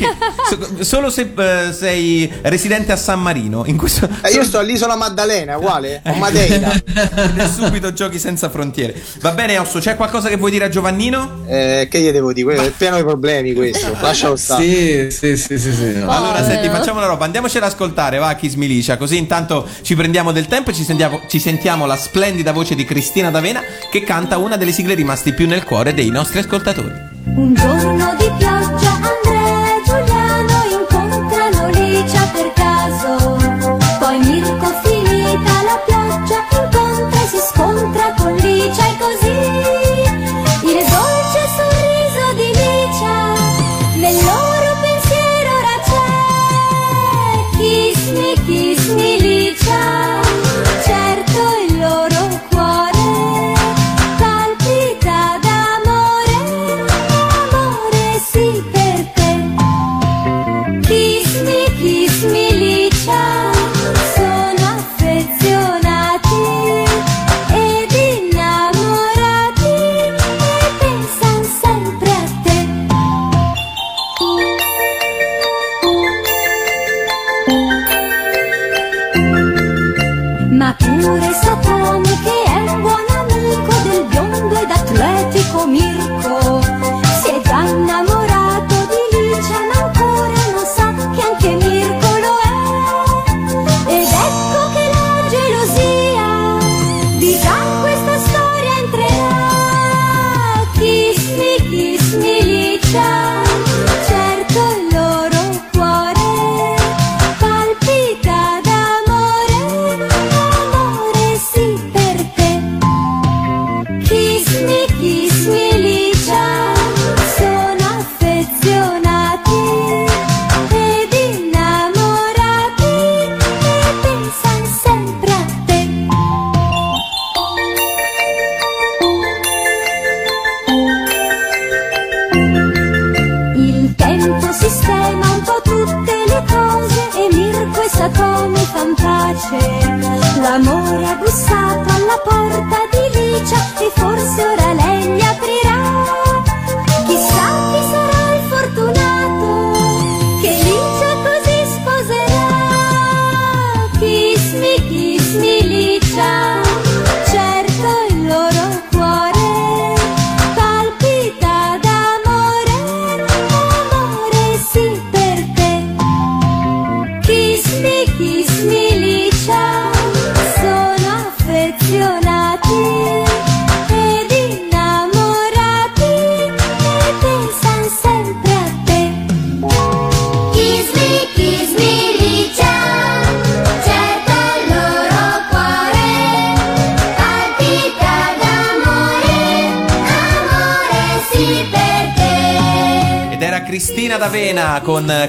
so- 0.50 0.84
solo 0.84 1.10
se 1.10 1.32
eh, 1.38 1.74
sei 1.74 2.09
residente 2.42 2.92
a 2.92 2.96
San 2.96 3.22
Marino. 3.22 3.64
In 3.66 3.78
questo, 3.78 4.08
Eh, 4.22 4.32
io 4.32 4.44
sto 4.44 4.60
all'isola 4.60 4.96
Maddalena, 4.96 5.58
uguale? 5.58 6.02
O 6.06 6.14
Madeira? 6.20 6.72
è 6.72 7.48
subito 7.48 7.94
giochi 7.94 8.20
senza 8.20 8.50
frontiere. 8.50 8.96
Va 9.22 9.32
bene, 9.32 9.58
Osso, 9.58 9.80
c'è 9.80 9.96
qualcosa 9.96 10.30
che 10.30 10.38
vuoi 10.38 10.52
dire 10.52 10.66
a 10.66 10.70
Giovannino? 10.70 11.44
Eh, 11.48 11.88
che 11.90 12.00
gli 12.00 12.12
devo 12.12 12.34
dire? 12.34 12.56
È 12.56 12.70
pieno 12.72 12.96
di 12.98 13.04
problemi 13.04 13.54
questo. 13.54 13.96
Lascialo 14.02 14.36
stare. 14.36 14.64
Sì, 14.64 15.08
sì, 15.12 15.38
sì, 15.38 15.60
sì, 15.60 15.74
sì. 15.74 15.94
no. 15.98 16.10
Allora, 16.10 16.44
senti, 16.44 16.68
facciamo 16.70 16.98
una 17.00 17.08
roba, 17.08 17.26
andiamoci 17.26 17.58
ad 17.58 17.64
ascoltare, 17.64 18.18
va, 18.18 18.34
Kiss 18.36 18.54
Milicia, 18.56 18.98
così 18.98 19.18
intanto 19.18 19.68
ci 19.82 19.96
prendiamo 19.96 20.32
del 20.32 20.48
tempo 20.48 20.70
e 20.72 20.74
ci 20.74 20.84
sentiamo, 20.84 21.22
ci 21.28 21.40
sentiamo 21.40 21.86
la 21.86 21.98
splendida 21.98 22.52
voce 22.52 22.76
di 22.76 22.86
Cristina 22.86 23.30
D'Avena 23.30 23.62
che 23.92 24.04
canta 24.04 24.38
una 24.38 24.58
delle 24.58 24.72
sigle 24.72 24.94
rimasti 24.94 25.34
più 25.34 25.48
nel 25.48 25.64
cuore 25.64 25.94
dei 25.94 26.10
nostri 26.10 26.40
ascoltatori. 26.40 27.08
Un 27.26 27.54
giorno 27.54 28.16
di 28.18 28.32
pioggia 28.38 28.98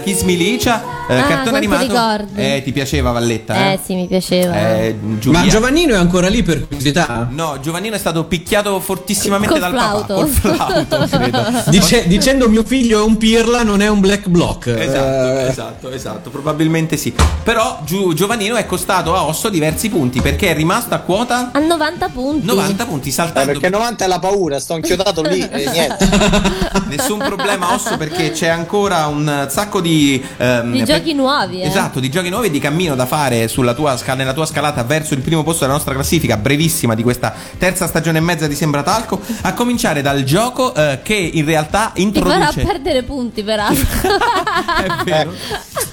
Kiss 0.02 0.22
Me 0.22 0.34
Licia, 0.34 0.82
eh, 1.08 1.18
Ah, 1.18 1.22
cartone 1.26 1.56
animato. 1.58 1.82
ricordi. 1.82 2.32
Eh, 2.40 2.60
ti 2.64 2.72
piaceva 2.72 3.10
Valletta? 3.12 3.54
Eh, 3.54 3.72
Eh 3.72 3.78
sì, 3.84 3.94
mi 3.94 4.06
piaceva. 4.06 4.54
Eh. 4.54 4.96
Ma 5.24 5.46
Giovannino 5.46 5.94
è 5.94 5.98
ancora 5.98 6.28
lì 6.28 6.42
per 6.42 6.62
curiosità? 6.66 7.28
No, 7.30 7.58
Giovannino 7.60 7.94
è 7.94 7.98
stato 7.98 8.24
picchiato 8.24 8.78
fortissimamente 8.80 9.58
Col 9.58 9.70
dal 9.70 9.72
papà 9.72 10.04
flauto. 10.04 10.14
col 10.14 10.28
flauto. 10.28 11.08
Dice- 11.70 12.06
dicendo 12.06 12.48
mio 12.48 12.64
figlio 12.64 13.00
è 13.00 13.04
un 13.04 13.16
pirla, 13.16 13.62
non 13.62 13.80
è 13.82 13.88
un 13.88 14.00
black 14.00 14.28
block. 14.28 14.66
Esatto, 14.68 15.38
Eh, 15.38 15.46
esatto, 15.48 15.90
esatto, 15.90 16.30
probabilmente 16.30 16.96
sì. 16.96 17.12
Però 17.42 17.80
Giu- 17.84 18.12
Giovannino 18.14 18.56
è 18.56 18.66
costato 18.66 19.14
a 19.14 19.24
Osso 19.24 19.48
diversi 19.48 19.88
punti 19.88 20.20
perché 20.20 20.50
è 20.50 20.54
rimasto 20.54 20.94
a 20.94 20.98
quota 20.98 21.50
A 21.52 21.58
90 21.58 22.08
punti. 22.08 22.46
90 22.46 22.86
punti, 22.86 23.08
Eh, 23.08 23.12
saltando 23.12 23.52
perché 23.52 23.68
90 23.68 24.04
è 24.04 24.08
la 24.08 24.18
paura, 24.18 24.58
sto 24.60 24.74
inchiodato 24.76 25.22
lì 25.22 25.40
e 25.40 25.68
niente. 25.70 26.08
nessun 26.88 27.18
problema 27.18 27.72
Osso 27.74 27.96
perché 27.96 28.30
c'è 28.32 28.48
ancora 28.48 29.06
un 29.06 29.46
sacco 29.50 29.80
di 29.80 29.89
ehm, 30.36 30.72
Di 30.72 30.78
per- 30.78 30.86
giochi 30.86 31.14
nuovi, 31.14 31.62
eh. 31.62 31.66
Esatto, 31.66 32.00
di 32.00 32.10
giochi 32.10 32.28
nuovi 32.28 32.46
e 32.48 32.50
di 32.50 32.58
cammino 32.58 32.94
da 32.94 33.06
fare 33.06 33.48
sulla 33.48 33.74
tua 33.74 33.98
nella 34.14 34.32
tua 34.32 34.46
scalata 34.46 34.82
verso 34.84 35.14
il 35.14 35.20
primo 35.20 35.42
posto 35.42 35.60
della 35.60 35.74
nostra 35.74 35.94
classifica, 35.94 36.36
brevissima 36.36 36.94
di 36.94 37.02
questa 37.02 37.32
terza 37.58 37.86
stagione 37.86 38.18
e 38.18 38.20
mezza 38.20 38.46
di 38.46 38.54
Sembra 38.54 38.82
Talco, 38.82 39.20
a 39.42 39.54
cominciare 39.54 40.02
dal 40.02 40.22
gioco 40.24 40.74
eh, 40.74 41.00
che 41.02 41.14
in 41.14 41.44
realtà 41.44 41.92
Ti 41.94 42.02
farà 42.12 42.34
introduce 42.34 42.62
perdere 42.62 43.02
punti, 43.02 43.42
peraltro. 43.42 44.08
È 44.80 45.04
vero. 45.04 45.32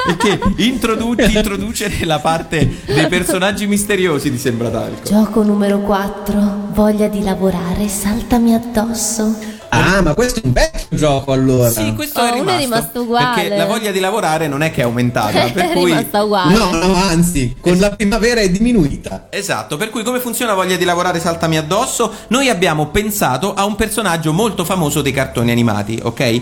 Perché 0.05 0.39
introduce, 0.57 1.25
introduce 1.25 1.87
nella 1.99 2.19
parte 2.19 2.81
dei 2.85 3.07
personaggi 3.07 3.67
misteriosi 3.67 4.31
di 4.31 4.37
Sembra 4.37 4.69
Talco. 4.69 5.07
Gioco 5.07 5.43
numero 5.43 5.79
4. 5.79 6.69
Voglia 6.71 7.07
di 7.07 7.23
lavorare, 7.23 7.87
saltami 7.87 8.53
addosso. 8.53 9.56
Ah, 9.69 10.01
ma 10.01 10.13
questo 10.13 10.39
è 10.39 10.43
un 10.45 10.53
vecchio 10.53 10.97
gioco 10.97 11.31
allora. 11.31 11.69
Sì, 11.69 11.93
questo 11.93 12.19
Oh, 12.21 12.25
è 12.25 12.31
rimasto. 12.33 12.51
è 12.59 12.63
rimasto 12.63 13.01
uguale. 13.01 13.41
Perché 13.41 13.57
la 13.57 13.65
voglia 13.65 13.91
di 13.91 13.99
lavorare 13.99 14.47
non 14.47 14.61
è 14.63 14.71
che 14.71 14.81
è 14.81 14.83
aumentata. 14.83 15.49
per 15.51 15.69
è 15.69 15.73
cui... 15.73 15.85
rimasta 15.91 16.23
uguale. 16.23 16.53
No, 16.57 16.71
no, 16.71 16.95
anzi, 16.95 17.55
con 17.59 17.77
la 17.77 17.91
primavera 17.91 18.41
è 18.41 18.49
diminuita. 18.49 19.27
Esatto, 19.29 19.77
per 19.77 19.89
cui 19.89 20.03
come 20.03 20.19
funziona 20.19 20.53
voglia 20.53 20.75
di 20.75 20.85
lavorare 20.85 21.19
saltami 21.19 21.57
addosso? 21.57 22.11
Noi 22.29 22.49
abbiamo 22.49 22.87
pensato 22.87 23.53
a 23.53 23.65
un 23.65 23.75
personaggio 23.75 24.33
molto 24.33 24.63
famoso 24.65 25.01
dei 25.01 25.11
cartoni 25.11 25.51
animati, 25.51 25.99
ok? 26.01 26.19
Eh, 26.19 26.41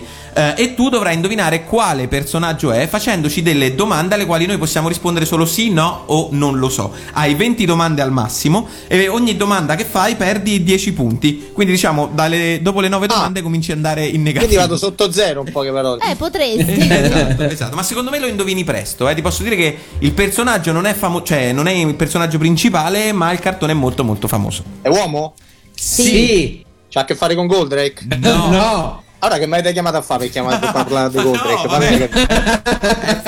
e 0.55 0.73
tu 0.75 0.89
dovrai 0.89 1.15
indovinare 1.15 1.63
quale 1.65 2.07
personaggio 2.07 2.71
è 2.71 2.87
facendoci 2.87 3.41
delle 3.41 3.73
domande 3.75 4.15
alle 4.15 4.25
quali 4.25 4.45
noi 4.45 4.57
possiamo 4.57 4.87
rispondere 4.87 5.25
solo 5.25 5.45
sì, 5.45 5.71
no 5.71 6.03
o 6.05 6.29
non 6.31 6.57
lo 6.57 6.69
so. 6.69 6.93
Hai 7.13 7.33
20 7.35 7.65
domande 7.65 8.01
al 8.01 8.11
massimo 8.11 8.67
e 8.87 9.07
ogni 9.07 9.35
domanda 9.35 9.75
che 9.75 9.85
fai 9.85 10.15
perdi 10.15 10.63
10 10.63 10.93
punti. 10.93 11.49
Quindi 11.53 11.73
diciamo 11.73 12.09
dalle- 12.13 12.59
dopo 12.61 12.79
le 12.81 12.87
9 12.87 13.07
domande 13.07 13.13
cominci 13.41 13.71
ad 13.71 13.77
andare 13.77 14.05
in 14.05 14.21
negativo. 14.21 14.45
Quindi 14.47 14.55
vado 14.55 14.77
sotto 14.77 15.11
zero, 15.11 15.43
in 15.45 15.51
poche 15.51 15.71
parole. 15.71 16.01
Eh, 16.09 16.15
potresti. 16.15 16.87
esatto, 16.89 17.43
esatto, 17.43 17.75
ma 17.75 17.83
secondo 17.83 18.09
me 18.09 18.19
lo 18.19 18.27
indovini 18.27 18.63
presto. 18.63 19.07
Eh. 19.09 19.15
Ti 19.15 19.21
posso 19.21 19.43
dire 19.43 19.55
che 19.55 19.77
il 19.99 20.11
personaggio 20.13 20.71
non 20.71 20.85
è 20.85 20.93
famoso, 20.93 21.23
cioè 21.25 21.51
non 21.51 21.67
è 21.67 21.71
il 21.71 21.95
personaggio 21.95 22.37
principale, 22.37 23.11
ma 23.11 23.31
il 23.31 23.39
cartone 23.39 23.71
è 23.71 23.75
molto 23.75 24.03
molto 24.03 24.27
famoso. 24.27 24.63
È 24.81 24.87
uomo? 24.87 25.33
Sì. 25.73 26.63
C'ha 26.89 27.01
a 27.01 27.05
che 27.05 27.15
fare 27.15 27.35
con 27.35 27.47
Goldrake? 27.47 28.07
No. 28.19 28.49
No. 28.49 29.03
Allora 29.19 29.39
che 29.39 29.47
mi 29.47 29.53
avete 29.53 29.71
chiamato 29.73 29.97
a 29.97 30.01
fare 30.01 30.19
per 30.25 30.29
chiamare 30.29 30.59
per 30.59 30.71
parlare 30.71 31.09
di 31.09 31.17
Goldrake? 31.23 32.09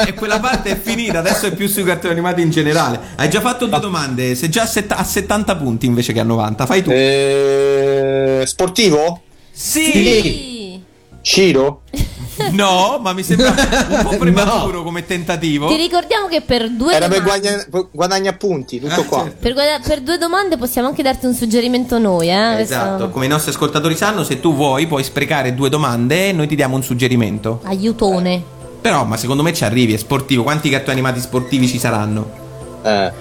e 0.05 0.13
quella 0.13 0.39
parte 0.39 0.71
è 0.71 0.79
finita, 0.79 1.19
adesso 1.19 1.47
è 1.47 1.53
più 1.53 1.67
sui 1.67 1.83
cartoni 1.83 2.13
animati 2.13 2.41
in 2.41 2.51
generale. 2.51 2.99
Hai 3.15 3.29
già 3.29 3.41
fatto 3.41 3.65
due 3.65 3.79
domande, 3.79 4.35
sei 4.35 4.49
già 4.49 4.63
a, 4.63 4.67
setta- 4.67 4.97
a 4.97 5.03
70 5.03 5.55
punti 5.55 5.85
invece 5.87 6.13
che 6.13 6.19
a 6.19 6.23
90. 6.23 6.65
Fai 6.67 6.83
tu. 6.83 6.91
Eh, 6.91 8.43
sportivo? 8.45 9.21
Sì! 9.57 9.91
Sì. 9.91 10.81
Ciro? 11.21 11.81
No, 12.51 12.99
ma 13.01 13.13
mi 13.13 13.23
sembra 13.23 13.49
un 13.49 14.03
po' 14.03 14.15
prematuro 14.17 14.83
come 14.83 15.03
tentativo. 15.07 15.67
Ti 15.69 15.75
ricordiamo 15.75 16.27
che 16.27 16.41
per 16.41 16.69
due 16.69 16.93
Era 16.93 17.07
per 17.07 17.23
domande, 17.23 17.65
guadagna- 17.67 17.87
guadagni 17.91 18.27
appunti, 18.27 18.79
tutto 18.79 19.01
Eh, 19.01 19.05
qua. 19.05 19.23
certo. 19.23 19.37
per, 19.39 19.53
guada- 19.53 19.79
per 19.83 20.01
due 20.01 20.19
domande 20.19 20.55
possiamo 20.55 20.87
anche 20.87 21.01
darti 21.01 21.25
un 21.25 21.33
suggerimento 21.33 21.97
noi, 21.97 22.29
eh? 22.29 22.53
Questo- 22.53 22.75
Esatto, 22.75 23.09
come 23.09 23.25
i 23.25 23.27
nostri 23.27 23.49
ascoltatori 23.49 23.95
sanno, 23.97 24.23
se 24.23 24.39
tu 24.39 24.53
vuoi 24.53 24.85
puoi 24.85 25.03
sprecare 25.03 25.55
due 25.55 25.69
domande 25.69 26.29
e 26.29 26.31
noi 26.31 26.45
ti 26.45 26.55
diamo 26.55 26.75
un 26.75 26.83
suggerimento. 26.83 27.61
Aiutone. 27.63 28.43
Però, 28.81 29.03
ma 29.03 29.17
secondo 29.17 29.41
me 29.41 29.51
ci 29.55 29.63
arrivi, 29.63 29.95
è 29.95 29.97
sportivo. 29.97 30.43
Quanti 30.43 30.69
cartoni 30.69 30.91
animati 30.91 31.19
sportivi 31.19 31.67
ci 31.67 31.79
saranno? 31.79 32.29
Eh, 32.83 33.11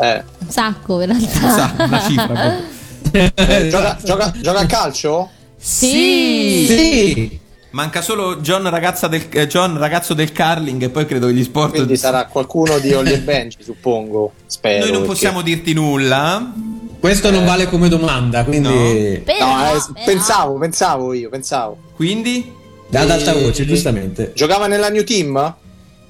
eh. 0.00 0.24
Un 0.38 0.50
sacco, 0.50 1.00
in 1.02 1.06
realtà. 1.06 1.50
Sa, 1.50 1.74
una 1.84 2.00
cifra. 2.00 2.74
Eh, 3.12 3.68
gioca, 3.70 3.96
gioca- 4.04 4.32
gioca 4.42 4.58
a 4.58 4.66
calcio? 4.66 5.30
Sì. 5.58 6.64
Sì. 6.66 7.40
Manca 7.70 8.00
solo 8.00 8.36
John, 8.36 8.68
ragazza 8.70 9.06
del, 9.06 9.26
eh, 9.30 9.46
John, 9.46 9.76
ragazzo 9.76 10.14
del 10.14 10.32
curling, 10.32 10.82
e 10.82 10.88
poi 10.88 11.04
credo 11.04 11.26
che 11.26 11.34
gli 11.34 11.42
sport. 11.44 11.72
Quindi 11.74 11.96
sarà 11.96 12.24
qualcuno 12.26 12.78
di 12.78 12.92
Holly 12.94 13.12
e 13.12 13.20
Benji, 13.20 13.58
suppongo. 13.62 14.32
Spero. 14.46 14.78
Noi 14.78 14.88
non 14.88 15.00
perché- 15.00 15.06
possiamo 15.06 15.42
dirti 15.42 15.72
nulla. 15.74 16.52
Questo 16.98 17.30
non 17.30 17.44
vale 17.44 17.68
come 17.68 17.88
domanda, 17.88 18.44
quindi 18.44 19.20
Però, 19.24 19.46
No, 19.46 19.64
eh, 19.66 19.80
però- 19.92 20.04
pensavo, 20.04 20.58
pensavo 20.58 21.12
io, 21.12 21.28
pensavo. 21.28 21.76
Quindi? 21.94 22.52
ad 22.92 23.10
alta 23.10 23.34
voce, 23.34 23.66
giustamente. 23.66 24.32
Giocava 24.34 24.66
nella 24.68 24.88
New 24.88 25.04
Team? 25.04 25.54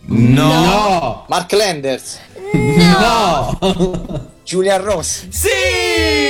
No. 0.08 0.46
No. 0.52 1.24
Mark 1.28 1.50
Landers? 1.52 2.18
No. 2.52 3.58
Julian 4.44 4.82
Ross? 4.84 5.26
Sì! 5.30 5.48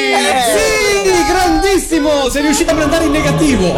Sì, 0.06 1.10
grandissimo! 1.28 2.28
Sei 2.30 2.42
riuscito 2.42 2.70
ad 2.72 2.80
andare 2.80 3.04
in 3.04 3.10
negativo. 3.10 3.74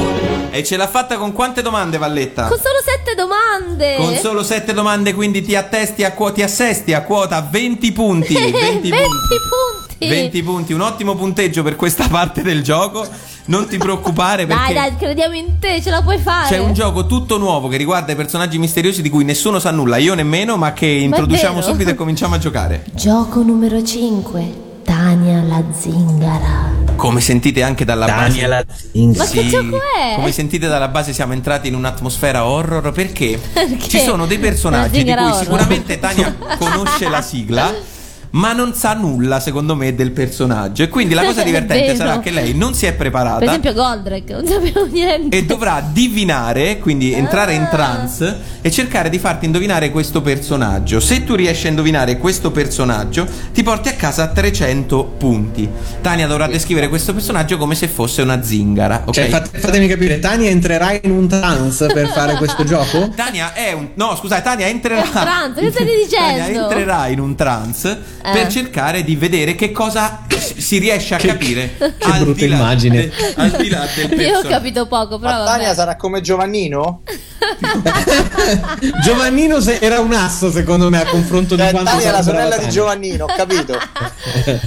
E 0.50 0.64
ce 0.64 0.76
l'ha 0.76 0.88
fatta 0.88 1.16
con 1.16 1.32
quante 1.32 1.62
domande, 1.62 1.98
Valletta? 1.98 2.46
Con 2.46 2.58
solo 2.58 2.78
sette 2.84 3.14
domande. 3.14 3.96
Con 3.96 4.14
solo 4.16 4.42
7 4.42 4.72
domande, 4.72 5.14
quindi 5.14 5.42
ti 5.42 5.54
attesti 5.54 6.04
a 6.04 6.12
quo- 6.12 6.32
ti 6.32 6.42
assesti 6.42 6.92
a 6.94 7.02
quota 7.02 7.46
20 7.48 7.92
punti. 7.92 8.34
20, 8.34 8.50
20 8.52 8.88
punti. 8.90 9.36
punti. 9.48 10.08
20 10.08 10.42
punti, 10.42 10.72
un 10.72 10.80
ottimo 10.80 11.14
punteggio 11.16 11.62
per 11.62 11.76
questa 11.76 12.08
parte 12.08 12.42
del 12.42 12.62
gioco. 12.62 13.06
Non 13.46 13.66
ti 13.66 13.78
preoccupare 13.78 14.44
perché 14.46 14.74
Dai, 14.74 14.90
dai, 14.90 14.96
crediamo 14.96 15.34
in 15.34 15.58
te, 15.58 15.80
ce 15.80 15.88
la 15.88 16.02
puoi 16.02 16.18
fare. 16.18 16.48
c'è 16.48 16.58
un 16.58 16.74
gioco 16.74 17.06
tutto 17.06 17.38
nuovo 17.38 17.68
che 17.68 17.78
riguarda 17.78 18.12
i 18.12 18.16
personaggi 18.16 18.58
misteriosi 18.58 19.00
di 19.00 19.08
cui 19.08 19.24
nessuno 19.24 19.58
sa 19.58 19.70
nulla, 19.70 19.96
io 19.96 20.12
nemmeno, 20.14 20.58
ma 20.58 20.74
che 20.74 20.84
introduciamo 20.86 21.60
vero? 21.60 21.66
subito 21.66 21.90
e 21.90 21.94
cominciamo 21.94 22.34
a 22.34 22.38
giocare. 22.38 22.84
Gioco 22.92 23.40
numero 23.42 23.82
5. 23.82 24.66
Tania 25.08 25.40
la 25.42 25.62
zingara. 25.72 26.70
Come 26.96 27.22
sentite 27.22 27.62
anche 27.62 27.86
dalla 27.86 28.04
base. 28.04 28.46
Ma 28.46 29.24
Sì, 29.24 29.38
che 29.38 29.46
gioco 29.46 29.76
è? 29.78 30.16
Come 30.16 30.32
sentite 30.32 30.68
dalla 30.68 30.88
base 30.88 31.14
siamo 31.14 31.32
entrati 31.32 31.68
in 31.68 31.74
un'atmosfera 31.76 32.44
horror 32.44 32.92
perché, 32.92 33.40
Perché? 33.54 33.88
ci 33.88 34.00
sono 34.00 34.26
dei 34.26 34.38
personaggi 34.38 34.82
La 34.82 34.88
di 34.88 34.96
zingara 34.98 35.20
cui 35.22 35.30
horror. 35.30 35.42
sicuramente 35.44 35.98
Tania 35.98 36.36
conosce 36.58 37.08
la 37.08 37.22
sigla. 37.22 37.72
Ma 38.30 38.52
non 38.52 38.74
sa 38.74 38.92
nulla, 38.94 39.40
secondo 39.40 39.74
me, 39.74 39.94
del 39.94 40.10
personaggio. 40.10 40.82
E 40.82 40.88
quindi 40.88 41.14
la 41.14 41.24
cosa 41.24 41.42
divertente 41.42 41.96
sarà 41.96 42.20
che 42.20 42.30
lei 42.30 42.54
non 42.54 42.74
si 42.74 42.86
è 42.86 42.92
preparata. 42.92 43.38
Per 43.38 43.48
esempio 43.48 43.72
Goldrake, 43.72 44.32
non 44.34 44.46
sapevo 44.46 44.86
niente. 44.86 45.36
e 45.36 45.44
dovrà 45.44 45.82
divinare, 45.92 46.78
quindi 46.78 47.12
entrare 47.12 47.54
in 47.54 47.62
Ah. 47.62 47.66
trance 47.66 48.36
e 48.60 48.70
cercare 48.70 49.08
di 49.08 49.18
farti 49.18 49.46
indovinare 49.46 49.90
questo 49.90 50.20
personaggio. 50.20 51.00
Se 51.00 51.24
tu 51.24 51.34
riesci 51.34 51.66
a 51.66 51.70
indovinare 51.70 52.18
questo 52.18 52.50
personaggio, 52.50 53.26
ti 53.52 53.62
porti 53.62 53.88
a 53.88 53.92
casa 53.94 54.26
300 54.28 55.04
punti. 55.04 55.68
Tania 56.02 56.26
dovrà 56.26 56.46
descrivere 56.46 56.88
questo 56.88 57.12
personaggio 57.14 57.56
come 57.56 57.74
se 57.74 57.88
fosse 57.88 58.22
una 58.22 58.42
zingara, 58.42 59.02
ok? 59.06 59.12
Cioè, 59.14 59.28
fate- 59.28 59.58
fatemi 59.58 59.88
capire, 59.88 60.18
Tania 60.18 60.50
entrerà 60.50 60.92
in 61.00 61.10
un 61.10 61.28
trance 61.28 61.86
per 61.86 62.08
fare 62.12 62.34
questo 62.36 62.64
gioco? 62.64 63.08
Tania 63.14 63.52
è 63.54 63.72
un 63.72 63.88
No, 63.94 64.14
scusate, 64.16 64.42
Tania 64.42 64.66
entrerà 64.66 65.02
È 65.02 65.06
un 65.06 65.10
trance, 65.12 65.60
che 65.60 65.70
stai 65.70 65.86
Tania 66.10 66.44
dicendo? 66.44 66.62
entrerà 66.68 67.06
in 67.08 67.20
un 67.20 67.34
trance 67.34 68.16
Eh. 68.22 68.30
per 68.32 68.48
cercare 68.48 69.04
di 69.04 69.14
vedere 69.16 69.54
che 69.54 69.70
cosa 69.72 70.24
si 70.36 70.78
riesce 70.78 71.14
a 71.14 71.18
capire 71.18 71.74
che 71.76 71.94
al 72.10 72.22
brutta 72.24 72.40
di 72.40 72.48
là 72.48 72.56
immagine. 72.56 73.08
de- 73.08 73.32
al 73.36 73.50
di 73.52 73.68
là 73.68 73.86
del 73.94 74.18
Io 74.20 74.38
ho 74.38 74.42
capito 74.42 74.86
poco, 74.86 75.18
però. 75.18 75.44
Tania 75.44 75.72
sarà 75.74 75.96
come 75.96 76.20
Giovannino? 76.20 77.02
Giovannino 79.02 79.60
se- 79.60 79.78
era 79.80 80.00
un 80.00 80.12
asso 80.12 80.50
secondo 80.50 80.88
me 80.90 81.00
a 81.02 81.06
confronto 81.06 81.54
di 81.54 81.62
Cioè, 81.62 81.70
quanto 81.70 81.90
Tania 81.90 82.08
è 82.08 82.12
la 82.12 82.22
sorella 82.22 82.44
di 82.50 82.54
Tania. 82.56 82.68
Giovannino, 82.70 83.24
ho 83.24 83.34
capito. 83.34 83.78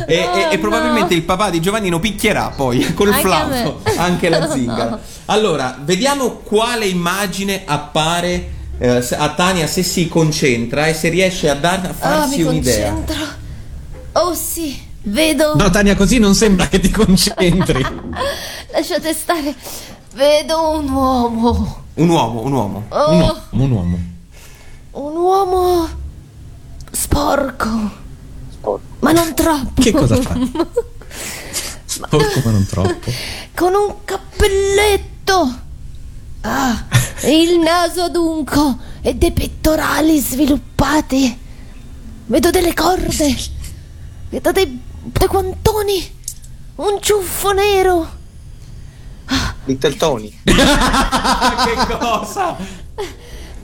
E, 0.08 0.16
e- 0.16 0.48
e 0.52 0.58
probabilmente 0.58 1.14
il 1.14 1.24
papà 1.24 1.50
di 1.50 1.60
Giovannino 1.62 2.00
picchierà 2.00 2.54
poi 2.56 2.94
col 2.94 3.10
Anche 3.10 3.22
flauto 3.22 3.82
anche 3.98 4.30
la 4.30 4.50
zingara. 4.50 5.00
Allora, 5.26 5.78
vediamo 5.84 6.38
quale 6.44 6.86
immagine 6.86 7.62
appare 7.66 8.50
eh, 8.78 9.06
a 9.18 9.30
Tania 9.30 9.68
se 9.68 9.84
si 9.84 10.08
concentra 10.08 10.88
e 10.88 10.94
se 10.94 11.10
riesce 11.10 11.50
a, 11.50 11.56
dar- 11.56 11.86
a 11.86 11.90
Ah, 11.90 11.94
farsi 11.94 12.38
mi 12.38 12.44
un'idea. 12.44 12.92
concentro. 12.92 13.40
Oh 14.14 14.34
sì, 14.34 14.78
vedo. 15.04 15.56
No, 15.56 15.70
Tania, 15.70 15.96
così 15.96 16.20
non 16.20 16.36
sembra 16.36 16.68
che 16.68 16.80
ti 16.80 16.90
concentri. 16.90 17.82
Lasciate 18.72 19.14
stare. 19.14 19.56
Vedo 20.14 20.72
un 20.78 20.90
uomo. 20.90 21.84
Un 21.94 22.10
uomo, 22.10 22.42
un 22.42 22.52
uomo. 22.54 22.86
Oh, 22.90 23.12
Un 23.12 23.20
uomo, 23.22 23.42
un 23.52 23.72
uomo. 23.72 24.00
un 24.92 25.16
uomo 25.16 25.90
sporco. 26.92 27.92
Sporco. 28.52 28.82
Ma 29.00 29.12
non 29.12 29.34
troppo. 29.34 29.82
Che 29.82 29.92
cosa 29.92 30.22
fa? 30.22 30.34
Porco, 32.10 32.42
ma 32.44 32.52
non 32.52 32.66
troppo. 32.66 33.12
Con 33.56 33.74
un 33.74 33.96
cappelletto. 34.06 35.60
Ah, 36.42 36.86
il 37.28 37.60
naso 37.60 38.04
adunco 38.04 38.78
e 39.02 39.16
dei 39.16 39.32
pettorali 39.32 40.20
sviluppati. 40.20 41.38
Vedo 42.26 42.50
delle 42.50 42.74
corde. 42.74 43.36
Vedo 44.32 44.52
dei, 44.54 44.82
dei 45.04 45.28
guantoni. 45.28 46.20
Un 46.76 47.02
ciuffo 47.02 47.52
nero. 47.52 48.20
Little 49.66 49.96
Tony. 49.98 50.34
Ah, 50.46 51.64
che 51.66 51.98
cosa? 51.98 52.56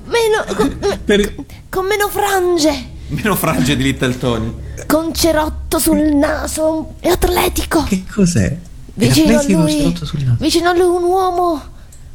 Meno, 0.06 0.44
con, 0.56 1.00
Per- 1.04 1.36
con 1.70 1.86
meno 1.86 2.08
frange. 2.10 2.96
Meno 3.08 3.36
frange 3.36 3.76
di 3.78 3.84
Little 3.84 4.18
Tony. 4.18 4.54
Con 4.86 5.14
cerotto 5.14 5.80
sul 5.80 5.98
naso. 6.16 6.96
E 7.00 7.10
atletico. 7.10 7.84
Che 7.84 8.04
cos'è? 8.14 8.56
Vicino 8.94 9.36
a 9.36 9.40
Atletico 9.40 9.62
lui, 9.62 9.82
sotto 9.82 10.06
sul 10.06 10.22
naso. 10.24 10.38
vicino 10.40 10.70
a 10.70 10.74
lui 10.74 10.88
un 10.88 11.04
uomo 11.04 11.62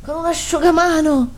con 0.05 0.17
un 0.17 0.25
asciugamano 0.27 1.31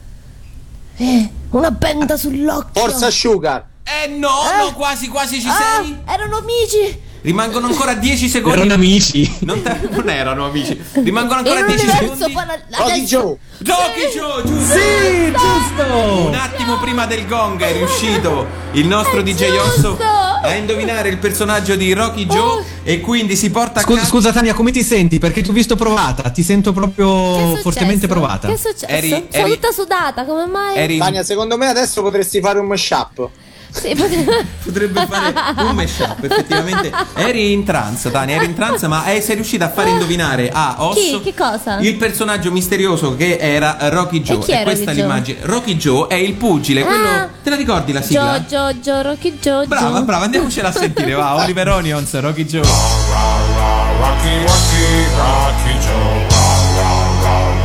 e 0.97 1.31
una 1.51 1.71
benda 1.71 2.17
sull'occhio. 2.17 2.81
Forza 2.81 3.11
Sugar. 3.11 3.65
Eh 3.85 4.09
no, 4.09 4.29
Eh? 4.29 4.57
no, 4.65 4.73
quasi 4.73 5.09
quasi 5.09 5.41
ci 5.41 5.49
Ah, 5.49 5.81
sei. 5.83 5.97
erano 6.07 6.39
amici. 6.39 7.03
Rimangono 7.25 7.67
ancora 7.69 7.95
10 7.95 8.29
secondi. 8.29 8.59
Erano 8.59 8.75
amici. 8.75 9.37
Non, 9.41 9.63
te- 9.63 9.89
non 9.91 10.09
erano 10.11 10.45
amici. 10.47 10.79
Rimangono 10.93 11.39
ancora 11.39 11.61
un 11.61 11.67
10 11.67 11.85
universo 11.87 12.17
secondi. 12.17 12.53
Rocky 12.77 13.05
Joe. 13.05 13.37
Rocky 13.65 14.09
Joe, 14.15 14.43
giusto? 14.45 14.75
Sì, 14.75 15.33
giusto! 15.33 16.27
Un 16.29 16.35
attimo 16.35 16.77
prima 16.79 17.07
del 17.07 17.27
gong 17.27 17.63
è 17.63 17.73
riuscito 17.73 18.47
il 18.73 18.87
nostro 18.87 19.21
È 19.21 19.23
DJ 19.23 19.57
Osso 19.57 19.97
a 19.99 20.53
indovinare 20.55 21.09
il 21.09 21.17
personaggio 21.17 21.75
di 21.77 21.95
Rocky 21.95 22.27
Joe 22.27 22.63
e 22.83 23.01
quindi 23.01 23.37
si 23.37 23.51
porta 23.51 23.81
a 23.81 23.83
Scusa, 23.83 23.99
casa 24.01 24.11
scusa 24.11 24.33
Tania, 24.33 24.53
come 24.53 24.71
ti 24.71 24.83
senti? 24.83 25.19
Perché 25.19 25.41
ti 25.41 25.49
ho 25.49 25.55
visto 25.55 25.77
provata, 25.77 26.29
ti 26.29 26.43
sento 26.43 26.73
proprio 26.75 27.57
fortemente 27.57 28.07
provata. 28.07 28.49
Che 28.49 28.55
è 28.55 28.57
successo? 28.59 28.87
Eri- 28.87 29.09
Sono 29.31 29.45
eri- 29.47 29.55
tutta 29.55 29.73
sudata, 29.73 30.27
come 30.27 30.45
mai? 30.47 30.77
eri 30.77 30.99
Tania, 30.99 31.23
secondo 31.23 31.57
me 31.57 31.69
adesso 31.69 32.03
potresti 32.03 32.41
fare 32.43 32.59
un 32.59 32.67
mashup. 32.67 33.31
Sì, 33.75 33.95
pot- 33.95 34.45
potrebbe 34.65 35.07
fare 35.11 35.35
un 35.65 35.75
mashup 35.75 36.23
effettivamente 36.23 36.93
eri 37.15 37.53
in 37.53 37.65
trance 37.65 38.11
Tania 38.11 38.37
eri 38.37 38.47
in 38.47 38.55
trance 38.55 38.87
ma 38.87 39.05
eh, 39.13 39.21
sei 39.21 39.35
riuscita 39.35 39.65
a 39.67 39.71
far 39.71 39.89
indovinare 39.89 40.49
a 40.53 40.77
Osso 40.79 41.21
Chi? 41.21 41.33
Che 41.33 41.35
cosa? 41.35 41.79
il 41.81 41.97
personaggio 41.97 42.53
misterioso 42.53 43.17
che 43.17 43.37
era 43.39 43.77
Rocky 43.91 44.21
Joe 44.23 44.39
chi 44.39 44.53
è 44.53 44.63
questa 44.63 44.85
Rocky 44.87 44.99
è 44.99 45.03
l'immagine 45.03 45.39
Rocky 45.43 45.77
Joe 45.77 46.07
è 46.07 46.15
il 46.15 46.35
pugile 46.35 46.83
quello 46.85 47.09
Ah. 47.09 47.29
te 47.43 47.51
la 47.51 47.57
ricordi 47.57 47.93
la 47.93 48.01
sigla? 48.03 48.45
Gio, 48.47 48.73
Gio, 48.73 48.81
Gio, 48.81 49.03
Rocky 49.03 49.39
Gio, 49.41 49.65
brava 49.67 50.01
brava 50.03 50.25
andiamocela 50.25 50.69
a 50.69 50.73
sentire 50.73 51.13
va 51.13 51.35
Oliver 51.43 51.69
Onions 51.69 52.19
Rocky 52.21 52.45
Joe 52.45 52.63
Rocky, 52.63 54.37
Rocky, 54.45 55.07
Rocky 55.17 55.79
Joe. 55.81 56.27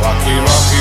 Rocky, 0.02 0.34
Rocky 0.38 0.79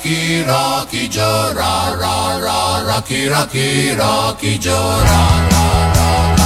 Rocky 0.00 0.42
Rocky 0.44 1.08
Joe 1.08 1.52
ra 1.52 1.94
ra 2.00 2.40
ra 2.40 2.86
Rocky 2.86 3.28
Rocky 3.28 3.94
Rocky 3.94 4.56
Joe 4.56 5.04
ra 5.04 5.22
ra 5.50 5.94
ra 5.94 6.39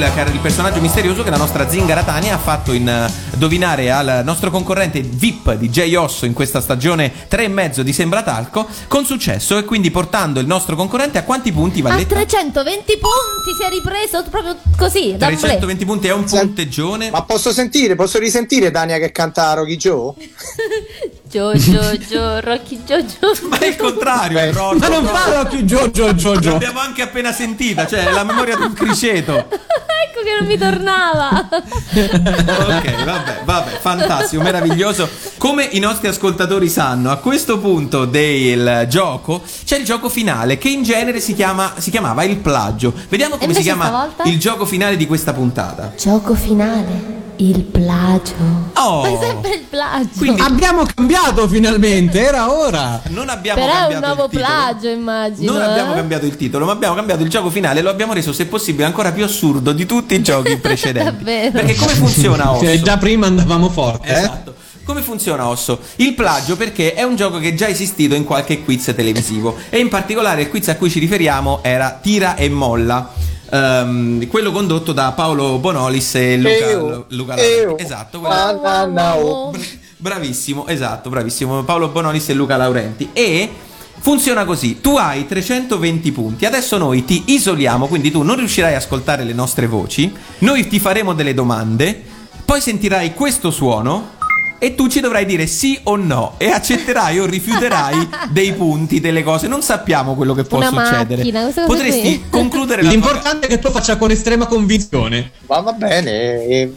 il, 0.00 0.32
il 0.32 0.38
personaggio 0.40 0.80
misterioso 0.80 1.22
che 1.22 1.30
la 1.30 1.36
nostra 1.36 1.68
zingara 1.68 2.02
Tania 2.02 2.34
ha 2.34 2.38
fatto 2.38 2.72
indovinare 2.72 3.90
al 3.90 4.22
nostro 4.24 4.50
concorrente 4.50 5.02
VIP 5.02 5.54
di 5.54 5.68
J. 5.68 5.94
Osso 5.96 6.24
in 6.24 6.32
questa 6.32 6.60
stagione 6.60 7.12
3 7.28 7.44
e 7.44 7.48
mezzo 7.48 7.82
di 7.82 7.92
Sembratalco 7.92 8.66
con 8.88 9.04
successo 9.04 9.58
e 9.58 9.64
quindi 9.64 9.90
portando 9.90 10.40
il 10.40 10.46
nostro 10.46 10.74
concorrente 10.74 11.18
a 11.18 11.24
quanti 11.24 11.52
punti 11.52 11.80
A 11.80 11.82
Valletta? 11.82 12.14
320 12.14 12.98
punti 12.98 13.56
si 13.58 13.62
è 13.62 13.68
ripreso 13.68 14.24
proprio 14.30 14.56
così, 14.76 15.16
da 15.16 15.26
320 15.26 15.84
punti 15.84 16.06
è 16.06 16.12
un 16.12 16.24
punteggione. 16.24 17.10
Ma 17.10 17.22
posso 17.22 17.52
sentire, 17.52 17.94
posso 17.94 18.18
risentire 18.18 18.70
Tania 18.70 18.98
che 18.98 19.12
canta 19.12 19.52
Rocky 19.52 19.76
Joe? 19.76 20.14
Jojo, 21.30 21.80
jo, 22.08 22.40
Rocky 22.40 22.82
Jojo. 22.84 23.32
Ma 23.48 23.58
è 23.58 23.66
il 23.66 23.76
contrario, 23.76 24.38
è 24.38 24.52
Rocco. 24.52 24.78
Ma 24.78 24.88
non 24.88 25.04
fa 25.04 25.42
Rocky 25.42 25.62
Jojo 25.62 26.12
Jojo. 26.12 26.50
L'abbiamo 26.50 26.80
anche 26.80 27.02
appena 27.02 27.32
sentita, 27.32 27.86
cioè 27.86 28.10
la 28.10 28.24
memoria 28.24 28.56
di 28.56 28.62
un 28.62 28.72
criceto. 28.72 29.46
ecco 30.06 30.22
che 30.22 30.36
non 30.38 30.46
mi 30.46 30.58
tornava. 30.58 31.48
Ok, 31.90 33.04
vabbè, 33.04 33.40
vabbè, 33.44 33.78
fantastico, 33.80 34.42
meraviglioso. 34.42 35.08
Come 35.38 35.64
i 35.64 35.78
nostri 35.78 36.08
ascoltatori 36.08 36.68
sanno, 36.68 37.10
a 37.10 37.16
questo 37.16 37.58
punto 37.58 38.04
del 38.04 38.86
gioco 38.88 39.42
c'è 39.64 39.78
il 39.78 39.84
gioco 39.84 40.08
finale 40.08 40.58
che 40.58 40.68
in 40.68 40.82
genere 40.82 41.20
si, 41.20 41.34
chiama, 41.34 41.74
si 41.78 41.90
chiamava 41.90 42.22
il 42.24 42.36
plagio. 42.36 42.92
Vediamo 43.08 43.36
come 43.36 43.54
si 43.54 43.62
chiama 43.62 43.86
stavolta? 43.86 44.22
il 44.24 44.38
gioco 44.38 44.64
finale 44.64 44.96
di 44.96 45.06
questa 45.06 45.32
puntata. 45.32 45.92
Gioco 45.96 46.34
finale. 46.34 47.28
Il 47.40 47.62
plagio. 47.62 48.34
Oh, 48.74 49.00
Ma 49.00 49.08
è 49.08 49.18
sempre 49.18 49.54
il 49.54 49.62
plagio. 49.62 50.42
Abbiamo 50.42 50.84
cambiato 50.94 51.48
finalmente, 51.48 52.22
era 52.22 52.52
ora. 52.52 53.00
non 53.08 53.30
abbiamo 53.30 53.60
Però 53.60 53.72
è 53.72 53.76
un 53.76 53.80
cambiato 53.92 54.06
nuovo 54.06 54.24
il 54.24 54.30
titolo. 54.30 54.46
plagio, 54.46 54.88
immagino. 54.90 55.52
Non 55.52 55.62
abbiamo 55.62 55.92
eh? 55.92 55.96
cambiato 55.96 56.26
il 56.26 56.36
titolo, 56.36 56.66
ma 56.66 56.72
abbiamo 56.72 56.94
cambiato 56.94 57.22
il 57.22 57.30
gioco 57.30 57.48
finale 57.48 57.80
e 57.80 57.82
lo 57.82 57.88
abbiamo 57.88 58.12
reso, 58.12 58.34
se 58.34 58.44
possibile, 58.44 58.84
ancora 58.84 59.12
più 59.12 59.24
assurdo 59.24 59.72
di 59.72 59.86
tutti 59.86 60.14
i 60.16 60.22
giochi 60.22 60.56
precedenti. 60.60 61.10
Davvero. 61.10 61.50
Perché 61.52 61.74
come 61.76 61.92
funziona 61.94 62.50
Osso? 62.50 62.64
Cioè, 62.64 62.80
già 62.82 62.98
prima 62.98 63.26
andavamo 63.26 63.70
forte. 63.70 64.08
eh? 64.08 64.18
Esatto. 64.18 64.54
Come 64.84 65.00
funziona 65.00 65.46
Osso? 65.48 65.78
Il 65.96 66.12
plagio 66.12 66.56
perché 66.56 66.92
è 66.92 67.04
un 67.04 67.16
gioco 67.16 67.38
che 67.38 67.48
è 67.50 67.54
già 67.54 67.68
esistito 67.68 68.14
in 68.14 68.24
qualche 68.24 68.62
quiz 68.62 68.92
televisivo 68.94 69.56
e 69.70 69.78
in 69.78 69.88
particolare 69.88 70.42
il 70.42 70.48
quiz 70.50 70.68
a 70.68 70.76
cui 70.76 70.90
ci 70.90 70.98
riferiamo 70.98 71.60
era 71.62 71.98
Tira 72.02 72.34
e 72.34 72.50
Molla. 72.50 73.10
Ehm, 73.50 74.26
quello 74.28 74.52
condotto 74.52 74.92
da 74.92 75.12
Paolo 75.12 75.58
Bonolis 75.58 76.14
e 76.14 76.36
Luca, 76.38 77.04
Luca 77.08 77.34
eo, 77.36 77.60
Laurenti. 77.66 77.82
Esatto, 77.82 78.20
quello- 78.20 78.60
na, 78.62 78.86
na, 78.86 79.16
oh. 79.16 79.52
Bravissimo, 79.96 80.66
esatto, 80.66 81.10
bravissimo. 81.10 81.62
Paolo 81.64 81.88
Bonolis 81.88 82.28
e 82.30 82.34
Luca 82.34 82.56
Laurenti. 82.56 83.10
E 83.12 83.50
funziona 83.98 84.44
così: 84.44 84.80
tu 84.80 84.96
hai 84.96 85.26
320 85.26 86.12
punti. 86.12 86.46
Adesso 86.46 86.78
noi 86.78 87.04
ti 87.04 87.24
isoliamo, 87.26 87.86
quindi 87.86 88.10
tu 88.10 88.22
non 88.22 88.36
riuscirai 88.36 88.74
a 88.74 88.78
ascoltare 88.78 89.24
le 89.24 89.34
nostre 89.34 89.66
voci. 89.66 90.10
Noi 90.38 90.66
ti 90.68 90.78
faremo 90.80 91.12
delle 91.12 91.34
domande. 91.34 92.02
Poi 92.44 92.60
sentirai 92.60 93.12
questo 93.14 93.50
suono. 93.50 94.18
E 94.62 94.74
tu 94.74 94.88
ci 94.88 95.00
dovrai 95.00 95.24
dire 95.24 95.46
sì 95.46 95.78
o 95.84 95.96
no. 95.96 96.34
E 96.36 96.50
accetterai 96.50 97.18
o 97.18 97.24
rifiuterai 97.24 98.08
dei 98.30 98.52
punti, 98.52 99.00
delle 99.00 99.22
cose. 99.22 99.48
Non 99.48 99.62
sappiamo 99.62 100.14
quello 100.14 100.34
che 100.34 100.44
può 100.44 100.58
Una 100.58 100.68
succedere. 100.68 101.22
macchina, 101.32 101.64
Potresti 101.66 102.00
qui. 102.00 102.24
concludere 102.28 102.82
L'importante 102.82 103.46
è 103.46 103.48
che 103.48 103.58
tu 103.58 103.70
faccia 103.70 103.96
con 103.96 104.10
estrema 104.10 104.46
convinzione. 104.46 105.30
Ma 105.46 105.60
va 105.60 105.72
bene, 105.72 106.44
eh, 106.46 106.72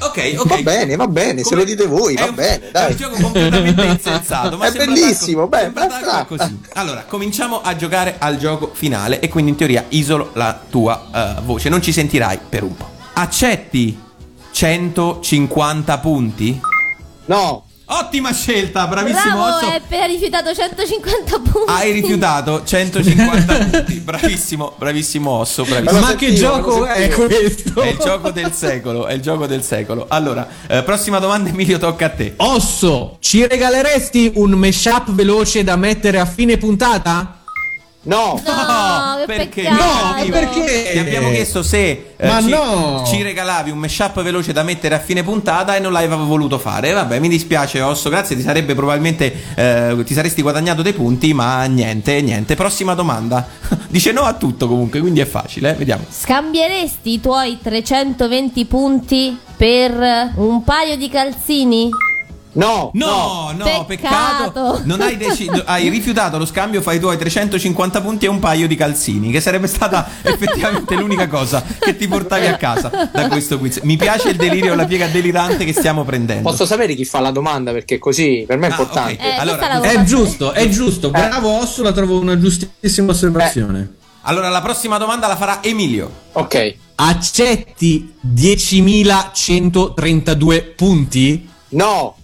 Ok, 0.00 0.34
ok. 0.38 0.46
va 0.48 0.56
bene, 0.62 0.96
va 0.96 1.06
bene, 1.06 1.42
se 1.42 1.50
Come- 1.50 1.60
lo 1.60 1.64
dite 1.66 1.86
voi, 1.86 2.14
è 2.14 2.20
va 2.22 2.28
un- 2.28 2.34
bene, 2.34 2.68
È 2.68 2.70
dai. 2.72 2.90
un 2.92 2.96
gioco 2.96 3.16
completamente 3.20 3.84
insensato. 3.86 4.56
Ma 4.56 4.66
È 4.66 4.72
bellissimo, 4.72 5.46
beh, 5.46 5.72
così. 6.26 6.58
Allora, 6.74 7.04
cominciamo 7.06 7.60
a 7.62 7.76
giocare 7.76 8.16
al 8.18 8.38
gioco 8.38 8.70
finale 8.72 9.20
e 9.20 9.28
quindi 9.28 9.50
in 9.50 9.56
teoria 9.58 9.84
isolo 9.90 10.30
la 10.34 10.58
tua 10.70 11.36
eh, 11.38 11.40
voce. 11.42 11.68
Non 11.68 11.80
ci 11.82 11.92
sentirai 11.92 12.38
per 12.48 12.62
un 12.64 12.74
po'. 12.76 12.90
Accetti 13.12 13.98
150 14.50 15.98
punti? 15.98 16.60
No, 17.26 17.64
Ottima 17.86 18.32
scelta, 18.32 18.86
bravissimo 18.86 19.34
Bravo, 19.34 19.56
Osso. 19.56 19.66
hai 19.66 19.76
appena 19.76 20.06
rifiutato 20.06 20.54
150 20.54 21.38
punti. 21.38 21.70
Hai 21.70 21.92
rifiutato 21.92 22.62
150 22.64 23.54
punti. 23.56 23.94
Bravissimo, 24.00 24.72
bravissimo 24.78 25.30
Osso, 25.30 25.64
bravissimo. 25.64 26.00
Ma 26.00 26.14
che 26.14 26.28
sentivo, 26.28 26.48
gioco 26.48 26.86
è 26.86 27.08
questo? 27.10 27.82
È 27.82 27.88
il 27.88 27.98
gioco 27.98 28.30
del 28.30 28.52
secolo, 28.52 29.06
è 29.06 29.12
il 29.12 29.20
gioco 29.20 29.46
del 29.46 29.62
secolo. 29.62 30.06
Allora, 30.08 30.48
eh, 30.66 30.82
prossima 30.82 31.18
domanda 31.18 31.50
Emilio, 31.50 31.76
tocca 31.76 32.06
a 32.06 32.10
te. 32.10 32.32
Osso, 32.38 33.18
ci 33.20 33.46
regaleresti 33.46 34.32
un 34.36 34.52
mashup 34.52 35.10
veloce 35.12 35.62
da 35.62 35.76
mettere 35.76 36.18
a 36.18 36.24
fine 36.24 36.56
puntata? 36.56 37.43
No, 38.04 38.40
No, 38.44 39.24
perché? 39.26 39.68
No, 39.68 40.24
perché? 40.30 40.90
Ti 40.92 40.98
abbiamo 40.98 41.30
chiesto 41.30 41.62
se 41.62 42.12
eh, 42.16 42.30
ci, 42.42 42.48
no! 42.48 43.04
ci 43.06 43.22
regalavi 43.22 43.70
un 43.70 43.78
mashup 43.78 44.22
veloce 44.22 44.52
da 44.52 44.62
mettere 44.62 44.94
a 44.94 44.98
fine 44.98 45.22
puntata 45.22 45.76
e 45.76 45.80
non 45.80 45.92
l'hai 45.92 46.08
voluto 46.08 46.58
fare. 46.58 46.92
Vabbè, 46.92 47.18
mi 47.18 47.28
dispiace, 47.28 47.80
Osso. 47.80 48.08
Grazie, 48.08 48.36
ti 48.36 48.42
sarebbe 48.42 48.74
probabilmente 48.74 49.34
eh, 49.54 50.02
ti 50.04 50.14
saresti 50.14 50.42
guadagnato 50.42 50.82
dei 50.82 50.92
punti, 50.92 51.32
ma 51.32 51.64
niente, 51.64 52.20
niente. 52.20 52.54
Prossima 52.54 52.94
domanda. 52.94 53.46
Dice 53.88 54.12
no 54.12 54.22
a 54.22 54.34
tutto 54.34 54.68
comunque, 54.68 55.00
quindi 55.00 55.20
è 55.20 55.26
facile, 55.26 55.72
eh? 55.72 55.74
vediamo. 55.74 56.04
Scambieresti 56.08 57.12
i 57.12 57.20
tuoi 57.20 57.58
320 57.62 58.64
punti 58.66 59.38
per 59.56 60.32
un 60.36 60.62
paio 60.64 60.96
di 60.96 61.08
calzini? 61.08 61.90
No, 62.54 62.90
No, 62.94 63.52
no, 63.56 63.84
peccato. 63.86 64.50
Peccato. 64.52 64.80
Non 64.84 65.00
hai, 65.00 65.16
deciso, 65.16 65.62
hai 65.64 65.88
rifiutato 65.88 66.38
lo 66.38 66.46
scambio, 66.46 66.80
fai 66.82 66.96
i 66.96 67.00
tuoi 67.00 67.16
350 67.16 68.00
punti 68.00 68.24
e 68.24 68.28
un 68.28 68.38
paio 68.40 68.66
di 68.66 68.74
calzini, 68.76 69.30
che 69.30 69.40
sarebbe 69.40 69.66
stata 69.68 70.08
effettivamente 70.22 70.94
l'unica 70.96 71.28
cosa 71.28 71.62
che 71.78 71.96
ti 71.96 72.08
portavi 72.08 72.46
a 72.46 72.56
casa 72.56 73.08
da 73.12 73.28
questo 73.28 73.58
quiz. 73.58 73.80
Mi 73.82 73.96
piace 73.96 74.30
il 74.30 74.36
delirio 74.36 74.74
la 74.74 74.86
piega 74.86 75.06
delirante 75.08 75.64
che 75.64 75.72
stiamo 75.72 76.04
prendendo. 76.04 76.48
Posso 76.48 76.66
sapere 76.66 76.94
chi 76.94 77.04
fa 77.04 77.20
la 77.20 77.30
domanda 77.30 77.70
perché 77.72 77.98
così 77.98 78.44
per 78.46 78.56
me 78.58 78.66
è 78.68 78.70
Ah, 78.70 78.72
importante. 78.72 79.12
ok. 79.14 79.20
Eh, 79.20 79.34
Allora, 79.36 79.80
È 79.80 80.02
giusto, 80.04 80.52
è 80.52 80.68
giusto. 80.68 81.10
Bravo 81.10 81.50
Osso, 81.60 81.82
la 81.82 81.92
trovo 81.92 82.18
una 82.18 82.38
giustissima 82.38 83.12
osservazione. 83.12 83.94
Allora, 84.22 84.48
la 84.48 84.62
prossima 84.62 84.96
domanda 84.96 85.26
la 85.26 85.36
farà 85.36 85.62
Emilio. 85.62 86.10
Ok, 86.32 86.76
Accetti 86.96 88.14
10.132 88.24 90.74
punti? 90.76 91.48
No, 91.74 92.16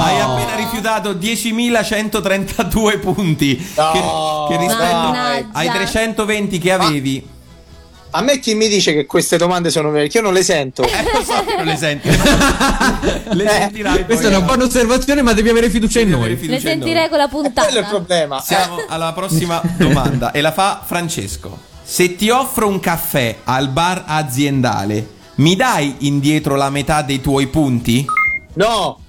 Hai 0.00 0.20
appena 0.20 0.54
rifiutato 0.56 1.12
10.132 1.14 3.00
punti. 3.00 3.56
No, 3.76 3.90
che, 4.48 4.54
che 4.54 4.60
rispetto 4.60 4.96
Mannaggia. 4.96 5.48
ai 5.52 5.68
320 5.70 6.58
che 6.58 6.72
avevi. 6.72 7.26
a 8.10 8.20
me 8.22 8.38
chi 8.40 8.54
mi 8.54 8.68
dice 8.68 8.92
che 8.94 9.06
queste 9.06 9.36
domande 9.36 9.70
sono 9.70 9.90
vere? 9.90 10.08
Che 10.08 10.16
io 10.18 10.22
non 10.24 10.32
le 10.32 10.42
sento. 10.42 10.82
Eh, 10.82 11.02
lo 11.12 11.22
so 11.24 11.44
che 11.44 11.56
non 11.56 11.66
le 11.66 11.76
senti. 11.76 12.08
le 13.34 13.48
sentirai 13.48 14.04
Questa 14.04 14.24
poi, 14.28 14.32
è 14.32 14.36
una 14.36 14.46
buona 14.46 14.64
osservazione, 14.64 15.22
ma 15.22 15.32
devi 15.32 15.48
avere 15.48 15.68
fiducia 15.70 16.00
in 16.00 16.10
noi. 16.10 16.36
fiducia 16.36 16.50
Le 16.50 16.56
in 16.56 16.62
noi. 16.62 16.88
sentirei 16.88 17.08
con 17.08 17.18
la 17.18 17.28
Quello 17.28 17.44
è 17.44 17.48
il 17.48 17.52
puntata. 17.54 17.86
problema. 17.88 18.40
Siamo 18.44 18.76
alla 18.88 19.12
prossima 19.12 19.60
domanda 19.76 20.30
e 20.32 20.40
la 20.40 20.52
fa 20.52 20.82
Francesco. 20.84 21.66
Se 21.82 22.16
ti 22.16 22.28
offro 22.30 22.66
un 22.68 22.80
caffè 22.80 23.36
al 23.44 23.68
bar 23.68 24.04
aziendale, 24.06 25.16
mi 25.38 25.56
dai 25.56 25.94
indietro 26.00 26.56
la 26.56 26.70
metà 26.70 27.02
dei 27.02 27.20
tuoi 27.20 27.46
punti? 27.46 28.04
No, 28.54 29.00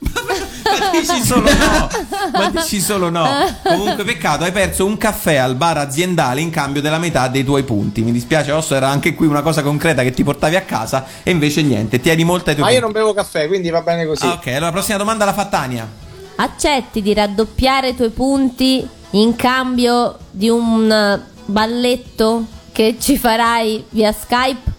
Ma 0.80 0.90
dici 0.92 1.24
solo 1.26 1.50
no. 1.52 1.90
Ma 2.32 2.50
dici 2.52 2.80
solo 2.80 3.10
no. 3.10 3.28
Comunque, 3.64 4.04
peccato, 4.04 4.44
hai 4.44 4.52
perso 4.52 4.86
un 4.86 4.98
caffè 4.98 5.36
al 5.36 5.56
bar 5.56 5.78
aziendale 5.78 6.42
in 6.42 6.52
cambio 6.52 6.82
della 6.82 7.00
metà 7.00 7.28
dei 7.28 7.44
tuoi 7.44 7.64
punti. 7.64 8.02
Mi 8.02 8.12
dispiace, 8.12 8.52
Osso, 8.52 8.76
era 8.76 8.90
anche 8.90 9.16
qui 9.16 9.26
una 9.26 9.42
cosa 9.42 9.64
concreta 9.64 10.04
che 10.04 10.12
ti 10.12 10.24
portavi 10.24 10.56
a 10.56 10.62
casa 10.62 11.06
e 11.24 11.32
invece 11.32 11.64
niente, 11.64 12.00
tieni 12.00 12.24
molto 12.24 12.50
ai 12.52 12.56
tuoi 12.56 12.68
ma 12.68 12.74
io 12.74 12.82
non 12.82 12.92
punti. 12.92 13.06
bevo 13.06 13.20
caffè, 13.20 13.48
quindi 13.48 13.70
va 13.72 13.82
bene 13.82 14.06
così. 14.06 14.26
Ah, 14.26 14.34
ok, 14.34 14.48
allora 14.48 14.66
la 14.66 14.72
prossima 14.72 14.98
domanda 14.98 15.26
la 15.26 15.34
fa 15.34 15.46
Tania. 15.46 15.88
Accetti 16.36 17.02
di 17.02 17.14
raddoppiare 17.14 17.90
i 17.90 17.96
tuoi 17.96 18.10
punti 18.12 18.88
in 19.12 19.36
cambio 19.36 20.18
di 20.30 20.48
un 20.48 20.92
eh, 20.92 21.22
balletto 21.46 22.46
che 22.72 22.98
ci 23.00 23.18
farai 23.18 23.84
via 23.90 24.14
Skype? 24.14 24.78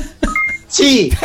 Sì, 0.70 1.10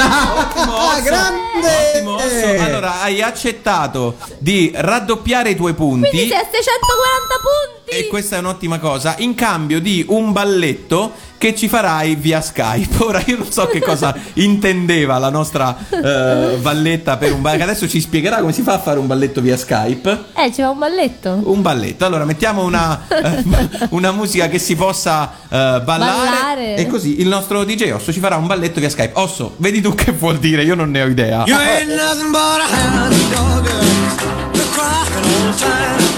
Ottimo, 0.00 0.76
Osso. 0.76 1.02
grande! 1.02 1.90
Ottimo, 1.92 2.14
Osso. 2.14 2.62
Allora, 2.64 3.00
hai 3.02 3.20
accettato 3.20 4.16
di 4.38 4.72
raddoppiare 4.74 5.50
i 5.50 5.56
tuoi 5.56 5.74
punti. 5.74 6.08
Quindi 6.08 6.28
sei 6.30 6.38
a 6.38 6.46
640 6.50 7.34
punti! 7.42 7.79
E 7.92 8.06
questa 8.06 8.36
è 8.36 8.38
un'ottima 8.38 8.78
cosa. 8.78 9.16
In 9.18 9.34
cambio 9.34 9.80
di 9.80 10.04
un 10.08 10.30
balletto 10.30 11.12
che 11.36 11.56
ci 11.56 11.68
farai 11.68 12.14
via 12.14 12.40
Skype. 12.40 13.02
Ora 13.02 13.20
io 13.26 13.38
non 13.38 13.50
so 13.50 13.66
che 13.66 13.80
cosa 13.80 14.14
intendeva 14.34 15.18
la 15.18 15.30
nostra 15.30 15.76
eh, 15.88 16.56
valletta 16.60 17.16
per 17.16 17.32
un 17.32 17.40
balletto. 17.40 17.64
Adesso 17.64 17.88
ci 17.88 18.00
spiegherà 18.00 18.38
come 18.40 18.52
si 18.52 18.62
fa 18.62 18.74
a 18.74 18.78
fare 18.78 19.00
un 19.00 19.08
balletto 19.08 19.40
via 19.40 19.56
Skype. 19.56 20.26
Eh, 20.36 20.52
ci 20.52 20.60
va 20.60 20.70
un 20.70 20.78
balletto? 20.78 21.40
Un 21.42 21.62
balletto. 21.62 22.04
Allora 22.04 22.24
mettiamo 22.24 22.62
una, 22.62 23.06
eh, 23.08 23.42
una 23.90 24.12
musica 24.12 24.48
che 24.48 24.60
si 24.60 24.76
possa 24.76 25.32
eh, 25.44 25.80
ballare, 25.82 26.28
Ballare. 26.30 26.76
E 26.76 26.86
così 26.86 27.20
il 27.20 27.26
nostro 27.26 27.64
DJ 27.64 27.90
Osso 27.90 28.12
ci 28.12 28.20
farà 28.20 28.36
un 28.36 28.46
balletto 28.46 28.78
via 28.78 28.88
Skype. 28.88 29.18
Osso, 29.18 29.54
vedi 29.56 29.80
tu 29.80 29.94
che 29.96 30.12
vuol 30.12 30.38
dire? 30.38 30.62
Io 30.62 30.76
non 30.76 30.90
ne 30.90 31.02
ho 31.02 31.06
idea. 31.06 31.44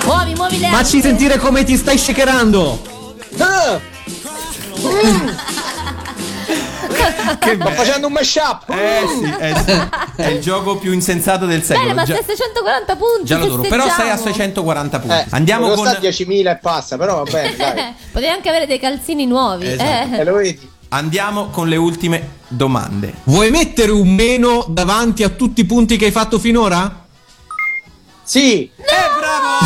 Muovi, 0.05 0.35
muovi 0.35 0.59
le 0.59 0.69
Facci 0.69 0.97
anche. 0.97 1.09
sentire 1.09 1.39
come 1.39 1.65
ti 1.65 1.77
stai 1.77 1.99
shakerando. 1.99 2.83
Ah, 3.39 3.81
Sto 7.41 7.71
facendo 7.75 8.07
un 8.09 8.13
mashup. 8.13 8.69
Eh 8.69 9.03
sì, 9.09 9.35
eh 9.39 9.55
sì. 9.65 10.23
è 10.23 10.27
il 10.29 10.41
gioco 10.41 10.77
più 10.77 10.93
insensato 10.93 11.47
del 11.47 11.63
secolo. 11.63 11.87
Bene, 11.89 11.95
ma 11.95 12.05
Già- 12.05 12.15
stai 12.15 12.35
a 12.35 12.37
640 12.37 12.97
punti. 12.97 13.25
già 13.25 13.39
lo 13.39 13.45
adoro. 13.45 13.63
Però 13.63 13.83
sei 13.85 13.91
a 14.11 14.17
festeggiamo. 14.17 14.33
640 14.33 14.99
punti. 15.01 15.15
Eh, 15.17 15.27
Andiamo 15.31 15.69
con 15.71 15.87
sta 15.87 15.97
a 15.99 16.01
10.000 16.01 16.51
e 16.51 16.57
passa, 16.59 16.97
però 16.97 17.23
va 17.23 17.31
bene, 17.31 17.57
dai. 17.57 17.95
Potevi 18.13 18.31
anche 18.33 18.49
avere 18.49 18.67
dei 18.67 18.79
calzini 18.79 19.27
nuovi. 19.27 19.67
Esatto. 19.73 20.15
eh. 20.15 20.19
Eh, 20.19 20.25
lo 20.25 20.35
vedi? 20.35 20.71
Andiamo 20.91 21.47
con 21.49 21.69
le 21.69 21.77
ultime 21.77 22.29
domande. 22.49 23.13
Vuoi 23.25 23.51
mettere 23.51 23.91
un 23.91 24.09
meno 24.15 24.67
davanti 24.69 25.23
a 25.23 25.31
tutti 25.31 25.63
i 25.63 25.65
punti 25.65 25.97
che 25.97 26.07
hai 26.07 26.11
fatto 26.13 26.39
finora? 26.39 27.02
Sì. 28.33 28.63
Eh, 28.77 29.19
bravo! 29.19 29.59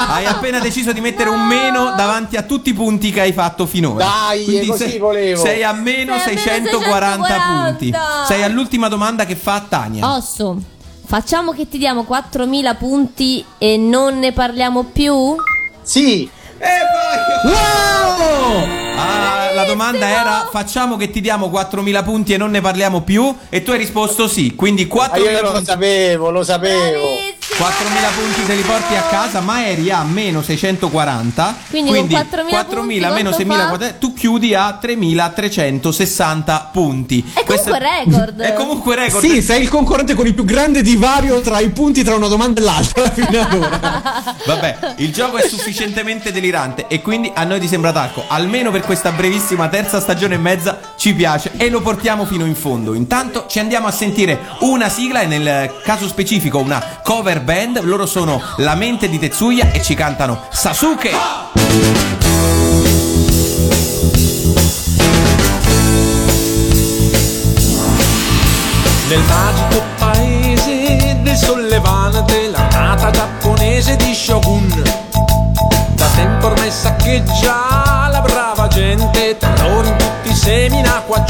Hai 0.14 0.24
appena 0.24 0.60
deciso 0.60 0.92
di 0.92 1.00
mettere 1.02 1.28
un 1.28 1.42
meno 1.46 1.92
davanti 1.94 2.36
a 2.36 2.42
tutti 2.42 2.70
i 2.70 2.72
punti 2.72 3.10
che 3.12 3.20
hai 3.20 3.34
fatto 3.34 3.66
finora. 3.66 4.02
Dai, 4.02 4.44
Quindi 4.44 4.66
così 4.68 4.88
sei, 4.88 4.98
volevo. 4.98 5.42
sei 5.42 5.62
a 5.62 5.72
meno 5.74 6.18
Sei 6.20 6.36
a 6.36 6.52
meno 6.58 6.78
640 6.78 7.22
punti. 7.26 7.84
640. 7.90 8.24
Sei 8.26 8.42
all'ultima 8.42 8.88
domanda 8.88 9.26
che 9.26 9.36
fa 9.36 9.62
Tania. 9.68 10.10
Osso, 10.10 10.56
facciamo 11.04 11.52
che 11.52 11.68
ti 11.68 11.76
diamo 11.76 12.04
4000 12.04 12.74
punti 12.76 13.44
e 13.58 13.76
non 13.76 14.18
ne 14.18 14.32
parliamo 14.32 14.84
più? 14.84 15.36
Sì. 15.82 16.30
Wow! 17.44 18.89
Ah, 19.00 19.52
la 19.54 19.64
domanda 19.64 20.08
era 20.08 20.48
facciamo 20.50 20.96
che 20.96 21.10
ti 21.10 21.20
diamo 21.20 21.48
4000 21.48 22.02
punti 22.02 22.32
e 22.32 22.36
non 22.36 22.50
ne 22.50 22.60
parliamo 22.60 23.02
più 23.02 23.34
e 23.48 23.62
tu 23.62 23.70
hai 23.70 23.78
risposto 23.78 24.28
sì, 24.28 24.54
quindi 24.54 24.82
Ma 24.84 25.08
4000 25.08 25.30
io 25.30 25.52
lo 25.52 25.64
sapevo, 25.64 26.30
lo 26.30 26.44
sapevo. 26.44 27.38
4000 27.56 28.08
punti 28.08 28.46
te 28.46 28.54
li 28.54 28.62
porti 28.62 28.94
a 28.94 29.02
casa, 29.02 29.40
ma 29.40 29.66
eri 29.66 29.90
a 29.90 30.02
meno 30.02 30.40
640. 30.40 31.56
Quindi 31.68 31.90
con 31.90 32.08
4000 32.08 33.08
punti 33.08 33.22
meno 33.22 33.30
quanto 33.30 33.84
6000 33.84 33.92
tu 33.98 34.14
chiudi 34.14 34.54
a 34.54 34.78
3360 34.80 36.70
punti. 36.72 37.32
È 37.34 37.44
comunque 37.44 37.78
record. 37.78 38.40
È 38.40 38.52
comunque 38.54 38.94
record. 38.94 39.24
Sì, 39.24 39.42
sei 39.42 39.62
il 39.62 39.68
concorrente 39.68 40.14
con 40.14 40.26
il 40.26 40.34
più 40.34 40.44
grande 40.44 40.82
divario 40.82 41.40
tra 41.40 41.60
i 41.60 41.68
punti 41.70 42.02
tra 42.02 42.14
una 42.14 42.28
domanda 42.28 42.60
e 42.60 42.64
l'altra 42.64 43.10
fino 43.10 43.40
ad 43.40 43.52
ora. 43.52 44.34
Vabbè, 44.46 44.94
il 44.96 45.12
gioco 45.12 45.36
è 45.36 45.46
sufficientemente 45.46 46.32
delirante 46.32 46.86
e 46.88 47.02
quindi 47.02 47.30
a 47.34 47.44
noi 47.44 47.60
di 47.60 47.68
Sembratalco, 47.68 48.24
almeno 48.28 48.70
per 48.70 48.82
questa 48.90 49.12
brevissima 49.12 49.68
terza 49.68 50.00
stagione 50.00 50.34
e 50.34 50.38
mezza, 50.38 50.80
ci 50.96 51.14
piace 51.14 51.52
e 51.56 51.70
lo 51.70 51.80
portiamo 51.80 52.24
fino 52.24 52.44
in 52.44 52.56
fondo. 52.56 52.94
Intanto 52.94 53.46
ci 53.46 53.60
andiamo 53.60 53.86
a 53.86 53.92
sentire 53.92 54.40
una 54.62 54.88
sigla 54.88 55.20
e 55.20 55.26
nel 55.26 55.76
caso 55.84 56.08
specifico 56.08 56.58
una 56.58 56.98
cover 57.04 57.40
band. 57.40 57.82
Loro 57.84 58.04
sono 58.04 58.42
La 58.56 58.74
mente 58.74 59.08
di 59.08 59.16
Tetsuya 59.20 59.70
e 59.70 59.80
ci 59.80 59.94
cantano 59.94 60.42
Sasuke. 60.50 61.12
Nel 69.08 69.20
magico 69.28 69.82
paese 69.98 71.16
del 71.22 71.36
sollevante 71.36 72.48
l'armata 72.50 73.10
giapponese 73.12 73.94
di 73.94 74.12
Shogun 74.12 74.82
Da 75.94 76.06
tempo 76.16 76.46
ormai 76.46 76.72
saccheggia 76.72 77.69
semina 80.90 81.00
qua 81.06 81.20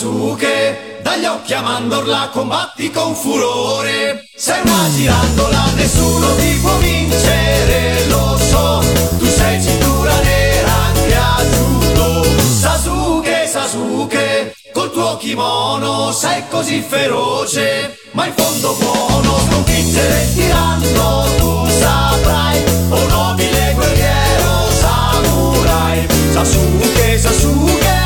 Sasuke, 0.00 0.98
dagli 1.02 1.26
occhi 1.26 1.52
a 1.52 1.60
mandorla 1.60 2.30
combatti 2.32 2.90
con 2.90 3.14
furore. 3.14 4.24
Sei 4.34 4.58
una 4.64 4.88
girandola, 4.94 5.72
nessuno 5.74 6.36
ti 6.36 6.58
può 6.62 6.74
vincere, 6.78 8.06
lo 8.06 8.38
so, 8.38 8.82
tu 9.18 9.26
sei 9.26 9.62
cintura 9.62 10.18
nera 10.20 10.72
anche 10.72 11.14
a 11.14 11.44
judo. 11.50 12.24
Sasuke, 12.60 13.46
Sasuke, 13.46 14.54
col 14.72 14.90
tuo 14.90 15.18
kimono 15.18 16.12
sei 16.12 16.44
così 16.48 16.80
feroce, 16.80 17.98
ma 18.12 18.24
in 18.24 18.32
fondo 18.34 18.74
buono 18.80 19.38
sconfiggere 19.50 20.22
il 20.22 20.34
tiranno 20.34 21.26
tu 21.36 21.68
saprai, 21.78 22.64
o 22.88 23.06
nobile 23.06 23.72
guerriero 23.74 24.70
samurai. 24.80 26.06
Sasuke, 26.32 27.18
Sasuke, 27.18 27.99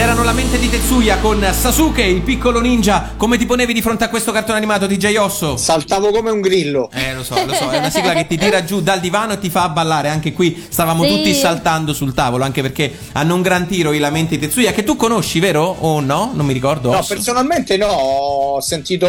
era 0.00 0.14
Tetsuya 0.34 1.18
con 1.18 1.44
Sasuke, 1.50 2.02
il 2.02 2.20
piccolo 2.22 2.60
ninja. 2.60 3.14
Come 3.16 3.36
ti 3.36 3.46
ponevi 3.46 3.72
di 3.72 3.82
fronte 3.82 4.04
a 4.04 4.08
questo 4.08 4.30
cartone 4.30 4.58
animato 4.58 4.86
DJ 4.86 5.16
Osso? 5.16 5.56
Saltavo 5.56 6.12
come 6.12 6.30
un 6.30 6.40
grillo. 6.40 6.88
Eh, 6.92 7.14
lo 7.14 7.24
so, 7.24 7.34
lo 7.44 7.52
so, 7.52 7.68
è 7.68 7.78
una 7.78 7.90
sigla 7.90 8.12
che 8.12 8.28
ti 8.28 8.38
tira 8.38 8.62
giù 8.62 8.80
dal 8.80 9.00
divano 9.00 9.32
e 9.32 9.38
ti 9.40 9.50
fa 9.50 9.68
ballare. 9.70 10.08
Anche 10.08 10.32
qui 10.32 10.66
stavamo 10.68 11.02
Sì. 11.02 11.08
tutti 11.08 11.34
saltando 11.34 11.92
sul 11.92 12.14
tavolo, 12.14 12.44
anche 12.44 12.62
perché 12.62 12.96
hanno 13.12 13.34
un 13.34 13.42
gran 13.42 13.66
tiro 13.66 13.92
i 13.92 13.98
lamenti 13.98 14.38
di 14.38 14.46
Tetsuya 14.46 14.70
che 14.70 14.84
tu 14.84 14.94
conosci, 14.94 15.40
vero? 15.40 15.64
O 15.80 15.98
no? 15.98 16.30
Non 16.32 16.46
mi 16.46 16.52
ricordo. 16.52 16.92
No, 16.92 16.98
Osso. 16.98 17.12
personalmente 17.14 17.76
no, 17.76 17.86
ho 17.88 18.60
sentito 18.60 19.08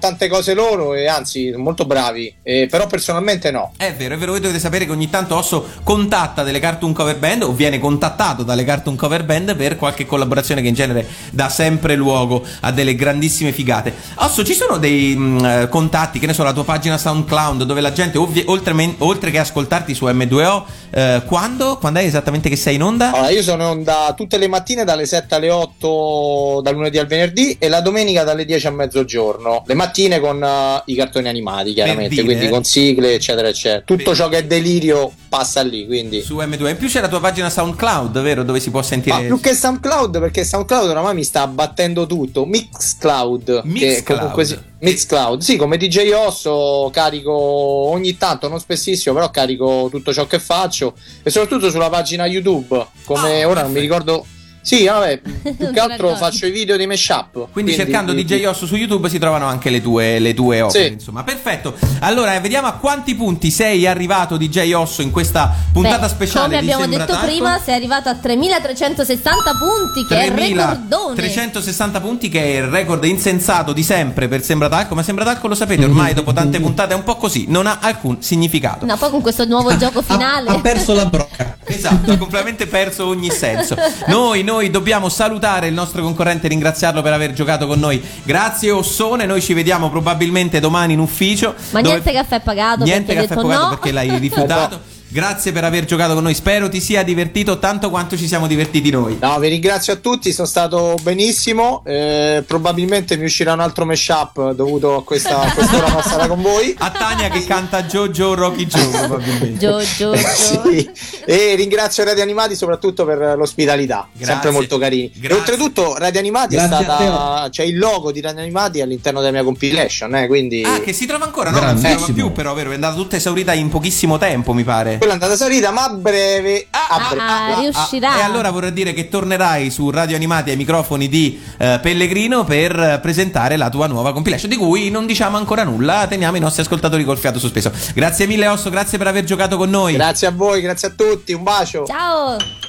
tante 0.00 0.26
cose 0.28 0.54
loro 0.54 0.94
e 0.94 1.06
anzi, 1.06 1.50
sono 1.50 1.62
molto 1.64 1.84
bravi, 1.84 2.34
eh, 2.42 2.66
però 2.70 2.86
personalmente 2.86 3.50
no. 3.50 3.72
È 3.76 3.92
vero, 3.94 4.14
è 4.14 4.18
vero, 4.18 4.32
voi 4.32 4.40
dovete 4.40 4.58
sapere 4.58 4.86
che 4.86 4.90
ogni 4.92 5.10
tanto 5.10 5.36
Osso 5.36 5.66
contatta 5.82 6.42
delle 6.42 6.60
cartoon 6.60 6.94
cover 6.94 7.18
band 7.18 7.42
o 7.42 7.52
viene 7.52 7.78
contattato 7.78 8.42
dalle 8.42 8.64
cartoon 8.64 8.96
cover 8.96 9.24
band 9.24 9.54
per 9.54 9.76
qualche 9.76 10.06
collaborazione 10.06 10.60
che 10.62 10.68
in 10.68 10.74
genere 10.74 11.06
dà 11.30 11.48
sempre 11.48 11.94
luogo 11.94 12.44
a 12.60 12.72
delle 12.72 12.94
grandissime 12.94 13.52
figate. 13.52 13.94
Osso, 14.16 14.44
ci 14.44 14.54
sono 14.54 14.78
dei 14.78 15.14
mh, 15.14 15.44
eh, 15.44 15.68
contatti, 15.68 16.18
che 16.18 16.26
ne 16.26 16.32
so, 16.32 16.42
la 16.42 16.52
tua 16.52 16.64
pagina 16.64 16.96
SoundCloud 16.96 17.64
dove 17.64 17.80
la 17.80 17.92
gente, 17.92 18.18
ovvi- 18.18 18.44
oltre, 18.46 18.72
men- 18.72 18.94
oltre 18.98 19.30
che 19.30 19.38
ascoltarti 19.38 19.94
su 19.94 20.06
M2O, 20.06 20.64
eh, 20.90 21.22
quando? 21.26 21.78
Quando 21.78 22.00
è 22.00 22.04
esattamente 22.04 22.48
che 22.48 22.56
sei 22.56 22.76
in 22.76 22.82
onda? 22.82 23.12
Allora, 23.12 23.30
io 23.30 23.42
sono 23.42 23.62
in 23.62 23.68
onda 23.68 24.12
tutte 24.16 24.38
le 24.38 24.48
mattine 24.48 24.84
dalle 24.84 25.06
7 25.06 25.34
alle 25.34 25.50
8 25.50 26.60
dal 26.62 26.74
lunedì 26.74 26.98
al 26.98 27.06
venerdì 27.06 27.56
e 27.58 27.68
la 27.68 27.80
domenica 27.80 28.24
dalle 28.24 28.44
10 28.44 28.66
a 28.66 28.70
mezzogiorno. 28.70 29.64
Le 29.66 29.74
mattine 29.74 30.20
con 30.20 30.42
eh, 30.42 30.82
i 30.86 30.94
cartoni 30.94 31.28
animati, 31.28 31.72
chiaramente, 31.72 32.14
dire. 32.14 32.24
quindi 32.24 32.48
con 32.48 32.64
sigle, 32.64 33.14
eccetera, 33.14 33.48
eccetera. 33.48 33.82
Tutto 33.84 34.14
ciò 34.14 34.28
che 34.28 34.38
è 34.38 34.44
delirio 34.44 35.12
passa 35.28 35.62
lì, 35.62 35.86
quindi. 35.86 36.20
Su 36.20 36.36
M2O. 36.36 36.68
In 36.68 36.76
più 36.76 36.88
c'è 36.88 37.00
la 37.00 37.08
tua 37.08 37.20
pagina 37.20 37.48
SoundCloud, 37.48 38.20
vero? 38.20 38.42
Dove 38.42 38.60
si 38.60 38.70
può 38.70 38.82
sentire. 38.82 39.16
Ma 39.16 39.22
più 39.22 39.40
che 39.40 39.54
SoundCloud, 39.54 40.20
perché 40.20 40.44
SoundCloud 40.52 40.90
oramai 40.90 41.14
mi 41.14 41.24
sta 41.24 41.40
abbattendo 41.40 42.04
tutto. 42.04 42.44
Mixcloud. 42.44 43.62
Mixcloud. 43.64 44.42
Sì, 44.42 44.58
Mixcloud. 44.80 45.40
Sì, 45.40 45.56
come 45.56 45.78
DJ 45.78 46.10
Osso 46.10 46.90
carico 46.92 47.32
ogni 47.32 48.18
tanto, 48.18 48.48
non 48.48 48.60
spessissimo, 48.60 49.14
però 49.14 49.30
carico 49.30 49.88
tutto 49.90 50.12
ciò 50.12 50.26
che 50.26 50.38
faccio. 50.38 50.94
E 51.22 51.30
soprattutto 51.30 51.70
sulla 51.70 51.88
pagina 51.88 52.26
YouTube. 52.26 52.86
Come 53.04 53.44
Ah, 53.44 53.48
ora 53.48 53.62
non 53.62 53.72
mi 53.72 53.80
ricordo. 53.80 54.26
Sì, 54.62 54.86
vabbè, 54.86 55.20
più 55.58 55.72
che 55.72 55.80
altro 55.80 56.14
faccio 56.14 56.46
i 56.46 56.50
video 56.52 56.76
di 56.76 56.86
mashup. 56.86 57.48
Quindi, 57.52 57.74
cercando 57.74 58.12
DJ 58.12 58.44
Osso 58.44 58.64
su 58.66 58.76
YouTube 58.76 59.08
si 59.08 59.18
trovano 59.18 59.46
anche 59.46 59.70
le 59.70 59.82
tue, 59.82 60.18
le 60.20 60.34
tue 60.34 60.60
opere, 60.60 60.86
Sì. 60.86 60.92
insomma. 60.92 61.24
Perfetto. 61.24 61.74
Allora, 62.00 62.34
eh, 62.36 62.40
vediamo 62.40 62.68
a 62.68 62.72
quanti 62.74 63.14
punti 63.16 63.50
sei 63.50 63.86
arrivato 63.86 64.36
DJ 64.36 64.72
Osso 64.72 65.02
in 65.02 65.10
questa 65.10 65.52
puntata 65.72 66.06
Beh, 66.06 66.08
speciale 66.08 66.44
Come 66.46 66.60
di 66.60 66.64
abbiamo 66.64 66.82
Sembra 66.82 66.98
detto 67.04 67.12
Talco. 67.18 67.26
prima, 67.26 67.58
sei 67.58 67.74
arrivato 67.74 68.08
a 68.08 68.14
3360 68.14 69.52
punti, 69.58 70.06
che 70.06 70.20
è 70.20 70.24
il 70.26 70.32
recordone. 70.32 71.14
360 71.16 72.00
punti 72.00 72.28
che 72.28 72.40
è 72.42 72.56
il 72.58 72.66
record 72.68 73.04
insensato 73.04 73.72
di 73.72 73.82
sempre 73.82 74.28
per 74.28 74.42
Sembratalco, 74.44 74.94
ma 74.94 75.02
Sembratalco 75.02 75.48
lo 75.48 75.54
sapete 75.56 75.84
ormai 75.84 76.14
dopo 76.14 76.32
tante 76.32 76.60
puntate 76.62 76.92
è 76.92 76.96
un 76.96 77.02
po' 77.02 77.16
così, 77.16 77.46
non 77.48 77.66
ha 77.66 77.78
alcun 77.80 78.22
significato. 78.22 78.86
No, 78.86 78.96
poi 78.96 79.10
con 79.10 79.20
questo 79.22 79.44
nuovo 79.44 79.74
gioco 79.78 80.02
finale. 80.02 80.48
Ha 80.50 80.60
perso 80.60 80.94
la 80.94 81.06
brocca. 81.06 81.56
Esatto, 81.64 82.12
ha 82.12 82.16
completamente 82.16 82.66
perso 82.66 83.06
ogni 83.06 83.30
senso. 83.30 83.74
Noi, 84.06 84.42
noi 84.42 84.50
dobbiamo 84.70 85.08
salutare 85.08 85.66
il 85.66 85.74
nostro 85.74 86.02
concorrente 86.02 86.46
e 86.46 86.48
ringraziarlo 86.50 87.02
per 87.02 87.12
aver 87.12 87.32
giocato 87.32 87.66
con 87.66 87.78
noi. 87.78 88.02
Grazie 88.22 88.70
Ossone, 88.70 89.26
noi 89.26 89.40
ci 89.40 89.54
vediamo 89.54 89.90
probabilmente 89.90 90.60
domani 90.60 90.92
in 90.92 90.98
ufficio. 90.98 91.54
Ma 91.70 91.80
dove- 91.80 91.94
niente 91.94 92.12
caffè 92.12 92.40
pagato 92.40 92.84
Niente 92.84 93.14
caffè 93.14 93.28
detto 93.28 93.40
pagato 93.40 93.62
no. 93.62 93.68
perché 93.70 93.92
l'hai 93.92 94.18
rifiutato. 94.18 94.80
Grazie 95.12 95.52
per 95.52 95.62
aver 95.62 95.84
giocato 95.84 96.14
con 96.14 96.22
noi. 96.22 96.34
Spero 96.34 96.70
ti 96.70 96.80
sia 96.80 97.02
divertito 97.02 97.58
tanto 97.58 97.90
quanto 97.90 98.16
ci 98.16 98.26
siamo 98.26 98.46
divertiti 98.46 98.88
noi. 98.88 99.18
No, 99.20 99.38
vi 99.38 99.48
ringrazio 99.48 99.92
a 99.92 99.96
tutti, 99.96 100.32
sono 100.32 100.46
stato 100.46 100.96
benissimo. 101.02 101.82
eh, 101.84 102.42
probabilmente 102.46 103.18
mi 103.18 103.24
uscirà 103.24 103.52
un 103.52 103.60
altro 103.60 103.84
mashup 103.84 104.52
dovuto 104.52 104.96
a 104.96 105.04
questa 105.04 105.42
a 105.42 105.52
quest'ora 105.52 105.90
passata 105.92 106.26
con 106.28 106.40
voi. 106.40 106.74
A 106.78 106.90
Tania 106.90 107.28
che 107.28 107.44
canta 107.44 107.82
Jojo 107.82 108.32
Rocky 108.32 108.64
Joe 108.66 108.88
probabilmente. 109.06 109.58
Gio, 109.58 109.78
Gio, 109.80 110.14
Gio. 110.14 110.32
Sì. 110.70 110.90
E 111.26 111.54
ringrazio 111.56 112.04
Radio 112.04 112.22
Animati 112.22 112.56
soprattutto 112.56 113.04
per 113.04 113.34
l'ospitalità, 113.36 114.08
Grazie. 114.12 114.32
sempre 114.32 114.50
molto 114.50 114.78
carini. 114.78 115.12
Grazie. 115.14 115.28
E 115.28 115.38
oltretutto 115.38 115.96
Radio 115.98 116.20
Animati 116.20 116.54
Grazie 116.54 116.78
è 116.78 116.82
stata 116.82 117.48
c'è 117.50 117.64
il 117.64 117.76
logo 117.76 118.12
di 118.12 118.22
Radio 118.22 118.40
Animati 118.40 118.80
all'interno 118.80 119.20
della 119.20 119.32
mia 119.32 119.44
compilation, 119.44 120.14
eh, 120.16 120.26
quindi 120.26 120.62
Ah, 120.64 120.80
che 120.80 120.94
si 120.94 121.04
trova 121.04 121.26
ancora? 121.26 121.50
No, 121.50 121.60
non 121.60 121.76
si 121.76 121.90
trova 121.90 122.06
più, 122.14 122.32
però, 122.32 122.54
vero? 122.54 122.70
È 122.70 122.74
andata 122.74 122.94
tutta 122.94 123.16
esaurita 123.16 123.52
in 123.52 123.68
pochissimo 123.68 124.16
tempo, 124.16 124.54
mi 124.54 124.64
pare. 124.64 125.00
Quella 125.02 125.18
è 125.18 125.20
andata 125.20 125.32
esaurita, 125.32 125.72
ma 125.72 125.84
a 125.84 125.88
breve 125.90 126.68
a 126.70 127.08
breve. 127.08 127.22
Ah, 127.22 127.58
riuscirà. 127.58 128.18
E 128.18 128.22
allora 128.22 128.50
vorrei 128.50 128.72
dire 128.72 128.92
che 128.92 129.08
tornerai 129.08 129.70
su 129.70 129.90
Radio 129.90 130.14
Animati 130.14 130.50
ai 130.50 130.56
microfoni 130.56 131.08
di 131.08 131.40
eh, 131.58 131.80
Pellegrino 131.82 132.44
per 132.44 132.78
eh, 132.78 132.98
presentare 133.00 133.56
la 133.56 133.68
tua 133.68 133.88
nuova 133.88 134.12
compilation, 134.12 134.48
di 134.48 134.56
cui 134.56 134.90
non 134.90 135.06
diciamo 135.06 135.36
ancora 135.36 135.64
nulla, 135.64 136.06
teniamo 136.06 136.36
i 136.36 136.40
nostri 136.40 136.62
ascoltatori 136.62 137.02
col 137.02 137.18
fiato 137.18 137.40
sospeso. 137.40 137.72
Grazie 137.94 138.26
mille 138.26 138.46
Osso, 138.46 138.70
grazie 138.70 138.96
per 138.96 139.08
aver 139.08 139.24
giocato 139.24 139.56
con 139.56 139.70
noi. 139.70 139.94
Grazie 139.94 140.28
a 140.28 140.30
voi, 140.30 140.60
grazie 140.60 140.88
a 140.88 140.92
tutti, 140.96 141.32
un 141.32 141.42
bacio. 141.42 141.84
Ciao. 141.84 142.61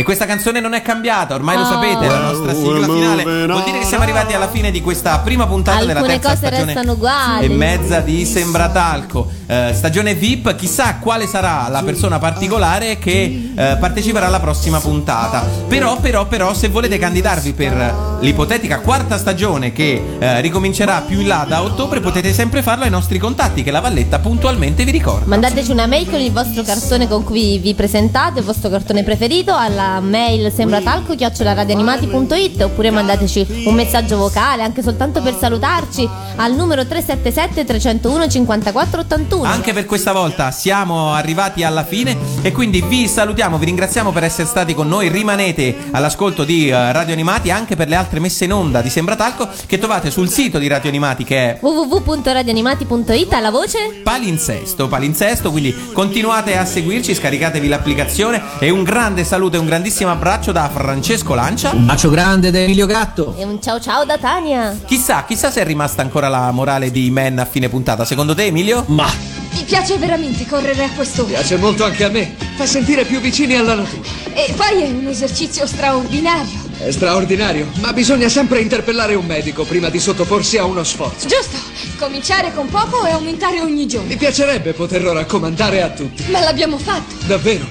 E 0.00 0.02
questa 0.02 0.24
canzone 0.24 0.60
non 0.60 0.72
è 0.72 0.80
cambiata, 0.80 1.34
ormai 1.34 1.56
lo 1.58 1.64
Oh. 1.64 1.66
sapete, 1.66 2.06
è 2.06 2.08
la 2.08 2.20
nostra 2.20 2.54
sigla 2.54 2.86
finale. 2.86 3.22
Vuol 3.22 3.64
dire 3.64 3.80
che 3.80 3.84
siamo 3.84 4.02
arrivati 4.02 4.32
alla 4.32 4.48
fine 4.48 4.70
di 4.70 4.80
questa 4.80 5.18
prima 5.18 5.46
puntata 5.46 5.84
della 5.84 5.98
Alcune 5.98 6.18
terza 6.18 6.28
cose 6.30 6.46
stagione 6.46 6.64
restano 6.64 6.92
uguali. 6.92 7.44
e 7.44 7.48
mezza 7.50 8.00
di 8.00 8.24
Sembratalco. 8.24 9.28
Eh, 9.46 9.72
stagione 9.74 10.14
VIP, 10.14 10.54
chissà 10.56 10.94
quale 10.94 11.26
sarà 11.26 11.68
la 11.68 11.82
persona 11.82 12.18
particolare 12.18 12.98
che 12.98 13.52
eh, 13.54 13.76
parteciperà 13.78 14.28
alla 14.28 14.40
prossima 14.40 14.80
puntata. 14.80 15.44
Però, 15.68 15.98
però, 16.00 16.26
però, 16.26 16.54
se 16.54 16.68
volete 16.68 16.96
candidarvi 16.96 17.52
per 17.52 18.18
l'ipotetica 18.20 18.78
quarta 18.80 19.18
stagione 19.18 19.70
che 19.72 20.02
eh, 20.18 20.40
ricomincerà 20.40 21.02
più 21.06 21.20
in 21.20 21.26
là 21.26 21.44
da 21.46 21.62
ottobre, 21.62 22.00
potete 22.00 22.32
sempre 22.32 22.62
farlo 22.62 22.84
ai 22.84 22.90
nostri 22.90 23.18
contatti 23.18 23.62
che 23.62 23.70
la 23.70 23.80
Valletta 23.80 24.18
puntualmente 24.18 24.82
vi 24.84 24.92
ricorda. 24.92 25.26
Mandateci 25.26 25.70
una 25.70 25.84
mail 25.86 26.08
con 26.08 26.20
il 26.20 26.32
vostro 26.32 26.62
cartone 26.62 27.06
con 27.06 27.22
cui 27.22 27.58
vi 27.58 27.74
presentate, 27.74 28.38
il 28.38 28.46
vostro 28.46 28.70
cartone 28.70 29.02
preferito, 29.04 29.54
alla 29.54 29.88
mail 29.98 30.52
sembratalco 30.52 31.14
radioanimati.it 31.18 32.62
oppure 32.62 32.90
mandateci 32.90 33.64
un 33.64 33.74
messaggio 33.74 34.16
vocale 34.16 34.62
anche 34.62 34.82
soltanto 34.82 35.20
per 35.22 35.36
salutarci 35.36 36.08
al 36.36 36.54
numero 36.54 36.86
377 36.86 37.64
301 37.64 38.28
54 38.28 39.00
81. 39.00 39.42
Anche 39.42 39.72
per 39.72 39.86
questa 39.86 40.12
volta 40.12 40.50
siamo 40.50 41.12
arrivati 41.12 41.64
alla 41.64 41.84
fine 41.84 42.16
e 42.42 42.52
quindi 42.52 42.82
vi 42.82 43.08
salutiamo, 43.08 43.58
vi 43.58 43.66
ringraziamo 43.66 44.12
per 44.12 44.24
essere 44.24 44.46
stati 44.46 44.74
con 44.74 44.88
noi, 44.88 45.08
rimanete 45.08 45.76
all'ascolto 45.90 46.44
di 46.44 46.68
eh, 46.68 46.92
Radio 46.92 47.12
Animati 47.12 47.50
anche 47.50 47.76
per 47.76 47.88
le 47.88 47.96
altre 47.96 48.20
messe 48.20 48.44
in 48.44 48.52
onda 48.52 48.80
di 48.80 48.90
Sembratalco 48.90 49.48
che 49.66 49.78
trovate 49.78 50.10
sul 50.10 50.28
sito 50.28 50.58
di 50.58 50.68
Radio 50.68 50.88
Animati 50.88 51.24
che 51.24 51.36
è 51.36 51.58
www.radioanimati.it 51.60 53.32
alla 53.32 53.50
voce? 53.50 54.00
Palinsesto, 54.02 54.88
palinsesto, 54.88 55.50
quindi 55.50 55.74
continuate 55.92 56.56
a 56.56 56.64
seguirci, 56.64 57.14
scaricatevi 57.14 57.68
l'applicazione 57.68 58.42
e 58.58 58.70
un 58.70 58.82
grande 58.82 59.24
saluto 59.24 59.56
e 59.56 59.58
un 59.58 59.66
grandissimo 59.70 60.10
abbraccio 60.10 60.50
da 60.50 60.68
Francesco 60.68 61.32
Lancia. 61.34 61.70
Un 61.70 61.86
bacio 61.86 62.10
grande 62.10 62.50
da 62.50 62.58
Emilio 62.58 62.86
Gatto. 62.86 63.36
e 63.38 63.44
un 63.44 63.62
ciao 63.62 63.78
ciao 63.78 64.04
da 64.04 64.18
Tania. 64.18 64.76
Chissà, 64.84 65.22
chissà 65.24 65.48
se 65.52 65.60
è 65.60 65.64
rimasta 65.64 66.02
ancora 66.02 66.26
la 66.26 66.50
morale 66.50 66.90
di 66.90 67.08
Men 67.08 67.38
a 67.38 67.44
fine 67.44 67.68
puntata. 67.68 68.04
Secondo 68.04 68.34
te, 68.34 68.46
Emilio? 68.46 68.82
Ma 68.88 69.08
Mi 69.52 69.62
piace 69.62 69.96
veramente 69.96 70.44
correre 70.48 70.82
a 70.82 70.90
quest'ora. 70.90 71.28
Piace 71.28 71.56
molto 71.56 71.84
anche 71.84 72.02
a 72.02 72.08
me. 72.08 72.34
Fa 72.56 72.66
sentire 72.66 73.04
più 73.04 73.20
vicini 73.20 73.54
alla 73.54 73.74
natura. 73.76 74.02
E 74.34 74.52
poi 74.56 74.82
è 74.82 74.88
un 74.88 75.06
esercizio 75.06 75.64
straordinario. 75.68 76.68
È 76.78 76.90
straordinario, 76.90 77.68
ma 77.80 77.92
bisogna 77.92 78.28
sempre 78.28 78.58
interpellare 78.62 79.14
un 79.14 79.24
medico 79.26 79.62
prima 79.62 79.88
di 79.88 80.00
sottoporsi 80.00 80.58
a 80.58 80.64
uno 80.64 80.82
sforzo. 80.82 81.28
Giusto, 81.28 81.58
cominciare 81.96 82.52
con 82.54 82.66
poco 82.68 83.06
e 83.06 83.10
aumentare 83.12 83.60
ogni 83.60 83.86
giorno. 83.86 84.08
Mi 84.08 84.16
piacerebbe 84.16 84.72
poterlo 84.72 85.12
raccomandare 85.12 85.80
a 85.80 85.90
tutti. 85.90 86.24
Ma 86.28 86.40
l'abbiamo 86.40 86.76
fatto, 86.76 87.14
Davvero. 87.26 87.64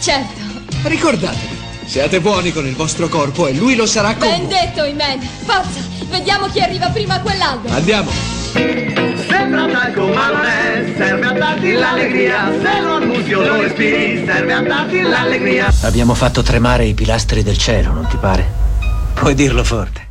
certo. 0.00 0.44
Ricordatevi, 0.86 1.58
siate 1.84 2.20
buoni 2.20 2.52
con 2.52 2.64
il 2.64 2.76
vostro 2.76 3.08
corpo 3.08 3.48
e 3.48 3.52
lui 3.54 3.74
lo 3.74 3.86
sarà 3.86 4.14
con 4.14 4.28
Ben 4.28 4.46
voi. 4.46 4.48
detto, 4.48 4.84
Iman. 4.84 5.18
Forza, 5.20 5.80
vediamo 6.08 6.46
chi 6.46 6.60
arriva 6.60 6.88
prima 6.90 7.14
a 7.14 7.20
quell'albero. 7.20 7.74
Andiamo. 7.74 8.10
Sembra 9.28 9.66
talco 9.66 10.06
ma 10.06 10.30
non 10.30 10.44
è, 10.44 10.94
serve 10.96 11.26
a 11.26 11.32
darti 11.32 11.72
l'allegria, 11.72 12.52
se 12.62 12.80
lo 12.80 12.94
annusi 12.94 13.34
o 13.34 13.42
lo 13.42 13.60
respiri, 13.60 14.24
serve 14.24 14.52
a 14.52 14.62
darti 14.62 15.00
l'allegria. 15.02 15.74
Abbiamo 15.82 16.14
fatto 16.14 16.42
tremare 16.42 16.84
i 16.86 16.94
pilastri 16.94 17.42
del 17.42 17.58
cielo, 17.58 17.92
non 17.92 18.06
ti 18.06 18.16
pare? 18.16 18.48
Puoi 19.14 19.34
dirlo 19.34 19.64
forte. 19.64 20.05